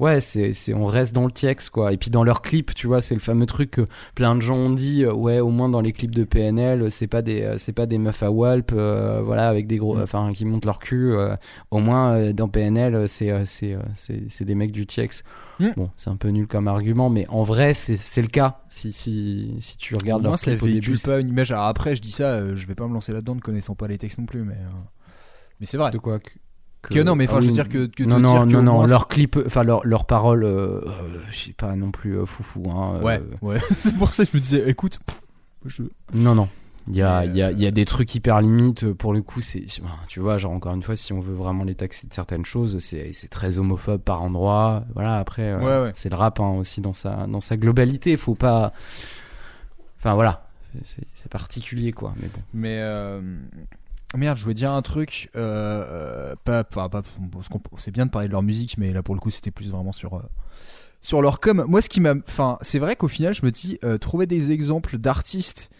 [0.00, 1.92] Euh, Ouais, c'est, c'est, on reste dans le TX, quoi.
[1.92, 4.56] Et puis dans leurs clips, tu vois, c'est le fameux truc que plein de gens
[4.56, 7.58] ont dit, euh, ouais, au moins dans les clips de PNL, c'est pas des, euh,
[7.58, 10.78] c'est pas des meufs à Walp, euh, voilà, avec des gros, enfin, qui montent leur
[10.78, 11.12] cul.
[11.12, 11.34] euh,
[11.70, 15.22] au moins, euh, dans PNL, c'est, euh, c'est, euh, c'est, c'est des mecs du TX.
[15.58, 15.68] Mm.
[15.76, 18.60] Bon, c'est un peu nul comme argument, mais en vrai, c'est, c'est le cas.
[18.70, 21.06] Si, si, si tu regardes leurs ça clips au véhicule début.
[21.06, 21.52] pas une image.
[21.52, 23.86] Alors après, je dis ça, euh, je vais pas me lancer là-dedans ne connaissant pas
[23.86, 24.54] les textes non plus, mais.
[24.54, 24.80] euh,
[25.60, 25.90] Mais c'est vrai.
[25.90, 26.18] De quoi
[26.82, 28.62] que, Que non, mais enfin, ah je veux oui, dire que- non, dire non, non,
[28.62, 32.16] non, moins, leurs clips, enfin, leurs leurs paroles, euh, euh, je sais pas non plus
[32.18, 32.94] euh, foufou, hein.
[32.96, 33.58] euh, Ouais, ouais.
[33.74, 34.98] c'est pour ça que je me disais, écoute,
[35.66, 35.82] je.
[36.14, 36.48] Non, non.
[36.88, 38.90] Il y a, il y, a, il y a des trucs hyper limites.
[38.94, 39.64] Pour le coup, c'est,
[40.08, 42.78] tu vois, genre encore une fois, si on veut vraiment les taxer de certaines choses,
[42.80, 44.84] c'est, très homophobe par endroit.
[44.94, 48.16] Voilà, après, euh, Ouais, c'est le rap hein, aussi dans sa, dans sa globalité.
[48.16, 48.72] Faut pas.
[49.98, 50.48] Enfin voilà,
[50.82, 52.14] c'est, c'est particulier quoi.
[52.20, 52.40] Mais bon.
[52.54, 53.20] Mais euh,
[54.16, 55.30] merde, je voulais dire un truc.
[55.36, 57.02] Euh, euh, pas, pas, pas-
[57.78, 59.92] c'est bien de parler de leur musique, mais là pour le coup, c'était plus vraiment
[59.92, 60.22] sur euh,
[61.00, 61.64] sur leur com.
[61.68, 64.98] Moi, ce qui m'a, enfin, c'est vrai qu'au final, je me dis trouver des exemples
[64.98, 65.70] d'artistes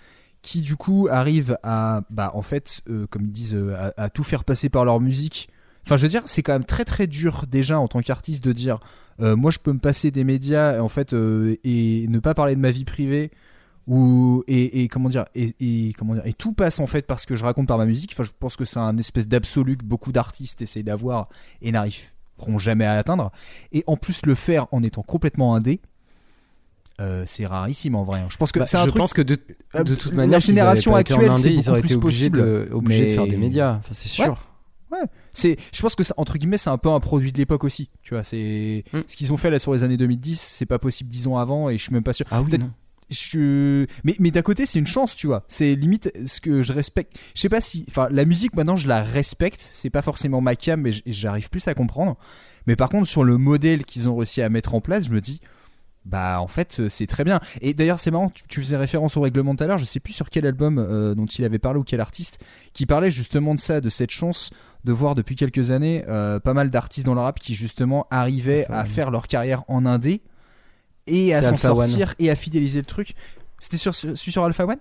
[0.42, 3.58] qui du coup arrivent à, bah, en fait, comme ils disent,
[3.98, 5.50] à, tout faire passer par leur musique.
[5.84, 8.52] Enfin, je veux dire, c'est quand même très très dur déjà en tant qu'artiste de
[8.52, 8.78] dire,
[9.18, 12.70] moi, je peux me passer des médias en fait et ne pas parler de ma
[12.70, 13.30] vie privée
[13.88, 17.34] et, et comment dire et, et comment dire et tout passe en fait parce que
[17.34, 20.12] je raconte par ma musique enfin je pense que c'est un espèce d'absolu que beaucoup
[20.12, 21.28] d'artistes essayent d'avoir
[21.60, 23.32] et n'arriveront jamais à atteindre
[23.72, 25.80] et en plus le faire en étant complètement indé
[27.00, 29.22] euh, c'est rarissime en vrai je pense que Bah, c'est un je truc pense que
[29.22, 29.38] de,
[29.74, 32.74] de toute la manière, s'ils génération actuelle, c'est ils auraient plus été obligés, de, possible,
[32.74, 33.76] obligés de faire des médias.
[33.76, 34.46] Enfin, c'est sûr.
[34.92, 34.98] Ouais.
[34.98, 35.06] Ouais.
[35.32, 37.88] C'est, je pense que ça, entre guillemets, c'est un peu un produit de l'époque aussi.
[38.02, 38.98] Tu vois, c'est Mm.
[39.06, 41.70] ce qu'ils ont fait là sur les années 2010, c'est pas possible dix ans avant,
[41.70, 42.26] et je suis même pas sûr.
[42.30, 42.66] Ah oui, Peut-être-.
[43.10, 43.86] Je...
[44.04, 45.44] Mais, mais d'un côté, c'est une chance, tu vois.
[45.48, 47.18] C'est limite ce que je respecte.
[47.34, 47.84] Je sais pas si.
[47.88, 49.68] Enfin, la musique, maintenant, je la respecte.
[49.72, 52.16] C'est pas forcément ma cam, mais j'arrive plus à comprendre.
[52.66, 55.20] Mais par contre, sur le modèle qu'ils ont réussi à mettre en place, je me
[55.20, 55.40] dis.
[56.06, 59.18] Bah en fait euh, c'est très bien et d'ailleurs c'est marrant tu, tu faisais référence
[59.18, 61.58] au règlement tout à l'heure je sais plus sur quel album euh, dont il avait
[61.58, 62.42] parlé ou quel artiste
[62.72, 64.48] qui parlait justement de ça de cette chance
[64.84, 68.64] de voir depuis quelques années euh, pas mal d'artistes dans le rap qui justement arrivaient
[68.70, 70.22] à faire leur carrière en indé
[71.10, 71.58] et à s'en One.
[71.86, 73.14] sortir et à fidéliser le truc
[73.58, 74.76] c'était sur, sur, sur Alpha One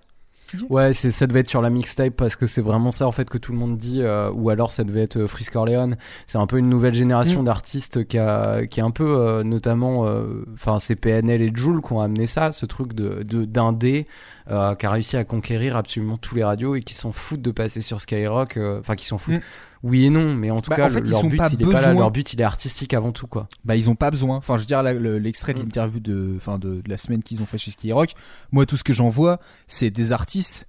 [0.72, 3.30] Ouais, c'est, ça devait être sur la mixtape parce que c'est vraiment ça en fait
[3.30, 5.92] que tout le monde dit, euh, ou alors ça devait être euh, Frisk Orleans.
[6.26, 7.46] C'est un peu une nouvelle génération Mm.
[7.46, 11.82] d'artistes qui, a, qui est un peu, euh, notamment, euh, enfin c'est PNL et Joule
[11.84, 13.46] qui ont amené ça, ce truc de, de
[14.50, 17.52] euh, qui a réussi à conquérir absolument tous les radios et qui s'en foutent de
[17.52, 19.36] passer sur Skyrock, euh, enfin qui s'en foutent.
[19.36, 19.42] Mm.
[19.84, 21.82] Oui et non, mais en tout Bah, cas, en fait, leur but, il est pas
[21.82, 21.94] là.
[21.94, 23.48] Leur but, il est artistique avant tout, quoi.
[23.64, 25.64] bah ils ont pas besoin enfin je veux dire l'extrait de Mm.
[25.64, 28.12] l'interview de, enfin, de, de la semaine qu'ils ont fait chez Skyrock
[28.52, 30.68] moi tout ce que j'en vois c'est des artistes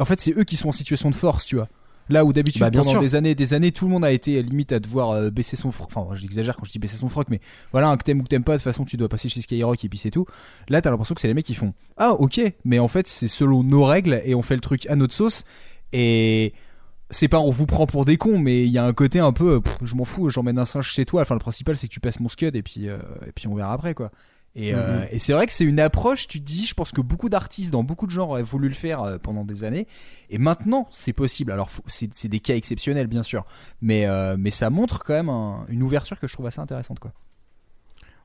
[0.00, 1.68] en fait c'est eux qui sont en situation de force tu vois
[2.08, 3.00] Là où d'habitude Bah, pendant sûr.
[3.00, 5.70] des années, des années, tout le monde a été limite à devoir euh, baisser son
[5.70, 5.88] froc.
[5.94, 7.40] Enfin, j'exagère quand je dis baisser son froc, mais
[7.72, 9.40] voilà, un que t'aimes ou que t'aimes pas, de toute façon, tu dois passer chez
[9.40, 10.26] Skyrock et puis c'est tout.
[10.68, 13.28] Là, t'as l'impression que c'est les mecs qui font Ah, ok, mais en fait, c'est
[13.28, 15.44] selon nos règles et on fait le truc à notre sauce.
[15.92, 16.52] Et
[17.10, 19.32] c'est pas on vous prend pour des cons, mais il y a un côté un
[19.32, 21.22] peu pff, je m'en fous, j'emmène un singe chez toi.
[21.22, 23.54] Enfin, le principal, c'est que tu passes mon scud et puis, euh, et puis on
[23.54, 24.10] verra après, quoi.
[24.60, 27.00] Et, euh, et c'est vrai que c'est une approche, tu te dis, je pense que
[27.00, 29.86] beaucoup d'artistes dans beaucoup de genres auraient voulu le faire euh, pendant des années.
[30.30, 31.52] Et maintenant, c'est possible.
[31.52, 33.44] Alors, c'est des cas exceptionnels, bien sûr.
[33.80, 36.98] Mais, euh, mais ça montre quand même un- une ouverture que je trouve assez intéressante,
[36.98, 37.12] quoi.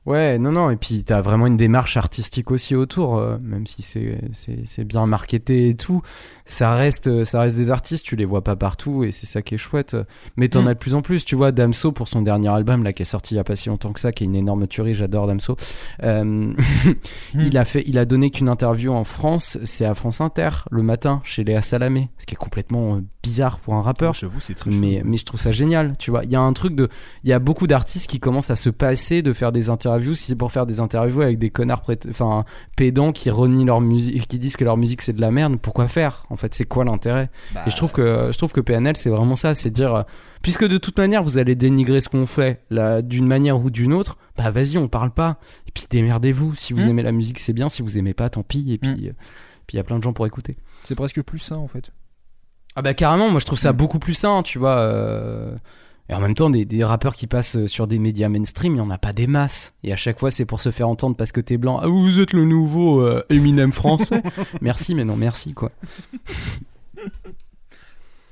[0.06, 3.80] Ouais, non, non, et puis t'as vraiment une démarche artistique aussi autour, euh, même si
[3.82, 6.02] c'est bien marketé et tout.
[6.46, 9.40] Ça reste, euh, ça reste des artistes, tu les vois pas partout et c'est ça
[9.40, 9.96] qui est chouette.
[10.36, 10.68] Mais t'en Mm.
[10.68, 13.06] as de plus en plus, tu vois, Damso pour son dernier album là qui est
[13.06, 15.26] sorti il y a pas si longtemps que ça, qui est une énorme tuerie, j'adore
[15.26, 15.56] Damso.
[16.02, 16.52] Euh,
[17.34, 20.82] il a fait, il a donné qu'une interview en France, c'est à France Inter le
[20.82, 24.12] matin chez Léa Salamé, ce qui est complètement euh, bizarre pour un rappeur.
[24.12, 26.24] J'avoue, c'est très Mais, mais je trouve ça génial, tu vois.
[26.24, 26.88] Il y a un truc de.
[27.22, 30.26] Il y a beaucoup d'artistes qui commencent à se passer de faire des interviews si
[30.26, 32.44] c'est pour faire des interviews avec des connards enfin,
[32.76, 35.88] pédants qui renient leur musique, qui disent que leur musique c'est de la merde, pourquoi
[35.88, 37.30] faire En fait, c'est quoi l'intérêt?
[37.54, 40.02] Bah, Et je trouve que je trouve que PNL c'est vraiment ça, c'est dire euh,
[40.42, 43.92] puisque de toute manière vous allez dénigrer ce qu'on fait là d'une manière ou d'une
[43.94, 45.38] autre, bah vas-y on parle pas.
[45.66, 46.54] Et puis démerdez-vous.
[46.56, 46.88] Si vous Mm.
[46.90, 48.72] aimez la musique c'est bien, si vous aimez pas tant pis.
[48.72, 49.06] Et puis Mm.
[49.08, 49.12] euh,
[49.66, 50.56] puis il y a plein de gens pour écouter.
[50.82, 51.90] C'est presque plus ça en fait.
[52.76, 53.76] Ah bah carrément, moi je trouve ça Mm.
[53.76, 54.76] beaucoup plus sain, tu vois.
[54.78, 55.56] euh,
[56.08, 58.80] Et en même temps, des, des rappeurs qui passent sur des médias mainstream, il y
[58.80, 59.74] en a pas des masses.
[59.82, 61.78] Et à chaque fois, c'est pour se faire entendre parce que t'es blanc.
[61.82, 64.22] Ah, vous êtes le nouveau euh, Eminem français.
[64.60, 65.72] merci, mais non, merci quoi.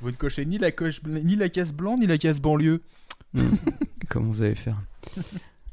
[0.03, 2.83] Vous ne cochez ni la, coche, ni la case blanc ni la case banlieue.
[3.33, 3.49] Mm.
[4.09, 4.77] Comment vous allez faire?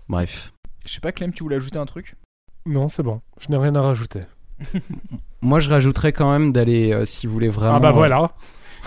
[0.07, 0.53] Bref.
[0.85, 2.15] Je sais pas, Clem, tu voulais ajouter un truc?
[2.65, 3.21] Non, c'est bon.
[3.39, 4.21] Je n'ai rien à rajouter.
[5.41, 7.75] Moi, je rajouterais quand même d'aller, euh, si vous voulez vraiment.
[7.75, 8.31] ah bah voilà.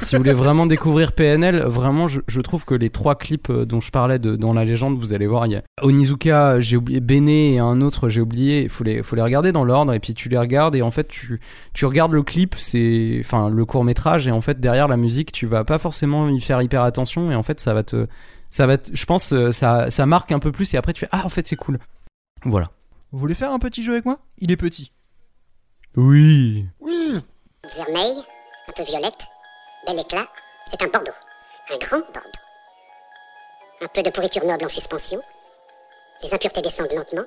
[0.01, 3.64] Si vous voulez vraiment découvrir PNL, vraiment, je, je trouve que les trois clips euh,
[3.66, 6.77] dont je parlais de, dans la légende, vous allez voir, il y a Onizuka, j'ai
[6.77, 8.62] oublié, Bene et un autre, j'ai oublié.
[8.62, 10.90] Il faut les, faut les regarder dans l'ordre et puis tu les regardes et en
[10.90, 11.40] fait, tu,
[11.74, 15.32] tu regardes le clip, c'est, enfin, le court métrage et en fait, derrière la musique,
[15.32, 18.06] tu vas pas forcément y faire hyper attention et en fait, ça va te,
[18.51, 21.01] ça va, te- je pense, euh, ça, ça marque un peu plus et après, tu
[21.01, 21.78] fais, ah, en fait, c'est cool.
[22.44, 22.70] Voilà.
[23.12, 24.19] Vous voulez faire un petit jeu avec moi?
[24.39, 24.93] Il est petit.
[25.97, 26.66] Oui.
[27.77, 28.12] Vermeil,
[28.69, 29.27] un peu violette,
[29.86, 30.26] bel éclat,
[30.70, 31.12] c'est un Bordeaux.
[31.72, 32.38] Un grand Bordeaux.
[33.80, 35.20] Un peu de pourriture noble en suspension.
[36.22, 37.24] Les impuretés descendent lentement.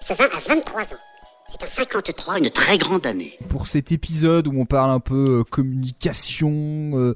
[0.00, 0.98] Ce vin a 23 ans.
[1.48, 3.36] C'est un 53, une très grande année.
[3.48, 6.50] Pour cet épisode où on parle un peu euh, communication,
[6.94, 7.14] euh,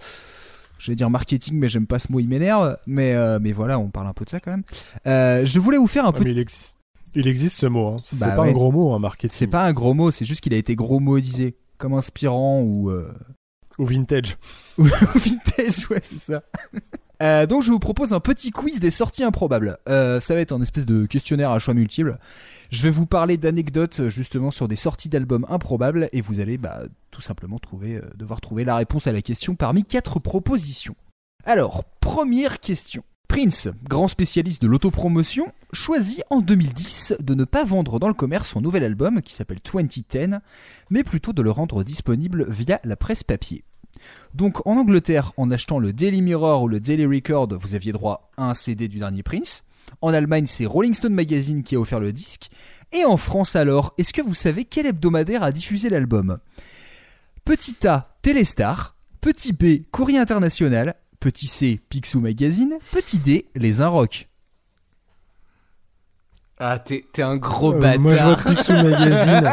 [0.78, 2.76] j'allais dire marketing, mais j'aime pas ce mot, il m'énerve.
[2.86, 4.64] Mais, euh, mais voilà, on parle un peu de ça quand même.
[5.06, 6.24] Euh, je voulais vous faire un Ah, peu.
[6.24, 6.74] mais il, ex-
[7.14, 7.88] il existe ce mot.
[7.88, 7.96] Hein.
[8.04, 8.50] C'est Bah pas ouais.
[8.50, 9.30] un gros mot, un marketing.
[9.38, 11.56] C'est pas un gros mot, c'est juste qu'il a été gros modisé.
[11.78, 12.90] Comme inspirant ou.
[13.78, 14.36] Ou vintage.
[14.78, 16.42] ou vintage, ouais, c'est ça.
[17.22, 19.78] Euh, donc je vous propose un petit quiz des sorties improbables.
[19.88, 22.18] Euh, ça va être un espèce de questionnaire à choix multiples.
[22.70, 26.82] Je vais vous parler d'anecdotes justement sur des sorties d'albums improbables et vous allez bah,
[27.10, 30.96] tout simplement trouver, euh, devoir trouver la réponse à la question parmi quatre propositions.
[31.44, 33.02] Alors, première question.
[33.28, 38.50] Prince, grand spécialiste de l'autopromotion, choisit en 2010 de ne pas vendre dans le commerce
[38.50, 40.38] son nouvel album qui s'appelle 2010,
[40.90, 43.64] mais plutôt de le rendre disponible via la presse papier.
[44.34, 48.30] Donc en Angleterre, en achetant le Daily Mirror ou le Daily Record, vous aviez droit
[48.36, 49.64] à un CD du dernier Prince.
[50.00, 52.50] En Allemagne, c'est Rolling Stone Magazine qui a offert le disque.
[52.92, 56.38] Et en France alors, est-ce que vous savez quel hebdomadaire a diffusé l'album?
[57.44, 58.96] Petit A, Téléstar.
[59.20, 60.94] Petit B, Courrier International.
[61.20, 62.74] Petit C, Picsou Magazine.
[62.92, 64.28] Petit D, Les Inrocks.
[66.58, 68.00] Ah, t'es, t'es un gros Euh, bâtard.
[68.00, 69.50] moi, je vote Picsou Magazine.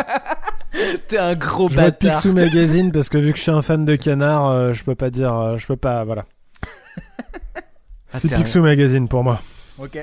[1.07, 2.21] t'es un gros Je vote bâtard.
[2.21, 4.95] Picsou Magazine parce que vu que je suis un fan de canard, euh, je peux
[4.95, 6.25] pas dire, euh, je peux pas, voilà.
[8.13, 9.41] Ah, c'est un- Picsou Magazine pour moi.
[9.79, 9.97] Ok.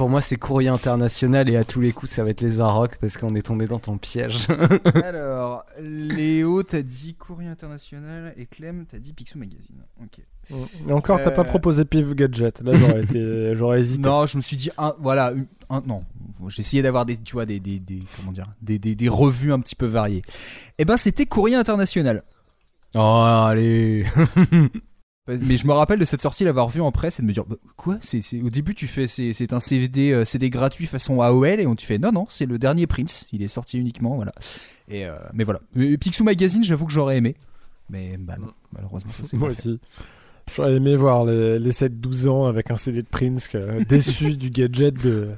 [0.00, 2.96] Pour moi, c'est courrier international et à tous les coups, ça va être les Arocs
[3.02, 4.46] parce qu'on est tombé dans ton piège.
[5.04, 9.76] Alors, Léo, t'as dit Courrier International et Clem, t'as dit Picsou Magazine.
[10.02, 10.20] Ok.
[10.88, 12.62] Et encore, t'as pas Euh, proposé Piv Gadget.
[12.62, 14.00] Là, j'aurais été, j'aurais hésité.
[14.00, 15.34] Non, je me suis dit un, voilà,
[15.68, 16.02] un, non.
[16.48, 19.52] J'ai essayé d'avoir des, tu vois, des, des, des- comment dire, des, des, des revues
[19.52, 20.22] un petit peu variées.
[20.78, 22.22] Eh ben, c'était Courrier International.
[22.94, 24.06] oh, allez.
[25.28, 27.44] Mais je me rappelle de cette sortie, l'avoir vue en presse et de me dire,
[27.44, 27.98] bah, quoi?
[28.00, 31.60] C'est, c'est- Au début, tu fais, c'est, c'est un CD, euh, CD gratuit façon AOL
[31.60, 33.26] et on te fait, non, non, c'est le dernier Prince.
[33.32, 34.32] Il est sorti uniquement, voilà.
[34.88, 35.60] Et euh, mais voilà.
[35.76, 37.36] Euh, Picsou Magazine, j'avoue que j'aurais aimé.
[37.90, 39.68] Mais bah non, malheureusement, ça c'est Moi pas fait.
[39.68, 39.80] aussi.
[40.56, 44.50] J'aurais aimé voir les, les 7-12 ans avec un CD de Prince que- déçu du
[44.50, 45.30] gadget de, de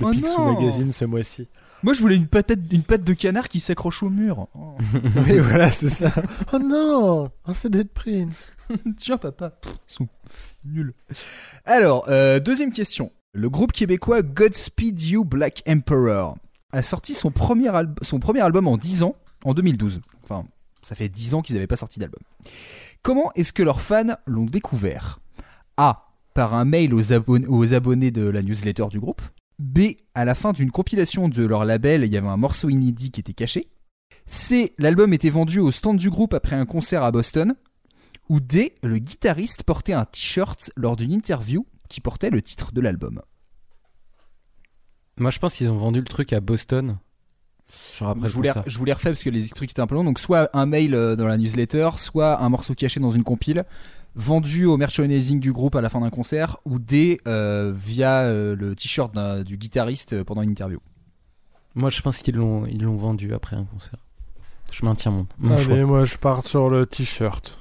[0.00, 1.48] Oh Picsou Magazine ce mois-ci.
[1.82, 4.48] Moi, je voulais une patate, une patte de canard qui s'accroche au mur.
[4.54, 4.76] Oh.
[5.26, 6.12] Oui, voilà, c'est ça.
[6.52, 8.52] Oh non Un CD de Prince
[8.98, 9.50] Tiens, papa.
[9.50, 10.08] Pff, ils sont
[10.64, 10.92] nuls.
[11.64, 13.12] Alors, euh, deuxième question.
[13.32, 16.36] Le groupe québécois Godspeed You Black Emperor
[16.72, 20.00] a sorti son premier, alb- son premier album en 10 ans, en 2012.
[20.24, 20.44] Enfin,
[20.82, 22.20] ça fait 10 ans qu'ils n'avaient pas sorti d'album.
[23.02, 25.20] Comment est-ce que leurs fans l'ont découvert?
[25.76, 26.06] A.
[26.34, 29.22] Par un mail aux, abon- aux abonnés de la newsletter du groupe.
[29.60, 29.92] B.
[30.14, 33.20] À la fin d'une compilation de leur label, il y avait un morceau inédit qui
[33.20, 33.68] était caché.
[34.26, 34.74] C.
[34.78, 37.54] L'album était vendu au stand du groupe après un concert à Boston.
[38.28, 38.74] Ou D.
[38.82, 43.20] Le guitariste portait un t-shirt lors d'une interview qui portait le titre de l'album.
[45.18, 46.98] Moi, je pense qu'ils ont vendu le truc à Boston.
[47.98, 50.04] Genre après Je voulais, je voulais refaire parce que les trucs étaient un peu longs.
[50.04, 53.64] Donc soit un mail euh, dans la newsletter, soit un morceau caché dans une compile,
[54.14, 57.20] vendu au merchandising du groupe à la fin d'un concert, ou D.
[57.26, 60.80] euh, via euh, le t-shirt du guitariste euh, pendant une interview.
[61.74, 63.98] Moi, je pense qu'ils l'ont, ils l'ont vendu après un concert.
[64.70, 65.74] Je maintiens mon, mon choix.
[65.74, 67.58] Allez, moi je pars sur le t-shirt.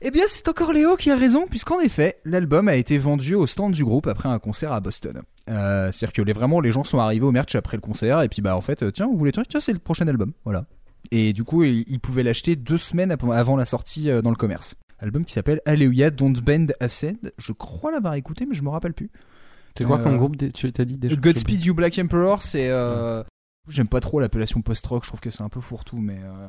[0.00, 3.48] Eh bien, c'est encore Léo qui a raison, puisqu'en effet, l'album a été vendu au
[3.48, 5.22] stand du groupe après un concert à Boston.
[5.48, 8.28] Euh, C'est-à-dire que les, vraiment, les gens sont arrivés au merch après le concert, et
[8.28, 10.66] puis bah en fait, tiens, vous voulez le truc Tiens, c'est le prochain album, voilà.
[11.10, 14.76] Et du coup, ils, ils pouvaient l'acheter deux semaines avant la sortie dans le commerce.
[15.00, 17.16] Album qui s'appelle Alléluia Don't Bend Ascend.
[17.38, 19.10] Je crois l'avoir écouté, mais je me rappelle plus.
[19.76, 21.14] C'est quoi Euh, comme groupe dé- Tu t'as dit déjà?
[21.14, 22.68] Godspeed You Black Emperor, c'est.
[22.68, 23.22] euh,
[23.68, 26.18] J'aime pas trop l'appellation post-rock, je trouve que c'est un peu fourre-tout, mais.
[26.22, 26.48] euh,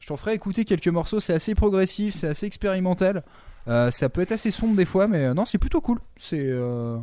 [0.00, 3.22] Je t'en ferai écouter quelques morceaux, c'est assez progressif, c'est assez expérimental.
[3.68, 5.98] Euh, ça peut être assez sombre des fois, mais euh, non, c'est plutôt cool.
[6.16, 6.40] C'est.
[6.40, 6.98] euh,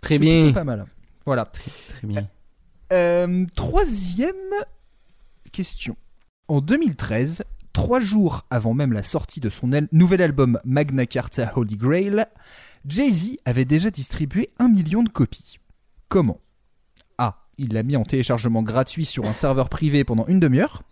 [0.00, 0.52] Très bien.
[0.52, 0.86] pas mal.
[1.26, 1.46] Voilà.
[1.46, 2.28] Très bien.
[2.92, 4.34] Euh, troisième
[5.52, 5.96] question.
[6.48, 7.42] En 2013,
[7.78, 12.26] trois jours avant même la sortie de son nouvel album Magna Carta Holy Grail,
[12.84, 15.60] Jay-Z avait déjà distribué un million de copies.
[16.08, 16.40] Comment?
[17.18, 17.46] A.
[17.56, 20.82] Il l'a mis en téléchargement gratuit sur un serveur privé pendant une demi-heure.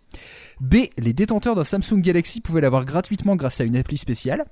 [0.61, 0.75] B.
[0.97, 4.45] Les détenteurs d'un Samsung Galaxy pouvaient l'avoir gratuitement grâce à une appli spéciale.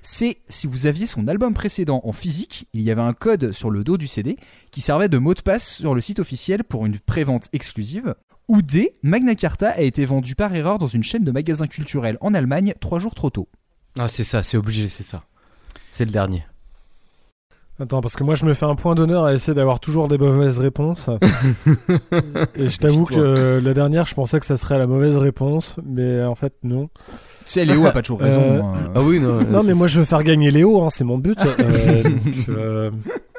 [0.00, 0.38] C.
[0.48, 3.84] Si vous aviez son album précédent en physique, il y avait un code sur le
[3.84, 4.38] dos du CD
[4.70, 8.14] qui servait de mot de passe sur le site officiel pour une prévente exclusive.
[8.48, 8.92] Ou D.
[9.02, 12.74] Magna Carta a été vendu par erreur dans une chaîne de magasins culturels en Allemagne
[12.80, 13.48] trois jours trop tôt.
[13.98, 15.22] Ah, c'est ça, c'est obligé, c'est ça.
[15.90, 16.44] C'est le dernier.
[17.78, 20.16] Attends, parce que moi je me fais un point d'honneur à essayer d'avoir toujours des
[20.16, 21.10] mauvaises réponses.
[22.56, 26.22] Et je t'avoue que la dernière, je pensais que ça serait la mauvaise réponse, mais
[26.24, 26.88] en fait non.
[27.44, 28.40] Tu sais, Léo a pas toujours raison.
[28.40, 28.92] Euh, hein.
[28.94, 29.42] Ah oui, non.
[29.42, 31.38] Non, mais moi je veux faire gagner Léo, hein, c'est mon but.
[31.58, 32.90] Euh, donc, euh,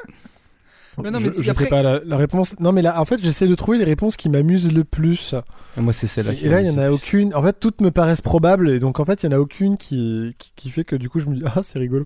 [1.04, 2.60] Mais non, mais je, sais pas la, la réponse.
[2.60, 5.36] Non, mais là, en fait, j'essaie de trouver les réponses qui m'amusent le plus.
[5.78, 6.34] Moi, c'est celle-là.
[6.42, 7.34] Et là, il y en a aucune.
[7.36, 9.78] En fait, toutes me paraissent probables, et donc en fait, il y en a aucune
[9.78, 12.06] qui, qui, qui fait que du coup, je me dis ah, c'est rigolo.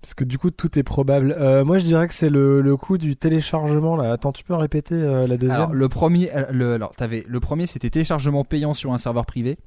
[0.00, 1.36] Parce que du coup, tout est probable.
[1.38, 4.12] Euh, moi, je dirais que c'est le, le coup du téléchargement là.
[4.12, 7.66] Attends, tu peux répéter euh, la deuxième Alors, le premier, euh, le, alors, le premier,
[7.66, 9.58] c'était téléchargement payant sur un serveur privé.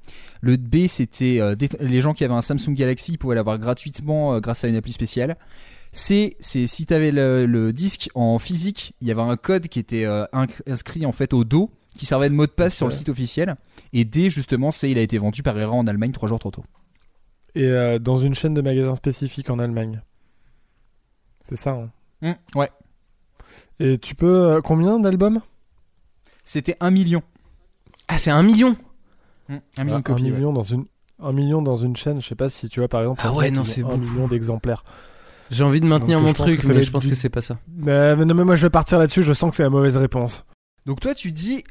[0.42, 4.40] Le B, c'était euh, les gens qui avaient un Samsung Galaxy pouvaient l'avoir gratuitement euh,
[4.40, 5.38] grâce à une appli spéciale.
[5.96, 9.80] C, c'est si t'avais le, le disque en physique, il y avait un code qui
[9.80, 10.26] était euh,
[10.68, 13.56] inscrit en fait au dos qui servait de mot de passe sur le site officiel.
[13.94, 16.50] Et D, justement, c'est il a été vendu par erreur en Allemagne trois jours trop
[16.50, 16.64] tôt.
[17.54, 20.02] Et euh, dans une chaîne de magasins spécifique en Allemagne.
[21.44, 21.72] C'est ça.
[22.24, 22.36] hein.
[22.56, 22.72] Hmm, ouais.
[23.80, 25.42] Et tu peux euh, combien d'albums?
[26.44, 27.22] C'était un million.
[28.08, 28.76] Ah, c'est un million?
[29.78, 30.32] Un million Ah, copies.
[30.32, 30.86] dans une
[31.20, 32.20] un million dans une chaîne.
[32.22, 33.22] Je sais pas si tu vois par exemple.
[33.24, 34.84] Ah ouais, fait, non, c'est un million d'exemplaires.
[35.54, 37.58] J'ai envie de maintenir Donc, mon truc, mais je pense du- que c'est pas ça.
[37.76, 39.24] Mais, mais non, mais moi je vais partir là-dessus.
[39.24, 40.46] Je sens que c'est la mauvaise réponse.
[40.86, 41.64] Donc toi, tu dis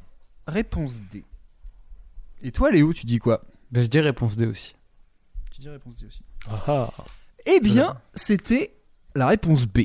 [0.46, 1.24] réponse D.
[2.42, 3.42] Et toi, Léo, tu dis quoi?
[3.70, 4.74] Bah, je dis réponse D aussi.
[5.52, 6.20] Tu dis réponse D aussi.
[6.66, 6.88] Ah.
[7.46, 8.72] Eh bien, c'était
[9.14, 9.80] la réponse B.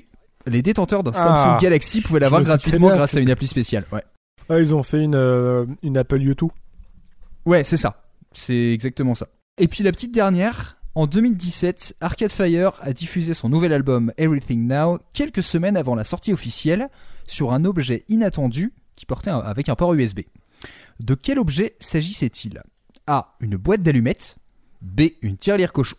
[0.45, 1.57] Les détenteurs d'un Ah.
[1.57, 3.85] Samsung Galaxy pouvaient l'avoir gratuitement grâce à une appli spéciale.
[3.91, 4.03] Ouais,
[4.49, 6.49] Ah, ils ont fait une euh, une Apple YouTube.
[7.45, 8.03] ouais c'est ça.
[8.31, 9.27] C'est exactement ça.
[9.57, 14.67] Et puis la petite dernière, en 2017, Arcade Fire a diffusé son nouvel album Everything
[14.67, 16.89] Now quelques semaines avant la sortie officielle
[17.27, 20.21] sur un objet inattendu qui portait un- avec un port USB.
[20.99, 22.63] De quel objet s'agissait-il?
[23.05, 23.35] A.
[23.41, 24.37] Une boîte d'allumettes.
[24.81, 25.01] B.
[25.21, 25.97] Une tirelire cochon.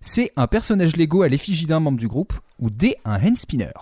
[0.00, 0.30] C.
[0.36, 2.34] Un personnage Lego à l'effigie d'un membre du groupe.
[2.60, 2.94] Ou D.
[3.04, 3.72] Un hand spinner.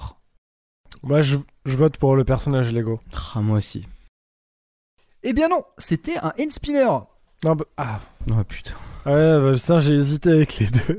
[1.02, 1.36] Moi je,
[1.66, 2.98] je vote pour le personnage Lego.
[3.34, 3.86] Ah, moi aussi.
[5.22, 6.88] Eh bien non, c'était un hand spinner.
[7.44, 8.01] Non, bah, ah.
[8.30, 8.74] Oh putain.
[9.06, 10.97] Ouais, bah, putain, j'ai hésité avec les deux.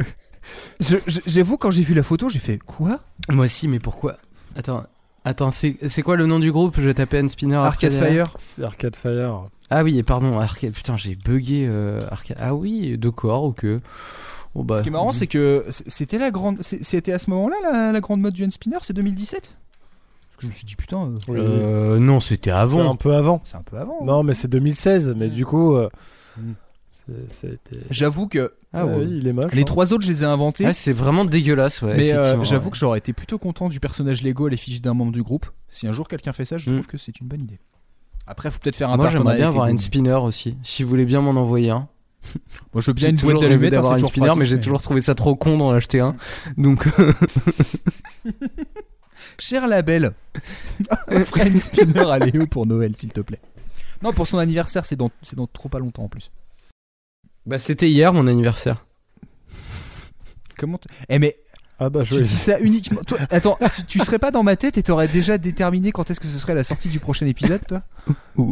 [0.80, 3.00] Je- je- J'avoue, quand j'ai vu la photo, j'ai fait quoi?
[3.30, 4.18] Moi aussi, mais pourquoi?
[4.56, 4.84] Attends,
[5.24, 6.80] attends, c'est c'est quoi le nom du groupe?
[6.80, 8.34] Je tapais un spinner Arcade Fire.
[8.38, 9.48] C'est Arcade Fire.
[9.72, 10.74] Ah oui, et pardon, Arcade.
[10.74, 12.38] Putain, j'ai bugué euh, Arcade.
[12.40, 13.66] Ah oui, d'accord, ok.
[14.54, 16.62] Oh, bah, Ce qui est marrant, c'est que c- c'était la grande.
[16.62, 20.42] C'était à ce moment-là la, la grande mode du hand spinner, c'est 2017 Parce que
[20.44, 21.40] je me suis dit putain, euh, Oui.
[21.42, 22.90] Euh, non, c'était C'est avant.
[22.92, 23.42] un peu avant.
[23.44, 24.06] c'est un peu avant.
[24.06, 25.14] Non, mais c'est 2016.
[25.18, 25.32] Mais Mm.
[25.32, 25.90] du coup, euh,
[26.38, 26.52] Mm.
[27.90, 29.06] J'avoue que Ah Ouais, ouais.
[29.06, 29.52] oui, il est moche.
[29.54, 29.66] les hein.
[29.66, 30.66] trois autres, je les ai inventés.
[30.66, 31.96] Ah, c'est vraiment dégueulasse, ouais.
[31.98, 32.72] mais euh, j'avoue ouais.
[32.72, 35.46] que j'aurais été plutôt content du personnage Lego à l'effigie d'un membre du groupe.
[35.70, 36.74] Si un jour quelqu'un fait ça, je Mm.
[36.76, 37.60] trouve que c'est une bonne idée.
[38.28, 39.84] Après, faut peut-être faire un Moi, j'aimerais bien avoir les un Goonies.
[39.86, 40.58] spinner aussi.
[40.64, 41.88] Si vous voulez bien m'en envoyer un.
[42.74, 44.46] Moi, je veux bien une toujours boîte d'allumettes, hein, d'avoir un toujours spinner, pratique, mais
[44.48, 46.16] j'ai toujours trouvé ça trop con d'en acheter un.
[46.58, 46.88] Donc,
[49.40, 50.14] Cher label,
[51.10, 53.42] offre un spinner à Léo pour Noël, s'il te plaît.
[54.02, 56.32] Non, pour son anniversaire, c'est dans, c'est dans trop pas longtemps en plus.
[57.46, 58.86] Bah, c'était hier mon anniversaire.
[60.58, 61.38] Comment t- Eh mais
[61.80, 63.02] Ah bah, tu je dis ça uniquement.
[63.06, 66.20] Toi, attends, tu, tu serais pas dans ma tête et t'aurais déjà déterminé quand est-ce
[66.20, 67.82] que ce serait la sortie du prochain épisode, toi?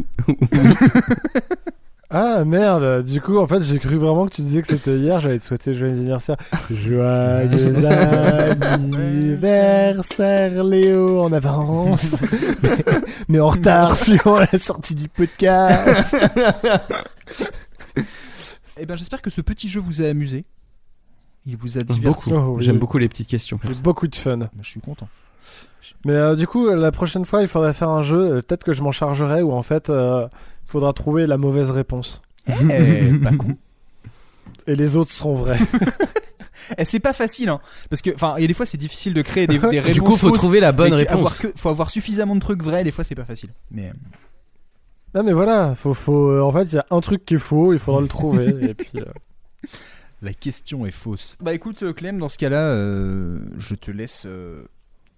[2.15, 5.19] Ah merde, du coup en fait j'ai cru vraiment que tu disais que c'était hier,
[5.19, 6.35] j'allais te souhaiter joyeux anniversaire.
[6.69, 7.87] Joyeux
[8.61, 12.21] anniversaire Léo en avance,
[12.61, 12.69] mais,
[13.29, 16.15] mais en retard suivant la sortie du podcast.
[18.77, 20.45] Eh ben, j'espère que ce petit jeu vous a amusé.
[21.45, 22.41] Il vous a diverti Beaucoup.
[22.51, 22.63] Oh, oui.
[22.63, 23.59] J'aime beaucoup les petites questions.
[23.63, 24.39] J'ai beaucoup de fun.
[24.61, 25.07] Je suis content.
[26.05, 28.17] Mais euh, du coup, la prochaine fois, il faudrait faire un jeu.
[28.37, 30.27] euh, Peut-être que je m'en chargerai où en fait, euh,
[30.67, 32.21] il faudra trouver la mauvaise réponse.
[32.47, 33.57] Eh, pas con.
[34.67, 35.59] Et les autres seront vrais.
[36.77, 37.59] Eh, c'est pas facile, hein.
[37.89, 39.93] Parce que, enfin, il y a des fois, c'est difficile de créer des, des réponses.
[39.95, 41.13] Du coup, faut fausses, trouver la bonne réponse.
[41.17, 42.85] avoir que- faut avoir suffisamment de trucs vrais.
[42.85, 43.49] Des fois, c'est pas facile.
[43.69, 43.93] Mais euh,
[45.15, 47.39] non, mais voilà, faut, faut, euh, en fait, il y a un truc qui est
[47.39, 48.47] faux, il faudra le trouver.
[48.69, 49.05] et puis, euh,
[50.21, 51.37] la question est fausse.
[51.41, 54.23] Bah écoute, euh, Clem, dans ce cas-là, euh, je te laisse.
[54.25, 54.63] euh,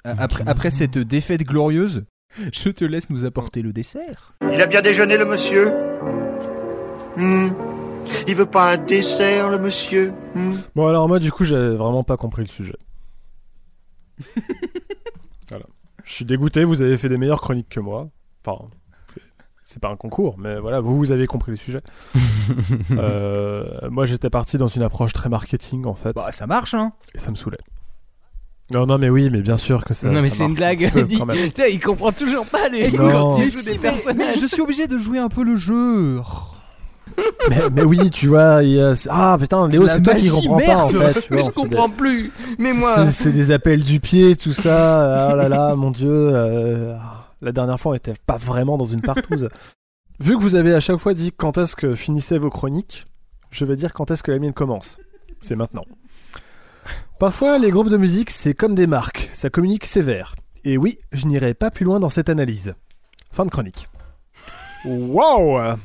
[0.03, 2.03] a- après, après cette défaite glorieuse,
[2.53, 4.33] je te laisse nous apporter le dessert.
[4.51, 5.71] Il a bien déjeuné, le monsieur
[7.17, 7.47] Hmm.
[8.27, 10.53] Il veut pas un dessert, le monsieur Hmm.
[10.75, 12.75] Bon, alors moi, du coup, j'avais vraiment pas compris le sujet.
[15.49, 15.65] voilà.
[16.03, 18.09] Je suis dégoûté, vous avez fait des meilleures chroniques que moi.
[18.45, 18.65] Enfin,
[19.65, 21.81] c'est- pas un concours, mais voilà, vous, vous avez compris le sujet.
[22.91, 26.91] Euh, moi, j'étais parti dans une approche très marketing, en fait, Bah ça marche, hein.
[27.15, 27.57] et ça me saoulait.
[28.71, 30.09] Non, non, mais oui, mais bien sûr que ça.
[30.09, 30.91] non mais c'est une blague.
[30.91, 31.19] peu, Il-.
[31.19, 32.89] Putain, comprend toujours pas les
[33.49, 34.35] si, des mais- personnages.
[34.35, 36.19] mais je suis obligé de jouer un peu le jeu.
[37.49, 40.57] mais, mais oui, tu vois, il y a- ah putain, Léo, c'est toi qui comprends
[40.59, 40.93] pas, en fait.
[41.21, 42.31] tu vois, Mais je comprends plus.
[42.57, 43.05] Mais moi.
[43.07, 45.29] C'est- C'est des appels du pied, tout ça.
[45.31, 46.09] Oh là là, mon dieu.
[46.09, 46.95] euh,
[47.45, 49.49] La dernière fois, on était pas vraiment dans une partouze.
[50.19, 53.05] Vu que vous avez à chaque fois dit quand est-ce que finissaient vos chroniques,
[53.51, 54.97] je vais dire quand est-ce que la mienne commence.
[55.41, 55.85] C'est maintenant.
[57.19, 59.29] Parfois, les groupes de musique, c'est comme des marques.
[59.31, 60.35] Ça communique sévère.
[60.63, 62.73] Et oui, je n'irai pas plus loin dans cette analyse.
[63.31, 63.89] Fin de chronique.
[64.85, 65.77] Wow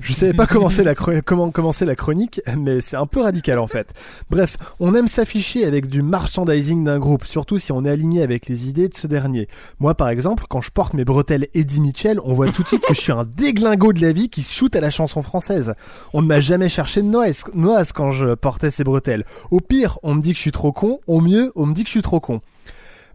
[0.00, 3.66] Je savais pas commencer la comment commencer la chronique, mais c'est un peu radical en
[3.66, 3.92] fait.
[4.30, 8.46] Bref, on aime s'afficher avec du merchandising d'un groupe, surtout si on est aligné avec
[8.46, 9.48] les idées de ce dernier.
[9.80, 12.84] Moi par exemple, quand je porte mes bretelles Eddie Mitchell, on voit tout de suite
[12.86, 15.74] que je suis un déglingo de la vie qui se shoot à la chanson française.
[16.12, 19.24] On ne m'a jamais cherché de noise quand je portais ces bretelles.
[19.50, 21.82] Au pire, on me dit que je suis trop con, au mieux, on me dit
[21.82, 22.40] que je suis trop con.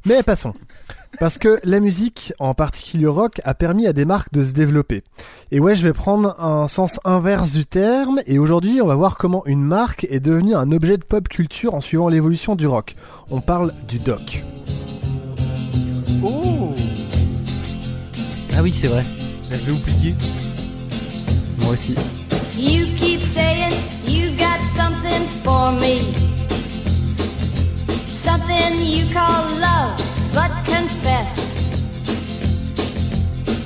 [0.05, 0.53] Mais passons.
[1.19, 5.03] Parce que la musique, en particulier rock, a permis à des marques de se développer.
[5.51, 9.17] Et ouais, je vais prendre un sens inverse du terme, et aujourd'hui, on va voir
[9.17, 12.95] comment une marque est devenue un objet de pop culture en suivant l'évolution du rock.
[13.31, 14.43] On parle du doc.
[16.23, 16.73] Oh
[18.55, 19.03] Ah oui, c'est vrai.
[19.49, 20.15] J'avais oublié.
[21.59, 21.95] Moi aussi.
[22.57, 23.73] You keep saying
[24.05, 26.01] you got something for me.
[28.15, 29.95] Something you call love,
[30.33, 30.51] but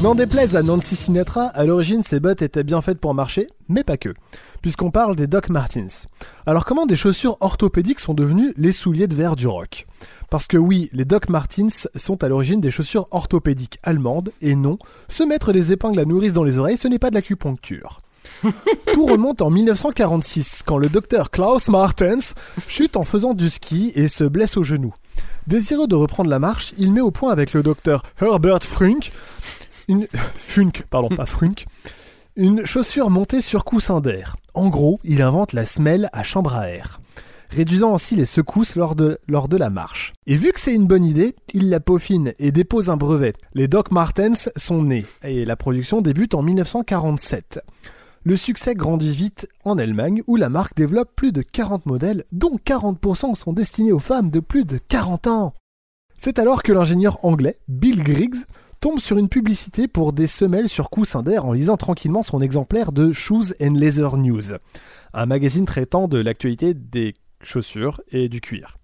[0.00, 3.82] N'en déplaise à Nancy Sinatra, à l'origine ces bottes étaient bien faites pour marcher, mais
[3.82, 4.14] pas que,
[4.62, 6.06] puisqu'on parle des Doc Martens.
[6.46, 9.86] Alors comment des chaussures orthopédiques sont devenues les souliers de verre du rock?
[10.30, 14.78] Parce que oui, les Doc Martens sont à l'origine des chaussures orthopédiques allemandes, et non,
[15.08, 18.00] se mettre des épingles à nourrice dans les oreilles, ce n'est pas de l'acupuncture.
[18.92, 22.34] Tout remonte en 1946, quand le docteur Klaus Martens
[22.68, 24.94] chute en faisant du ski et se blesse au genou.
[25.48, 29.10] Désireux de reprendre la marche, il met au point avec le docteur Herbert Frunk
[29.88, 30.06] une
[30.36, 31.66] Funk, pardon, pas Frunk,
[32.36, 34.36] une chaussure montée sur coussin d'air.
[34.54, 37.00] En gros, il invente la semelle à chambre à air,
[37.50, 39.18] réduisant ainsi les secousses lors de,
[39.56, 40.12] la marche.
[40.26, 43.34] Et vu que c'est une bonne idée, il la peaufine et dépose un brevet.
[43.54, 47.60] Les Doc Martens sont nés, et la production débute en 1947.
[48.24, 52.56] Le succès grandit vite en Allemagne où la marque développe plus de 40 modèles, dont
[52.64, 55.52] 40% sont destinés aux femmes de plus de 40 ans.
[56.18, 58.44] C'est alors que l'ingénieur anglais, Bill Griggs,
[58.80, 62.92] tombe sur une publicité pour des semelles sur coussin d'air en lisant tranquillement son exemplaire
[62.92, 64.54] de Shoes and Leather News,
[65.14, 68.76] un magazine traitant de l'actualité des chaussures et du cuir.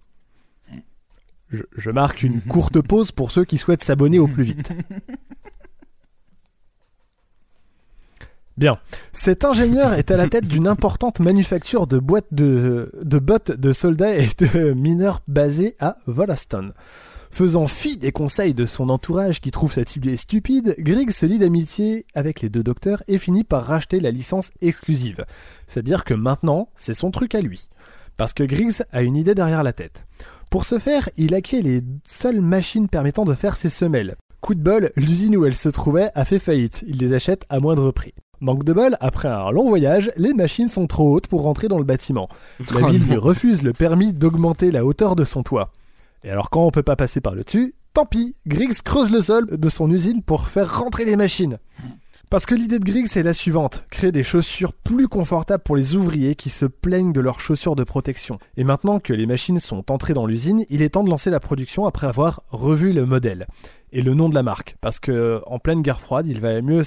[1.51, 4.73] Je, je marque une courte pause pour ceux qui souhaitent s'abonner au plus vite.
[8.57, 8.79] Bien.
[9.13, 13.73] Cet ingénieur est à la tête d'une importante manufacture de boîtes de, de bottes de
[13.73, 16.73] soldats et de mineurs basée à Wollaston.
[17.35, 21.41] Faisant fi des conseils de son entourage qui trouve cette idée stupide, Griggs se lie
[21.41, 25.25] d'amitié avec les deux docteurs et finit par racheter la licence exclusive.
[25.67, 27.69] C'est-à-dire que maintenant, c'est son truc à lui.
[28.17, 30.07] Parce que Griggs a une idée derrière la tête.
[30.49, 34.15] Pour ce faire, il acquiert les seules machines permettant de faire ses semelles.
[34.41, 36.85] Coup de bol, l'usine où elles se trouvaient a fait faillite.
[36.87, 38.15] Il les achète à moindre prix.
[38.39, 41.79] Manque de bol, après un long voyage, les machines sont trop hautes pour rentrer dans
[41.79, 42.29] le bâtiment.
[42.73, 45.73] La Oh ville lui refuse le permis d'augmenter la hauteur de son toit.
[46.25, 49.21] Et alors quand on peut pas passer par le dessus, tant pis, Griggs creuse le
[49.21, 51.59] sol de son usine pour faire rentrer les machines.
[52.31, 55.95] Parce que l'idée de Griggs est la suivante, créer des chaussures plus confortables pour les
[55.95, 58.39] ouvriers qui se plaignent de leurs chaussures de protection.
[58.57, 61.41] Et maintenant que les machines sont entrées dans l'usine, il est temps de lancer la
[61.41, 63.47] production après avoir revu le modèle
[63.93, 64.77] et le nom de la marque.
[64.81, 66.85] Parce que en pleine guerre froide, il valait mieux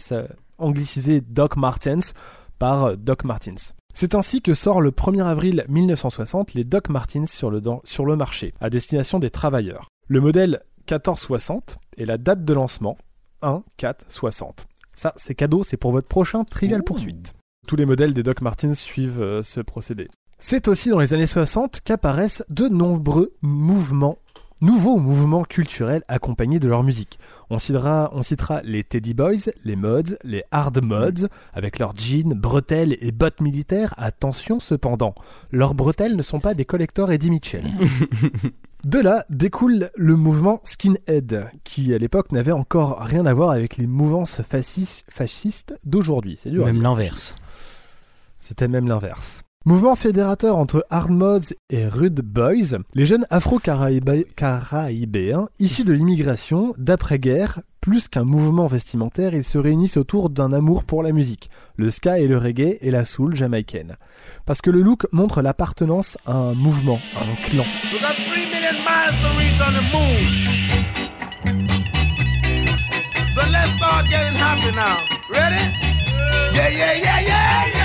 [0.58, 2.14] angliciser Doc Martens
[2.58, 3.77] par Doc Martens.
[4.00, 8.16] C'est ainsi que sort le 1er avril 1960 les Doc Martens sur le, sur le
[8.16, 9.88] marché, à destination des travailleurs.
[10.08, 12.96] Le modèle 1460 et la date de lancement
[13.42, 14.66] 1-4-60.
[14.94, 17.34] Ça, c'est cadeau, c'est pour votre prochain Trivial Poursuite.
[17.66, 20.08] Tous les modèles des Doc Martens suivent euh, ce procédé.
[20.38, 24.20] C'est aussi dans les années 60 qu'apparaissent de nombreux mouvements,
[24.62, 27.20] nouveaux mouvements culturels accompagnés de leur musique.
[27.50, 32.34] On citera, on citera les Teddy Boys, les Mods, les Hard Mods, avec leurs jeans,
[32.34, 33.94] bretelles et bottes militaires.
[33.98, 35.16] Attention cependant,
[35.52, 37.66] leurs bretelles ne sont pas des collecteurs Eddie Mitchell.
[38.84, 43.76] De là découle le mouvement skinhead, qui à l'époque n'avait encore rien à voir avec
[43.78, 46.38] les mouvances fascis- fascistes d'aujourd'hui.
[46.40, 46.64] C'est dur.
[46.66, 47.36] Même l'inverse.
[48.38, 49.42] C'était même l'inverse.
[49.68, 57.60] Mouvement fédérateur entre Hard Mods et Rude Boys, les jeunes afro-caribéens issus de l'immigration d'après-guerre,
[57.82, 62.18] plus qu'un mouvement vestimentaire, ils se réunissent autour d'un amour pour la musique, le ska
[62.18, 63.98] et le reggae et la soul jamaïcaine.
[64.46, 67.66] Parce que le look montre l'appartenance à un mouvement, à un clan.
[76.54, 77.22] Yeah, yeah, yeah.
[77.22, 77.77] Yeah,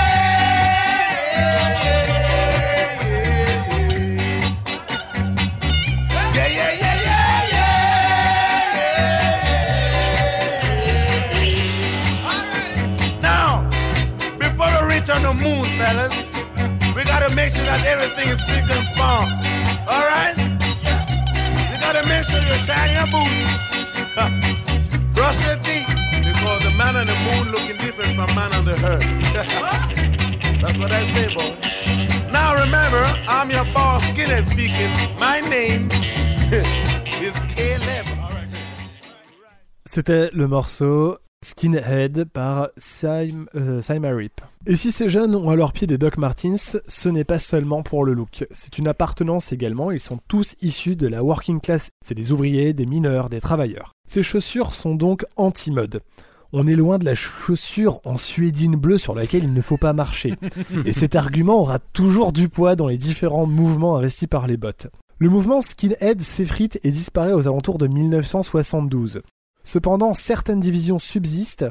[15.83, 16.15] fellas,
[16.95, 19.27] we gotta make sure that everything is spick and span.
[19.93, 20.37] All right?
[21.71, 23.51] You gotta make sure you shine your boots.
[25.17, 25.91] Brush your teeth,
[26.27, 29.09] because the man on the moon looking different from man on the earth.
[30.63, 31.51] That's what I say, boy.
[32.31, 34.93] Now remember, I'm your boss, Skinhead speaking.
[35.19, 35.89] My name
[37.27, 38.07] is Caleb.
[39.85, 44.41] C'était le morceau Skinhead par Sim, euh, Rip.
[44.67, 47.83] Et si ces jeunes ont à leur pied des Doc Martens, ce n'est pas seulement
[47.83, 48.47] pour le look.
[48.53, 51.91] C'est une appartenance également, ils sont tous issus de la working class.
[52.05, 53.93] C'est des ouvriers, des mineurs, des travailleurs.
[54.09, 56.01] Ces chaussures sont donc anti-mode.
[56.53, 59.95] On est loin de la chaussure en suédine bleue sur laquelle il ne faut pas
[59.95, 60.35] marcher.
[60.85, 64.89] Et cet argument aura toujours du poids dans les différents mouvements investis par les bottes.
[65.19, 69.23] Le mouvement skinhead s'effrite et disparaît aux alentours de 1972.
[69.65, 71.67] Cependant, certaines divisions subsistent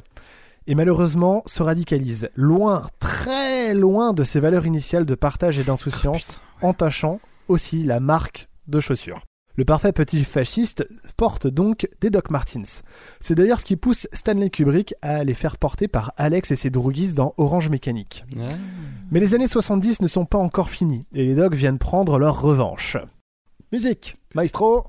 [0.67, 6.39] et malheureusement se radicalisent, loin, très loin de ses valeurs initiales de partage et d'insouciance,
[6.61, 9.21] entachant aussi la marque de chaussures.
[9.55, 10.87] Le parfait petit fasciste
[11.17, 12.83] porte donc des Doc Martens.
[13.19, 16.69] C'est d'ailleurs ce qui pousse Stanley Kubrick à les faire porter par Alex et ses
[16.69, 18.23] droguistes dans Orange Mécanique.
[18.35, 18.55] Ouais.
[19.11, 22.41] Mais les années 70 ne sont pas encore finies et les Dogs viennent prendre leur
[22.41, 22.95] revanche.
[23.73, 24.85] Musique, maestro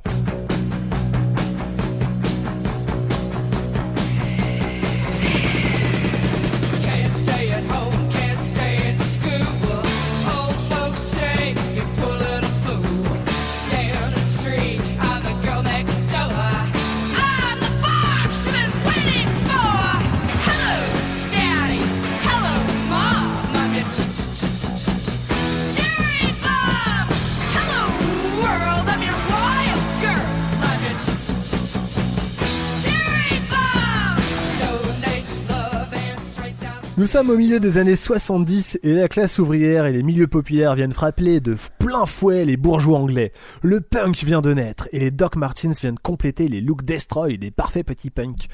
[37.02, 40.76] Nous sommes au milieu des années 70 et la classe ouvrière et les milieux populaires
[40.76, 43.32] viennent frapper de plein fouet les bourgeois anglais.
[43.60, 47.50] Le punk vient de naître et les Doc Martens viennent compléter les looks destroy des
[47.50, 48.46] parfaits petits punks.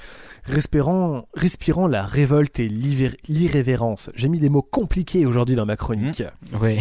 [0.44, 4.08] Respirant, respirant la révolte et l'irré- l'irrévérence.
[4.14, 6.22] J'ai mis des mots compliqués aujourd'hui dans ma chronique.
[6.58, 6.78] Ouais.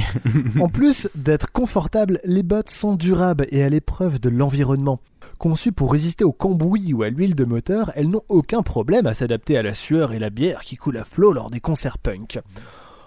[0.62, 5.02] En plus d'être confortables, les bottes sont durables et à l'épreuve de l'environnement.
[5.38, 9.14] Conçues pour résister au cambouis ou à l'huile de moteur, elles n'ont aucun problème à
[9.14, 12.40] s'adapter à la sueur et la bière qui coulent à flot lors des concerts punk.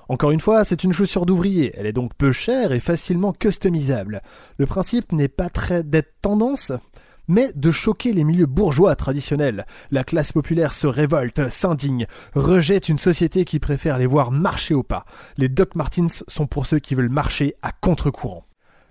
[0.09, 4.23] Encore une fois, c'est une chaussure d'ouvrier, elle est donc peu chère et facilement customisable.
[4.59, 6.73] Le principe n'est pas très d'être tendance,
[7.27, 9.67] mais de choquer les milieux bourgeois traditionnels.
[9.91, 14.83] La classe populaire se révolte, s'indigne, rejette une société qui préfère les voir marcher au
[14.83, 15.05] pas.
[15.37, 18.45] Les Doc Martens sont pour ceux qui veulent marcher à contre-courant.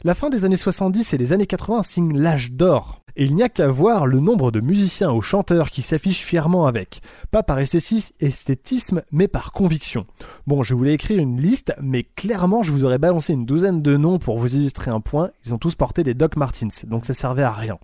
[0.05, 3.01] La fin des années 70 et les années 80 signent l'âge d'or.
[3.17, 6.67] Et il n'y a qu'à voir le nombre de musiciens ou chanteurs qui s'affichent fièrement
[6.67, 7.01] avec.
[7.31, 10.05] Pas par esthétis- esthétisme, mais par conviction.
[10.47, 13.97] Bon, je voulais écrire une liste, mais clairement, je vous aurais balancé une douzaine de
[13.97, 15.31] noms pour vous illustrer un point.
[15.45, 17.77] Ils ont tous porté des Doc Martens, donc ça servait à rien.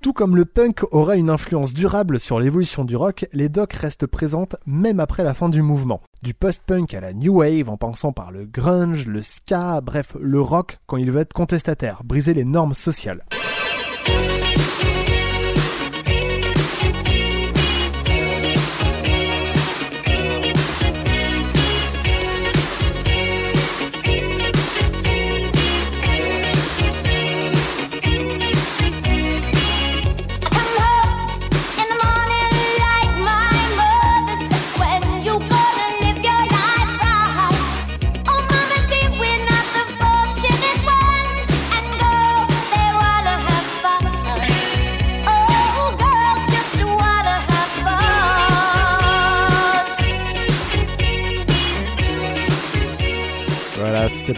[0.00, 4.06] Tout comme le punk aura une influence durable sur l'évolution du rock, les docs restent
[4.06, 6.00] présentes même après la fin du mouvement.
[6.22, 10.40] Du post-punk à la new wave, en passant par le grunge, le ska, bref, le
[10.40, 13.24] rock quand il veut être contestataire, briser les normes sociales.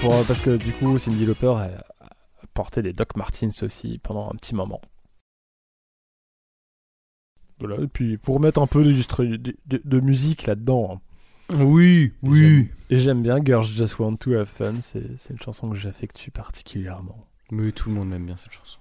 [0.05, 1.85] Pour parce que du coup Cindy Lauper a
[2.55, 4.81] porté des Doc Martens aussi pendant un petit moment.
[7.61, 11.01] Voilà, et puis pour mettre un peu de, de- de musique là-dedans.
[11.51, 11.55] hein.
[11.57, 12.69] Oui, oui.
[12.91, 16.31] Et j'aime bien Girls Just Want to Have Fun, c'est c'est une chanson que j'affectue
[16.31, 17.27] particulièrement.
[17.51, 18.79] Mais tout le monde aime bien cette chanson.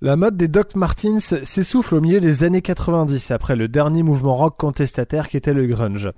[0.00, 4.36] La mode des Doc Martens s'essouffle au milieu des années 90 après le dernier mouvement
[4.36, 6.12] rock contestataire qui était le grunge.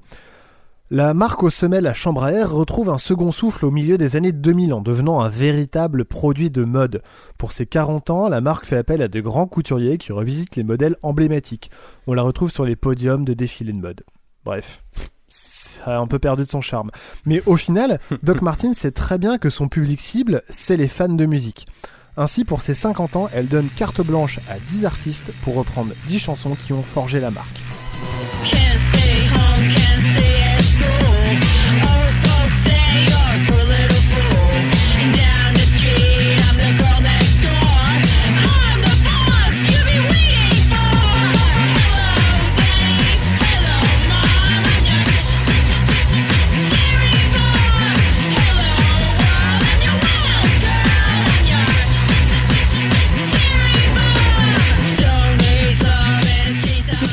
[0.92, 4.16] La marque aux semelles à chambre à air retrouve un second souffle au milieu des
[4.16, 7.00] années 2000 en devenant un véritable produit de mode.
[7.38, 10.64] Pour ses 40 ans, la marque fait appel à de grands couturiers qui revisitent les
[10.64, 11.70] modèles emblématiques.
[12.08, 14.02] On la retrouve sur les podiums de défilés de mode.
[14.44, 14.82] Bref,
[15.28, 16.90] ça a un peu perdu de son charme.
[17.24, 21.08] Mais au final, Doc Martens sait très bien que son public cible, c'est les fans
[21.08, 21.68] de musique.
[22.16, 26.18] Ainsi, pour ses 50 ans, elle donne carte blanche à 10 artistes pour reprendre 10
[26.18, 27.60] chansons qui ont forgé la marque.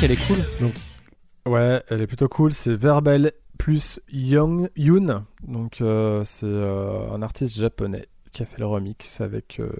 [0.00, 0.38] Qu'elle est cool.
[1.46, 2.52] Ouais, elle est plutôt cool.
[2.52, 5.24] C'est Verbal plus Young Yoon.
[5.46, 9.70] Donc, euh, c'est euh, un artiste japonais qui a fait le remix avec euh,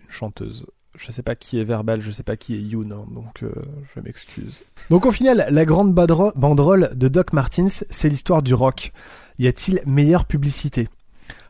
[0.00, 0.66] une chanteuse.
[0.96, 4.00] Je sais pas qui est Verbal, je sais pas qui est Yoon, hein, donc je
[4.00, 4.62] m'excuse.
[4.90, 8.92] Donc au final, la grande banderole de Doc Martens, c'est l'histoire du rock.
[9.40, 10.88] Y a-t-il meilleure publicité?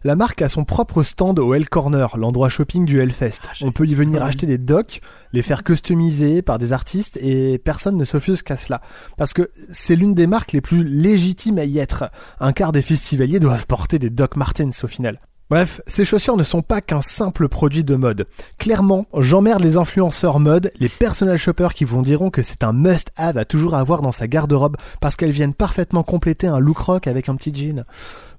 [0.06, 3.40] La marque a son propre stand au Hell Corner, l'endroit shopping du Hellfest.
[3.62, 5.01] On peut y venir acheter des docs,
[5.32, 8.82] les faire customiser par des artistes et personne ne s'offuse qu'à cela.
[9.16, 12.10] Parce que c'est l'une des marques les plus légitimes à y être.
[12.39, 15.20] Un quart des festivaliers doivent porter des Doc Martens au final.
[15.48, 18.26] Bref, ces chaussures ne sont pas qu'un simple produit de mode.
[18.59, 23.39] Clairement, j'emmerde les influenceurs mode, les personal shoppers qui vous diront que c'est un must-have
[23.39, 27.31] à toujours avoir dans sa garde-robe parce qu'elles viennent parfaitement compléter un look rock avec
[27.31, 27.85] un petit jean.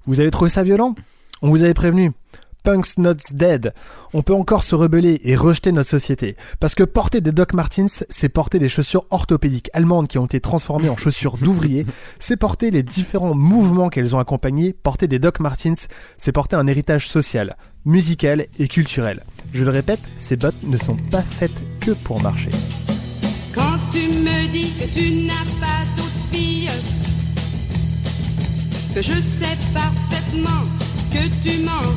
[0.04, 0.94] Vous allez trouver ça violent?
[1.42, 2.12] On vous avait prévenu.
[2.64, 3.72] Punk's not dead.
[4.12, 6.36] On peut encore se rebeller et rejeter notre société.
[6.58, 10.40] Parce que porter des Doc Martens, c'est porter des chaussures orthopédiques allemandes qui ont été
[10.40, 11.86] transformées en chaussures d'ouvriers.
[12.18, 14.72] C'est porter les différents mouvements qu'elles ont accompagnés.
[14.72, 15.86] Porter des Doc Martens,
[16.18, 19.22] c'est porter un héritage social, musical et culturel.
[19.52, 22.50] Je le répète, ces bottes ne sont pas faites que pour marcher.
[23.54, 26.06] Quand tu me dis que tu n'as pas d'autre
[28.96, 30.62] que je sais parfaitement
[31.42, 31.94] tu mens.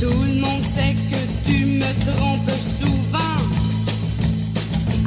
[0.00, 3.38] Tout le monde sait que tu me trompes souvent.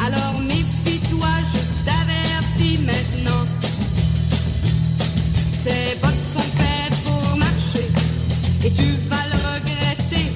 [0.06, 3.46] Alors méfie-toi, je t'avertis maintenant.
[5.52, 7.88] Ces bottes sont faites pour marcher
[8.66, 10.32] et tu vas le regretter.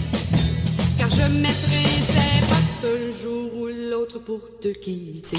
[0.98, 5.38] Car je mettrai ces bottes un jour ou l'autre pour te quitter.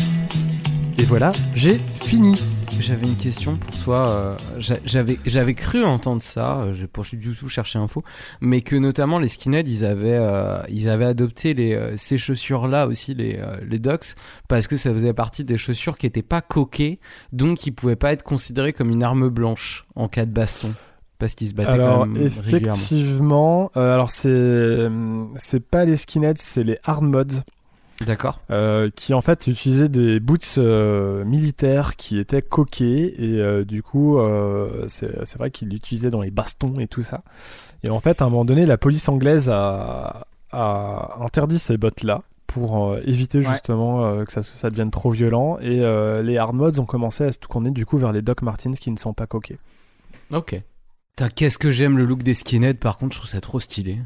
[0.98, 2.34] Et voilà, j'ai fini.
[2.86, 4.08] J'avais une question pour toi.
[4.08, 6.58] euh, j'a- J'avais j'avais cru entendre ça.
[6.60, 8.02] euh, J'ai pas du tout cherché info,
[8.40, 12.86] mais que notamment les skinheads, ils avaient euh, ils avaient adopté les ces chaussures là
[12.86, 14.14] aussi les les docs
[14.48, 17.00] parce que ça faisait partie des chaussures qui étaient pas coquées,
[17.32, 20.72] donc qui pouvaient pas être considérées comme une arme blanche en cas de baston
[21.18, 22.74] parce qu'ils se battaient Alors quand même régulièrement.
[22.78, 24.88] effectivement, euh, alors c'est
[25.38, 27.42] c'est pas les skinheads, c'est les hard mods.
[28.04, 28.40] D'accord.
[28.50, 33.82] Euh, qui en fait utilisaient des boots euh, militaires qui étaient coqués et euh, du
[33.82, 37.22] coup euh, c'est vrai qu'ils l'utilisaient dans les bastons et tout ça.
[37.84, 42.02] Et en fait à un moment donné la police anglaise a, a interdit ces bottes
[42.02, 43.44] là pour euh, éviter Ouais.
[43.50, 47.24] justement euh, que ça, ça devienne trop violent et euh, les hard mods ont commencé
[47.24, 49.56] à se tourner du coup vers les Doc Martens qui ne sont pas coqués.
[50.32, 50.56] Ok.
[51.16, 52.74] Putain, qu'est-ce que j'aime le look des skinheads.
[52.78, 53.98] Par contre, je trouve ça trop stylé.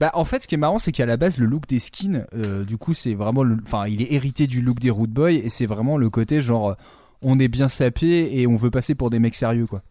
[0.00, 2.26] Bah, en fait, ce qui est marrant, c'est qu'à la base, le look des skins,
[2.34, 3.44] euh, du coup, c'est vraiment.
[3.64, 6.70] Enfin, il est hérité du look des Root Boys et c'est vraiment le côté genre,
[6.70, 6.74] euh,
[7.22, 9.82] on est bien sapé et on veut passer pour des mecs sérieux, quoi.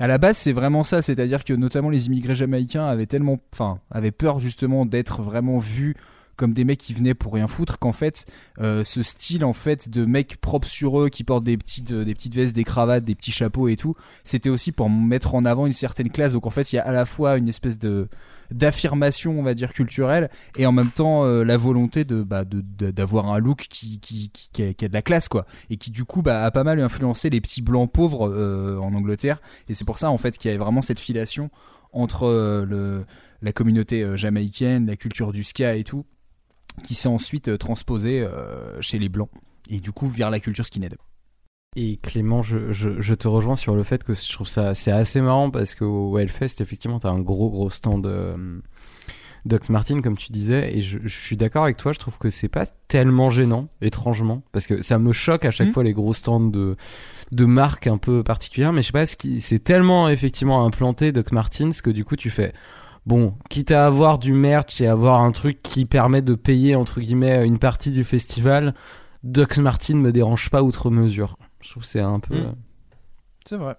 [0.00, 3.38] À la base, c'est vraiment ça, c'est-à-dire que notamment les immigrés jamaïcains avaient tellement.
[3.52, 5.96] Enfin, avaient peur justement d'être vraiment vus
[6.36, 8.24] comme des mecs qui venaient pour rien foutre qu'en fait
[8.60, 12.14] euh, ce style en fait de mecs propres sur eux qui portent des petites des
[12.14, 15.66] petites vestes des cravates des petits chapeaux et tout c'était aussi pour mettre en avant
[15.66, 18.08] une certaine classe donc en fait il y a à la fois une espèce de
[18.50, 22.90] d'affirmation on va dire culturelle et en même temps euh, la volonté de bah, de-
[22.90, 25.46] d'avoir un look qui qui, qui, qui a, de la classe quoi.
[25.70, 28.94] Et qui du coup bah, a pas mal influencé les petits blancs pauvres euh, en
[28.94, 29.40] Angleterre.
[29.68, 31.50] Et c'est pour ça en fait qu'il y a vraiment cette filation
[31.92, 33.04] entre euh, le
[33.40, 36.04] la communauté euh, jamaïcaine la culture du ska et tout
[36.84, 38.26] qui s'est ensuite euh, transposée
[38.80, 39.30] chez les blancs.
[39.70, 40.96] Et du coup vers la culture skinhead
[41.76, 44.90] Et Clément, je, je, je te rejoins sur le fait que je trouve ça c'est
[44.90, 48.58] assez marrant parce qu'au Hellfest, effectivement, t'as un gros gros stand euh,
[49.44, 52.30] d'Ox Martin, comme tu disais, et je, je suis d'accord avec toi, je trouve que
[52.30, 55.72] c'est pas tellement gênant, étrangement, parce que ça me choque à chaque Mhm.
[55.74, 56.74] fois les gros stands de,
[57.32, 61.12] de marques un peu particulières, mais je sais pas, ce qui- c'est tellement effectivement implanté
[61.12, 62.52] Doc Martens que du coup tu fais.
[63.06, 67.00] Bon, quitte à avoir du merch et avoir un truc qui permet de payer entre
[67.00, 68.74] guillemets une partie du festival,
[69.22, 71.36] Doc Martin me dérange pas outre mesure.
[71.60, 72.36] Je trouve que c'est un peu.
[72.38, 72.54] Mm.
[73.46, 73.76] c'est vrai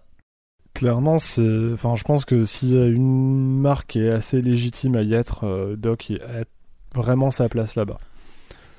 [0.73, 1.73] Clairement, c'est.
[1.73, 5.13] Enfin, je pense que s'il y a une marque qui est assez légitime à y
[5.13, 6.43] être, euh, Doc a
[6.97, 7.99] vraiment sa place là-bas.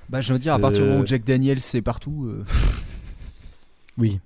[0.09, 2.45] bah je veux dire à partir du moment où Jack Daniels c'est partout euh,
[3.99, 4.21] Oui.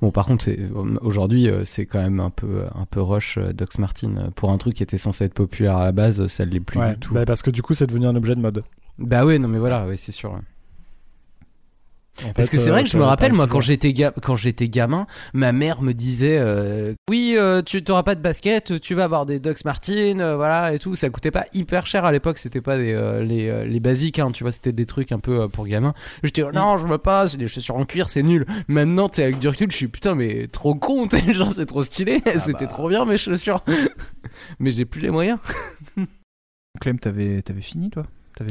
[0.00, 0.68] Bon, par contre, c'est-
[1.02, 4.16] aujourd'hui, euh, c'est quand même un peu, un peu rush euh, Doc Martin.
[4.16, 6.80] Euh, Pour un truc qui était censé être populaire à la base, ça l'est plus
[6.80, 7.14] Ouais, du tout.
[7.14, 8.64] bah, parce que du coup, c'est devenu un objet de mode.
[8.98, 10.38] Bah ouais, non mais voilà, ouais, c'est sûr.
[12.20, 13.60] En Parce fait, que c'est euh, vrai que je me rappelle, moi, toujours.
[13.60, 18.02] quand j'étais ga- quand j'étais gamin, ma mère me disait euh, Oui, euh, tu t'auras
[18.02, 20.94] pas de basket, tu vas avoir des Docs Martin, euh, voilà, et tout.
[20.94, 24.18] Ça coûtait pas hyper cher à l'époque, c'était pas des, euh, les, euh, les basiques,
[24.18, 25.94] hein, tu vois, c'était des trucs un peu euh, pour gamins.
[26.22, 28.44] J'étais Non, je veux pas, c'est des chaussures en cuir, c'est nul.
[28.68, 31.82] Maintenant, tu avec du recul, je suis putain, mais trop con, t'es, genre, c'est trop
[31.82, 33.64] stylé, c'était trop bien mes chaussures.
[34.60, 35.38] mais j'ai plus les moyens.
[36.80, 38.04] Clem t'avais t'avais fini toi?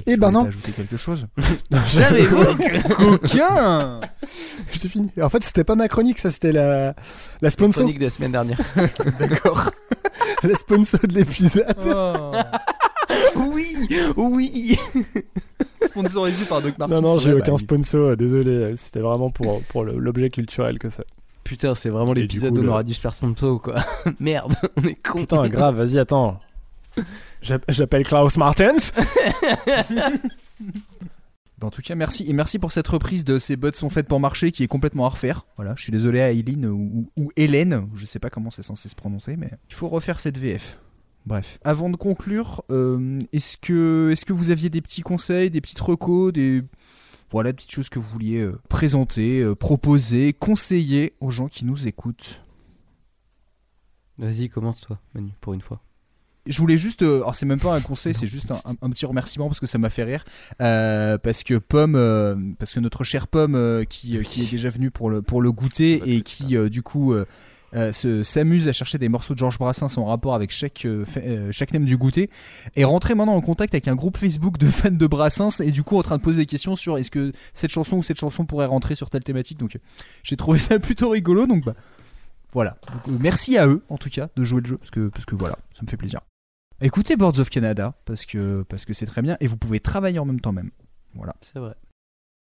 [0.06, 0.46] Eh ben non.
[0.46, 1.28] ajouter quelque chose
[1.90, 2.46] Savez-vous
[2.96, 4.00] Coquin
[4.72, 5.10] J'ai fini.
[5.22, 6.96] En fait, c'était pas ma chronique, ça c'était la,
[7.42, 7.84] la sponsor.
[7.84, 8.60] Chronique de la semaine dernière.
[9.20, 9.72] D'accord.
[10.44, 11.76] la sponsor de l'épisode.
[11.86, 12.32] Oh.
[13.54, 13.66] oui,
[14.18, 14.78] oui.
[15.86, 18.52] Sponsorisé par Doc Martens Non, non, j'ai aucun bah, sponsor, euh, désolé.
[18.52, 21.04] euh, C'était vraiment pour, pour l'objet culturel que c'est.
[21.44, 23.76] Putain, c'est vraiment l'épisode où on aura dû se faire son pseudo, quoi.
[24.20, 25.20] Merde, on est con.
[25.20, 26.40] Putain, grave, vas-y, attends.
[27.42, 28.92] J'app- J'appelle Klaus Martens.
[31.64, 32.26] En tout cas, merci.
[32.28, 35.06] Et merci pour cette reprise de Ces bottes sont faites pour marcher qui est complètement
[35.06, 35.46] à refaire.
[35.58, 38.64] Voilà, je suis désolé à Eileen ou, ou, ou Hélène, je sais pas comment c'est
[38.64, 40.80] censé se prononcer, mais il faut refaire cette VF.
[41.28, 41.60] Bref.
[41.64, 45.80] Avant de conclure, euh, est-ce que, est que vous aviez des petits conseils, des petites
[45.82, 46.64] recos, des.
[47.30, 51.64] Voilà, des petites choses que vous vouliez euh, présenter, euh, proposer, conseiller aux gens qui
[51.64, 52.42] nous écoutent?
[54.18, 55.80] Vas-y, commence toi, Manu, pour une fois.
[56.48, 59.48] Je voulais juste, euh, alors c'est même pas un conseil, c'est juste un, petit remerciement
[59.48, 60.24] parce que ça m'a fait rire,
[60.60, 64.70] Euh, parce que Pomme, euh, parce que notre chère Pomme euh, qui, qui est déjà
[64.70, 67.14] venue pour le pour le goûter et qui du coup
[67.74, 70.88] se- s'amuse à chercher des morceaux de Georges Brassens en rapport avec chaque
[71.52, 72.30] chaque thème du goûter,
[72.76, 75.84] est rentrée maintenant en contact avec un groupe Facebook de fans de Brassens et du
[75.84, 78.46] coup en train de poser des questions sur est-ce que cette chanson ou cette chanson
[78.46, 79.60] pourrait rentrer sur telle thématique.
[79.60, 79.78] Donc
[80.24, 81.46] j'ai trouvé ça plutôt rigolo.
[81.46, 81.76] Donc bah,
[82.52, 82.78] voilà.
[83.08, 85.36] Donc, merci à eux en tout cas de jouer le jeu parce que parce que
[85.36, 86.20] voilà, ça me fait plaisir.
[86.84, 90.42] Écoutez Boards of Canada parce que c'est très bien et vous pouvez travailler en même
[90.42, 90.72] temps même.
[91.14, 91.36] Voilà.
[91.42, 91.76] C'est vrai.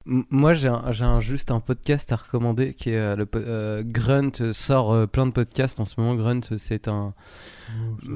[0.09, 3.83] Moi, j'ai un, j'ai un- juste un podcast à recommander qui est euh, le euh,
[3.85, 6.15] Grunt sort euh, plein de podcasts en ce moment.
[6.15, 7.13] Grunt, c'est un.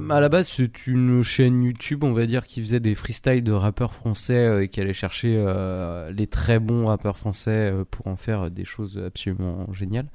[0.08, 3.50] À la base, c'est une chaîne YouTube, on va dire, qui faisait des freestyles de
[3.50, 5.44] rappeurs français euh, et qui allait chercher
[6.14, 10.06] les très bons rappeurs français pour en faire des choses absolument géniales.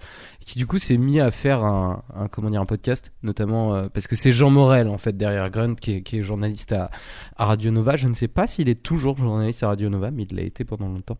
[0.41, 3.89] Et qui du coup s'est mis à faire un, un comment dire un podcast, notamment
[3.89, 6.89] parce que c'est Jean Morel en fait derrière Grunt qui est, qui est journaliste à,
[7.35, 7.97] à Radio Nova.
[7.97, 10.63] Je ne sais pas s'il est toujours journaliste à Radio Nova, mais il l'a été
[10.63, 11.17] pendant longtemps.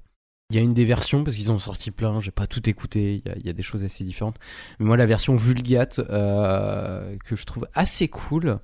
[0.52, 3.24] Il y a une des versions, parce qu'ils ont sorti plein, j'ai pas tout écouté,
[3.36, 4.38] il y a, des choses assez différentes.
[4.80, 8.60] Mais moi, la version Vulgate, euh, que je trouve assez cool,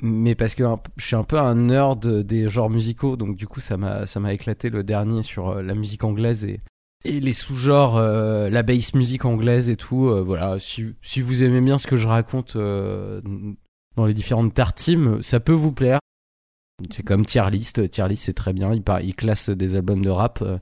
[0.00, 0.64] mais parce que
[0.96, 4.70] je suis un peu un nerd des genres musicaux, donc du coup, ça m'a éclaté
[4.70, 6.60] le dernier sur euh, la musique anglaise et,
[7.04, 10.10] les sous-genres, euh, la bass musique anglaise et tout.
[10.24, 15.40] voilà, si, si vous aimez bien ce que je raconte dans les différentes tartimes, ça
[15.40, 16.00] peut vous plaire.
[16.90, 17.88] C'est comme tier list.
[17.90, 18.74] Tier list, c'est très bien.
[18.74, 20.58] Il, il classe des albums de rap, euh,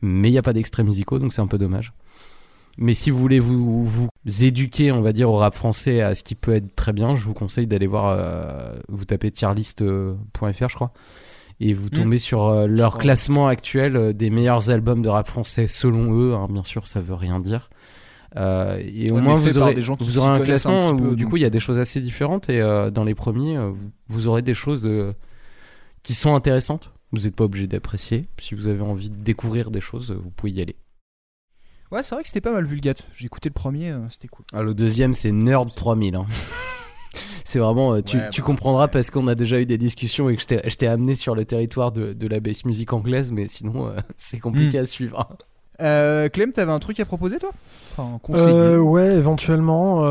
[0.00, 1.92] mais il n'y a pas d'extraits musicaux, donc c'est un peu dommage.
[2.78, 4.08] Mais si vous voulez vous, vous
[4.40, 7.24] éduquer, on va dire, au rap français, à ce qui peut être très bien, je
[7.24, 10.92] vous conseille d'aller voir, euh, vous tapez tierlist.fr, je crois,
[11.60, 15.66] et vous tombez sur euh, leur classement actuel euh, des meilleurs albums de rap français
[15.66, 16.34] selon eux.
[16.34, 17.68] hein, bien sûr, ça veut rien dire.
[18.36, 20.94] Euh, et au Ouais, moins, vous aurez, des gens qui vous s'y aurez un classement
[20.94, 22.48] peu, où, du coup, il y a des choses assez différentes.
[22.48, 23.72] Et euh, dans les premiers, euh,
[24.08, 25.12] vous- aurez des choses euh,
[26.08, 26.90] qui sont intéressantes.
[27.12, 28.24] Vous n'êtes pas obligé d'apprécier.
[28.38, 30.74] Si vous avez envie de découvrir des choses, vous pouvez y aller.
[31.92, 33.06] Ouais, c'est vrai que c'était pas mal Vulgate.
[33.14, 34.46] J'ai écouté le premier, euh, c'était cool.
[34.54, 36.14] Ah, le deuxième, c'est Nerd 3000.
[36.16, 36.24] hein.
[37.44, 40.30] c'est vraiment, euh, tu, Ouais, tu bah, comprendras parce qu'on a déjà eu des discussions
[40.30, 43.48] et que je t'ai- amené sur le territoire de, de la bass musique anglaise, mais
[43.48, 44.82] sinon, euh, c'est compliqué Hmm.
[44.82, 45.26] à suivre.
[45.78, 47.50] Clem, t'avais un truc à proposer toi?
[47.92, 48.46] Enfin, conseiller.
[48.48, 50.06] Euh, ouais, éventuellement.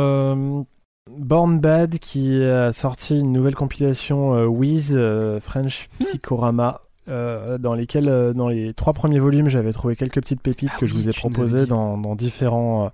[1.18, 6.82] Born Bad qui a sorti une nouvelle compilation euh, Wiz euh, French Psychorama.
[7.10, 10.78] euh, dans lesquels, euh, dans les trois premiers volumes, j'avais trouvé quelques petites pépites Ah
[10.80, 12.92] que je vous ai proposées dans, dans différents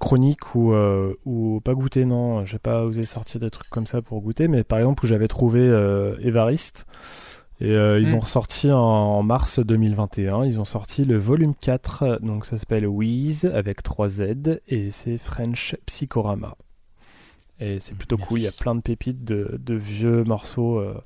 [0.00, 0.74] chroniques ou,
[1.26, 4.64] ou pas goûté, non, j'ai pas osé sortir des trucs comme ça pour goûter, mais
[4.64, 5.60] par exemple où j'avais trouvé
[6.22, 6.86] Evariste.
[7.60, 8.14] Et ils Mm.
[8.14, 12.56] ont ressorti en, en mars 2021, ils ont sorti le volume 4, euh, donc ça
[12.56, 14.22] s'appelle Wheeze avec 3 Z
[14.66, 16.56] et c'est French Psychorama.
[17.64, 21.00] Et c'est plutôt cool, il y a plein de pépites de, de vieux morceaux euh,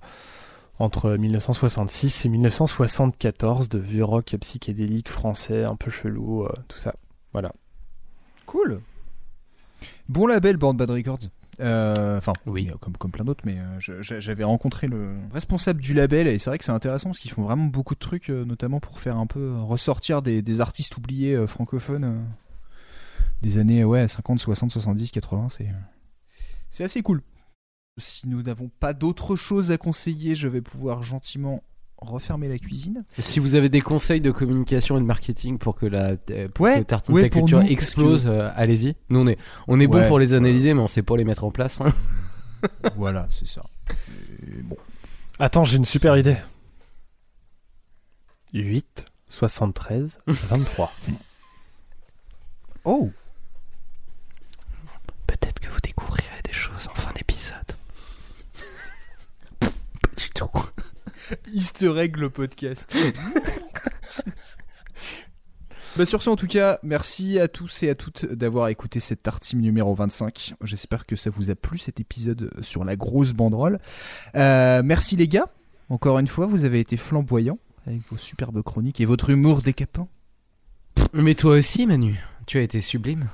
[0.78, 6.94] entre 1966 et 1974, de vieux rock psychédélique français un peu chelou, euh, tout ça.
[7.32, 7.52] Voilà.
[8.46, 8.80] Cool.
[10.08, 11.18] Bon label Born Bad Records.
[11.60, 12.70] Euh, Enfin, Oui.
[12.80, 16.64] comme, comme plein d'autres, mais j'avais rencontré le responsable du label et c'est vrai que
[16.64, 20.22] c'est intéressant parce qu'ils font vraiment beaucoup de trucs, notamment pour faire un peu ressortir
[20.22, 22.24] des, des artistes oubliés francophones
[23.42, 25.48] des années ouais, 50, 60, 70, 80.
[25.50, 25.68] C'est,
[26.76, 27.22] c'est assez cool.
[27.98, 31.62] Si nous n'avons pas d'autre chose à conseiller, je vais pouvoir gentiment
[31.96, 33.06] refermer la cuisine.
[33.12, 36.64] Si vous avez des conseils de communication et de marketing pour que la euh, pour
[36.66, 38.94] Ouais, que Tartine ouais, Ta pour Culture nous, explose, que- euh, allez-y.
[39.08, 39.38] Nous, on est,
[39.68, 41.80] on est bon pour les analyser, mais on sait pas les mettre en place.
[41.80, 41.86] hein.
[42.96, 43.62] voilà, c'est ça.
[44.46, 44.76] Et bon.
[45.38, 46.36] Attends, j'ai une super idée.
[48.52, 50.92] 8, 73, 23.
[52.84, 53.10] Oh
[55.26, 57.76] Peut-être que vous découvrirez des choses en fin d'épisode.
[59.60, 59.68] pas
[60.16, 60.48] du tout.
[61.52, 62.96] Easter egg le podcast.
[65.96, 69.22] Bah sur ce en tout cas, merci à tous et à toutes d'avoir écouté cette
[69.22, 70.52] tartine numéro 25.
[70.62, 73.78] J'espère que ça vous a plu cet épisode sur la grosse banderole.
[74.34, 75.48] Euh, merci les gars,
[75.88, 80.10] encore une fois, vous avez été flamboyants avec vos superbes chroniques et votre humour décapant.
[81.14, 83.30] Mais toi aussi, Manu, tu as été sublime.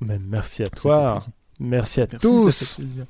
[0.00, 1.20] Mais merci à Ça fait toi.
[1.60, 2.50] Merci à Merci, tous.
[2.50, 3.06] ça fait plaisir.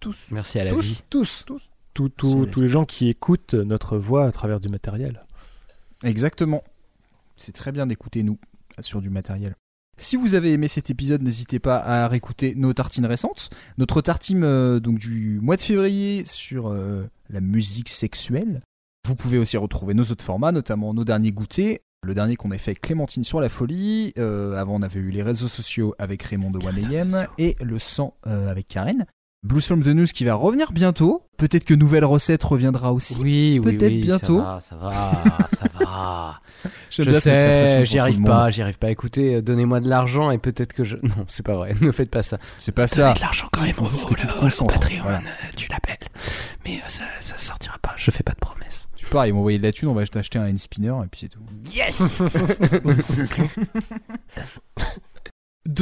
[0.00, 0.24] Tous.
[0.30, 1.02] Merci à la tous, vie.
[1.10, 1.62] tous, Tous.
[1.94, 5.24] Tous les gens qui écoutent notre voix à travers du matériel.
[6.02, 6.64] Exactement.
[7.36, 8.38] C'est très bien d'écouter nous
[8.80, 9.54] sur du matériel.
[9.98, 13.50] Si vous avez aimé cet épisode, n'hésitez pas à réécouter nos tartines récentes.
[13.78, 18.62] Notre tartine euh, donc du mois de février sur euh, la musique sexuelle.
[19.06, 21.78] Vous pouvez aussi retrouver nos autres formats, notamment nos derniers goûters.
[22.04, 24.12] Le dernier qu'on a fait avec Clémentine sur la folie.
[24.18, 28.16] Euh, avant, on avait eu les réseaux sociaux avec Raymond de 1AM et le sang
[28.26, 29.06] euh, avec Karen.
[29.44, 31.22] Blues from the News qui va revenir bientôt.
[31.36, 33.14] Peut-être que Nouvelle Recette reviendra aussi.
[33.20, 34.38] Oui, oui, Peut-être oui, bientôt.
[34.38, 36.40] Ça va, ça va, ça va.
[36.90, 38.90] Je sais, j'y arrive pas, j'y arrive pas.
[38.90, 40.96] Écoutez, euh, donnez-moi de l'argent et peut-être que je.
[41.02, 41.72] Non, c'est pas vrai.
[41.80, 42.38] Ne faites pas ça.
[42.58, 43.14] C'est pas ça.
[43.14, 43.74] de l'argent quand même.
[43.74, 44.74] que tu te au concentres.
[44.74, 45.18] Patreon, Voilà.
[45.18, 45.98] euh, tu l'appelles.
[46.64, 47.94] Mais euh, ça, ça sortira pas.
[47.96, 48.88] Je fais pas de promesses.
[49.12, 51.28] Pars, ils m'ont envoyé de la thune, on va acheter un spinner et puis c'est
[51.28, 51.44] tout.
[51.70, 52.22] Yes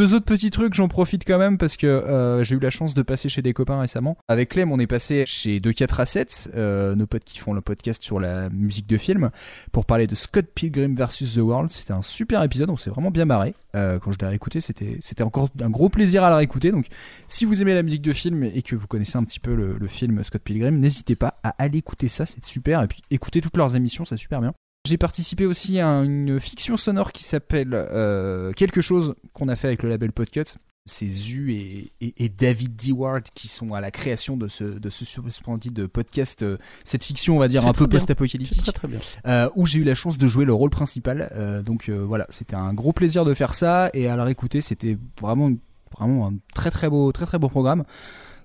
[0.01, 2.95] Deux autres petits trucs, j'en profite quand même parce que euh, j'ai eu la chance
[2.95, 4.17] de passer chez des copains récemment.
[4.29, 7.61] Avec Clem, on est passé chez 24 à 7, euh, nos potes qui font le
[7.61, 9.29] podcast sur la musique de film,
[9.73, 11.35] pour parler de Scott Pilgrim vs.
[11.35, 11.71] The World.
[11.71, 13.55] C'était un super épisode, on s'est vraiment bien marré.
[13.77, 16.73] Euh, quand je l'ai réécouté, c'était, encore un gros plaisir à la réécouter.
[16.73, 16.87] Donc,
[17.29, 19.77] si vous aimez la musique de film et que vous connaissez un petit peu le,
[19.77, 22.83] le film Scott Pilgrim, n'hésitez pas à aller écouter ça, c'est super.
[22.83, 24.55] Et puis, écoutez toutes leurs émissions, c'est super bien.
[24.87, 29.69] J'ai participé aussi à une fiction sonore qui s'appelle euh, Quelque chose qu'on a fait
[29.69, 30.45] avec le label Podcut.
[30.87, 34.89] C'est Zu et, et- et David Deward qui sont à la création de ce, de
[34.91, 38.99] ce splendide podcast, euh, cette fiction, on va dire, un peu post-apocalyptique très, très bien.
[39.27, 41.31] euh, où j'ai eu la chance de jouer le rôle principal.
[41.65, 45.51] Donc voilà, c'était un gros plaisir de faire ça et à la réécouter, c'était vraiment,
[45.97, 47.85] vraiment un très très beau, très très beau programme.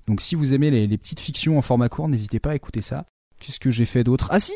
[0.06, 2.82] Donc si vous aimez les, les petites fictions en format court, n'hésitez pas à écouter
[2.82, 3.06] ça.
[3.40, 4.28] Qu'est-ce que j'ai fait d'autre?
[4.30, 4.52] Ah si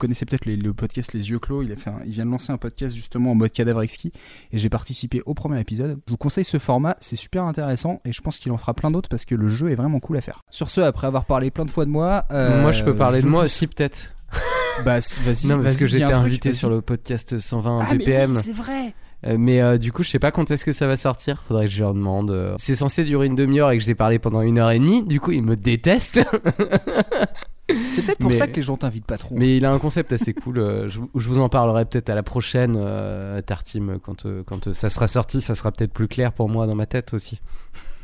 [0.00, 2.50] connaissez peut-être le podcast Les Yeux Clos, il, a fait un- il vient de lancer
[2.52, 4.12] un podcast justement en mode cadavre exquis
[4.52, 6.00] et j'ai participé au premier épisode.
[6.06, 8.90] Je vous conseille ce format, c'est super intéressant et je pense qu'il en fera plein
[8.90, 10.40] d'autres parce que le jeu est vraiment cool à faire.
[10.50, 12.24] Sur ce, après avoir parlé plein de fois de moi...
[12.32, 14.12] euh, moi, je peux parler je de moi vous- aussi, peut-être.
[14.84, 18.30] Bah vas-y, Non, parce vas-y, que truc, invité sur le podcast 120 Ah, BPM.
[18.36, 18.94] oui, c'est vrai
[19.26, 21.42] Euh, mais euh, du coup, je sais pas quand est-ce que ça va sortir.
[21.46, 22.30] Faudrait que je leur demande.
[22.30, 22.54] euh.
[22.56, 25.02] C'est censé durer une demi-heure et que j'ai parlé pendant une heure et demie.
[25.02, 26.20] Du coup, ils me détestent.
[27.90, 29.34] C'est peut-être pour Mais- ça que les gens t'invitent pas trop.
[29.36, 30.58] Mais il a un concept assez cool.
[30.58, 34.68] euh, je, je vous en parlerai peut-être à la prochaine euh, Tartim quand euh, quand
[34.68, 35.40] euh, ça sera sorti.
[35.40, 37.40] Ça sera peut-être plus clair pour moi dans ma tête aussi.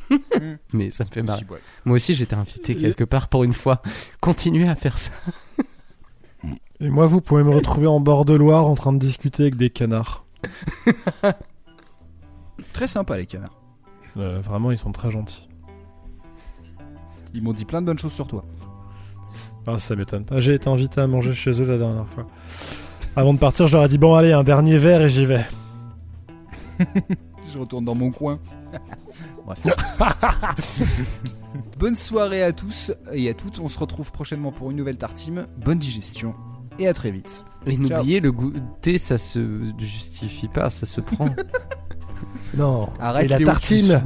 [0.73, 1.45] mais ça me fait marrer.
[1.51, 1.59] Ouais.
[1.85, 3.83] Moi aussi, j'étais invité quelque part pour une fois.
[4.21, 5.11] Continuez à faire ça.
[6.81, 9.57] Et moi, vous pouvez me retrouver en bord de Loire en train de discuter avec
[9.57, 10.25] des canards.
[12.73, 13.59] Très sympa les canards.
[14.17, 15.49] Euh, vraiment, ils sont très gentils.
[17.35, 18.45] Ils m'ont dit plein de bonnes choses sur toi.
[19.67, 20.41] Ah, ça m'étonne pas.
[20.41, 22.27] J'ai été invité à manger chez eux la dernière fois.
[23.17, 25.45] Avant de partir, j'aurais dit bon, allez, un dernier verre et j'y vais.
[27.53, 28.39] Je retourne dans mon coin.
[29.47, 29.59] Bref.
[31.79, 33.59] Bonne soirée à tous et à toutes.
[33.59, 35.47] On se retrouve prochainement pour une nouvelle tartime.
[35.65, 36.35] Bonne digestion
[36.79, 37.45] et à très vite.
[37.67, 41.29] Et n'oubliez, le goûter, ça se justifie pas, ça se prend.
[42.57, 42.89] Non.
[43.01, 44.03] Arrête, et la tartine,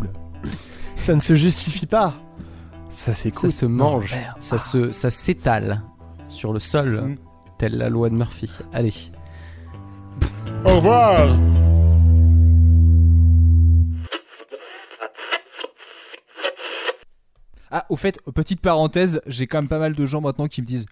[0.97, 2.15] ça ne se justifie pas.
[2.91, 5.83] Ça ça se mange, ça se, ça s'étale
[6.29, 7.17] sur le sol, Mm.
[7.59, 8.51] telle la loi de Murphy.
[8.73, 8.93] Allez.
[10.65, 11.29] Au revoir.
[17.71, 20.67] Ah, au fait, petite parenthèse, j'ai quand même pas mal de gens maintenant qui me
[20.67, 20.87] disent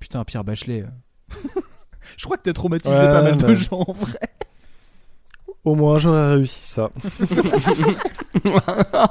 [0.00, 0.82] Putain, Pierre Bachelet.
[0.82, 1.36] euh.
[2.16, 4.18] Je crois que t'as traumatisé Ouais, pas mal de gens en vrai.
[5.64, 6.90] Au moins, j'aurais réussi ça.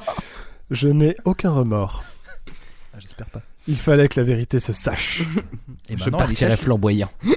[0.71, 2.03] Je n'ai aucun remords.
[3.23, 3.41] J'espère pas.
[3.67, 5.21] Il fallait que la vérité se sache.
[5.89, 7.09] Et Je maintenant, elle est partirai flamboyant.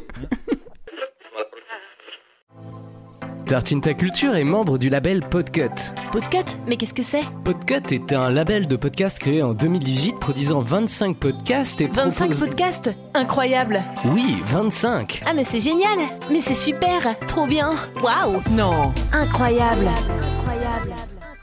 [3.47, 5.69] Tartine ta culture est membre du label Podcut.
[6.12, 7.24] Podcut Mais qu'est-ce que c'est?
[7.44, 12.40] Podcut est un label de podcast créé en 2018 produisant 25 podcasts et 25 propose-
[12.40, 12.90] podcasts?
[13.12, 13.82] Incroyable.
[14.06, 15.23] Oui, 25.
[15.27, 15.98] Ah mais c'est génial.
[16.31, 17.19] Mais c'est super.
[17.27, 17.74] Trop bien.
[18.02, 18.40] Waouh.
[18.52, 18.94] Non.
[19.12, 19.89] Incroyable.
[19.89, 20.94] Incroyable.
[20.94, 20.94] Incroyable.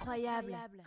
[0.01, 0.80] Incroyable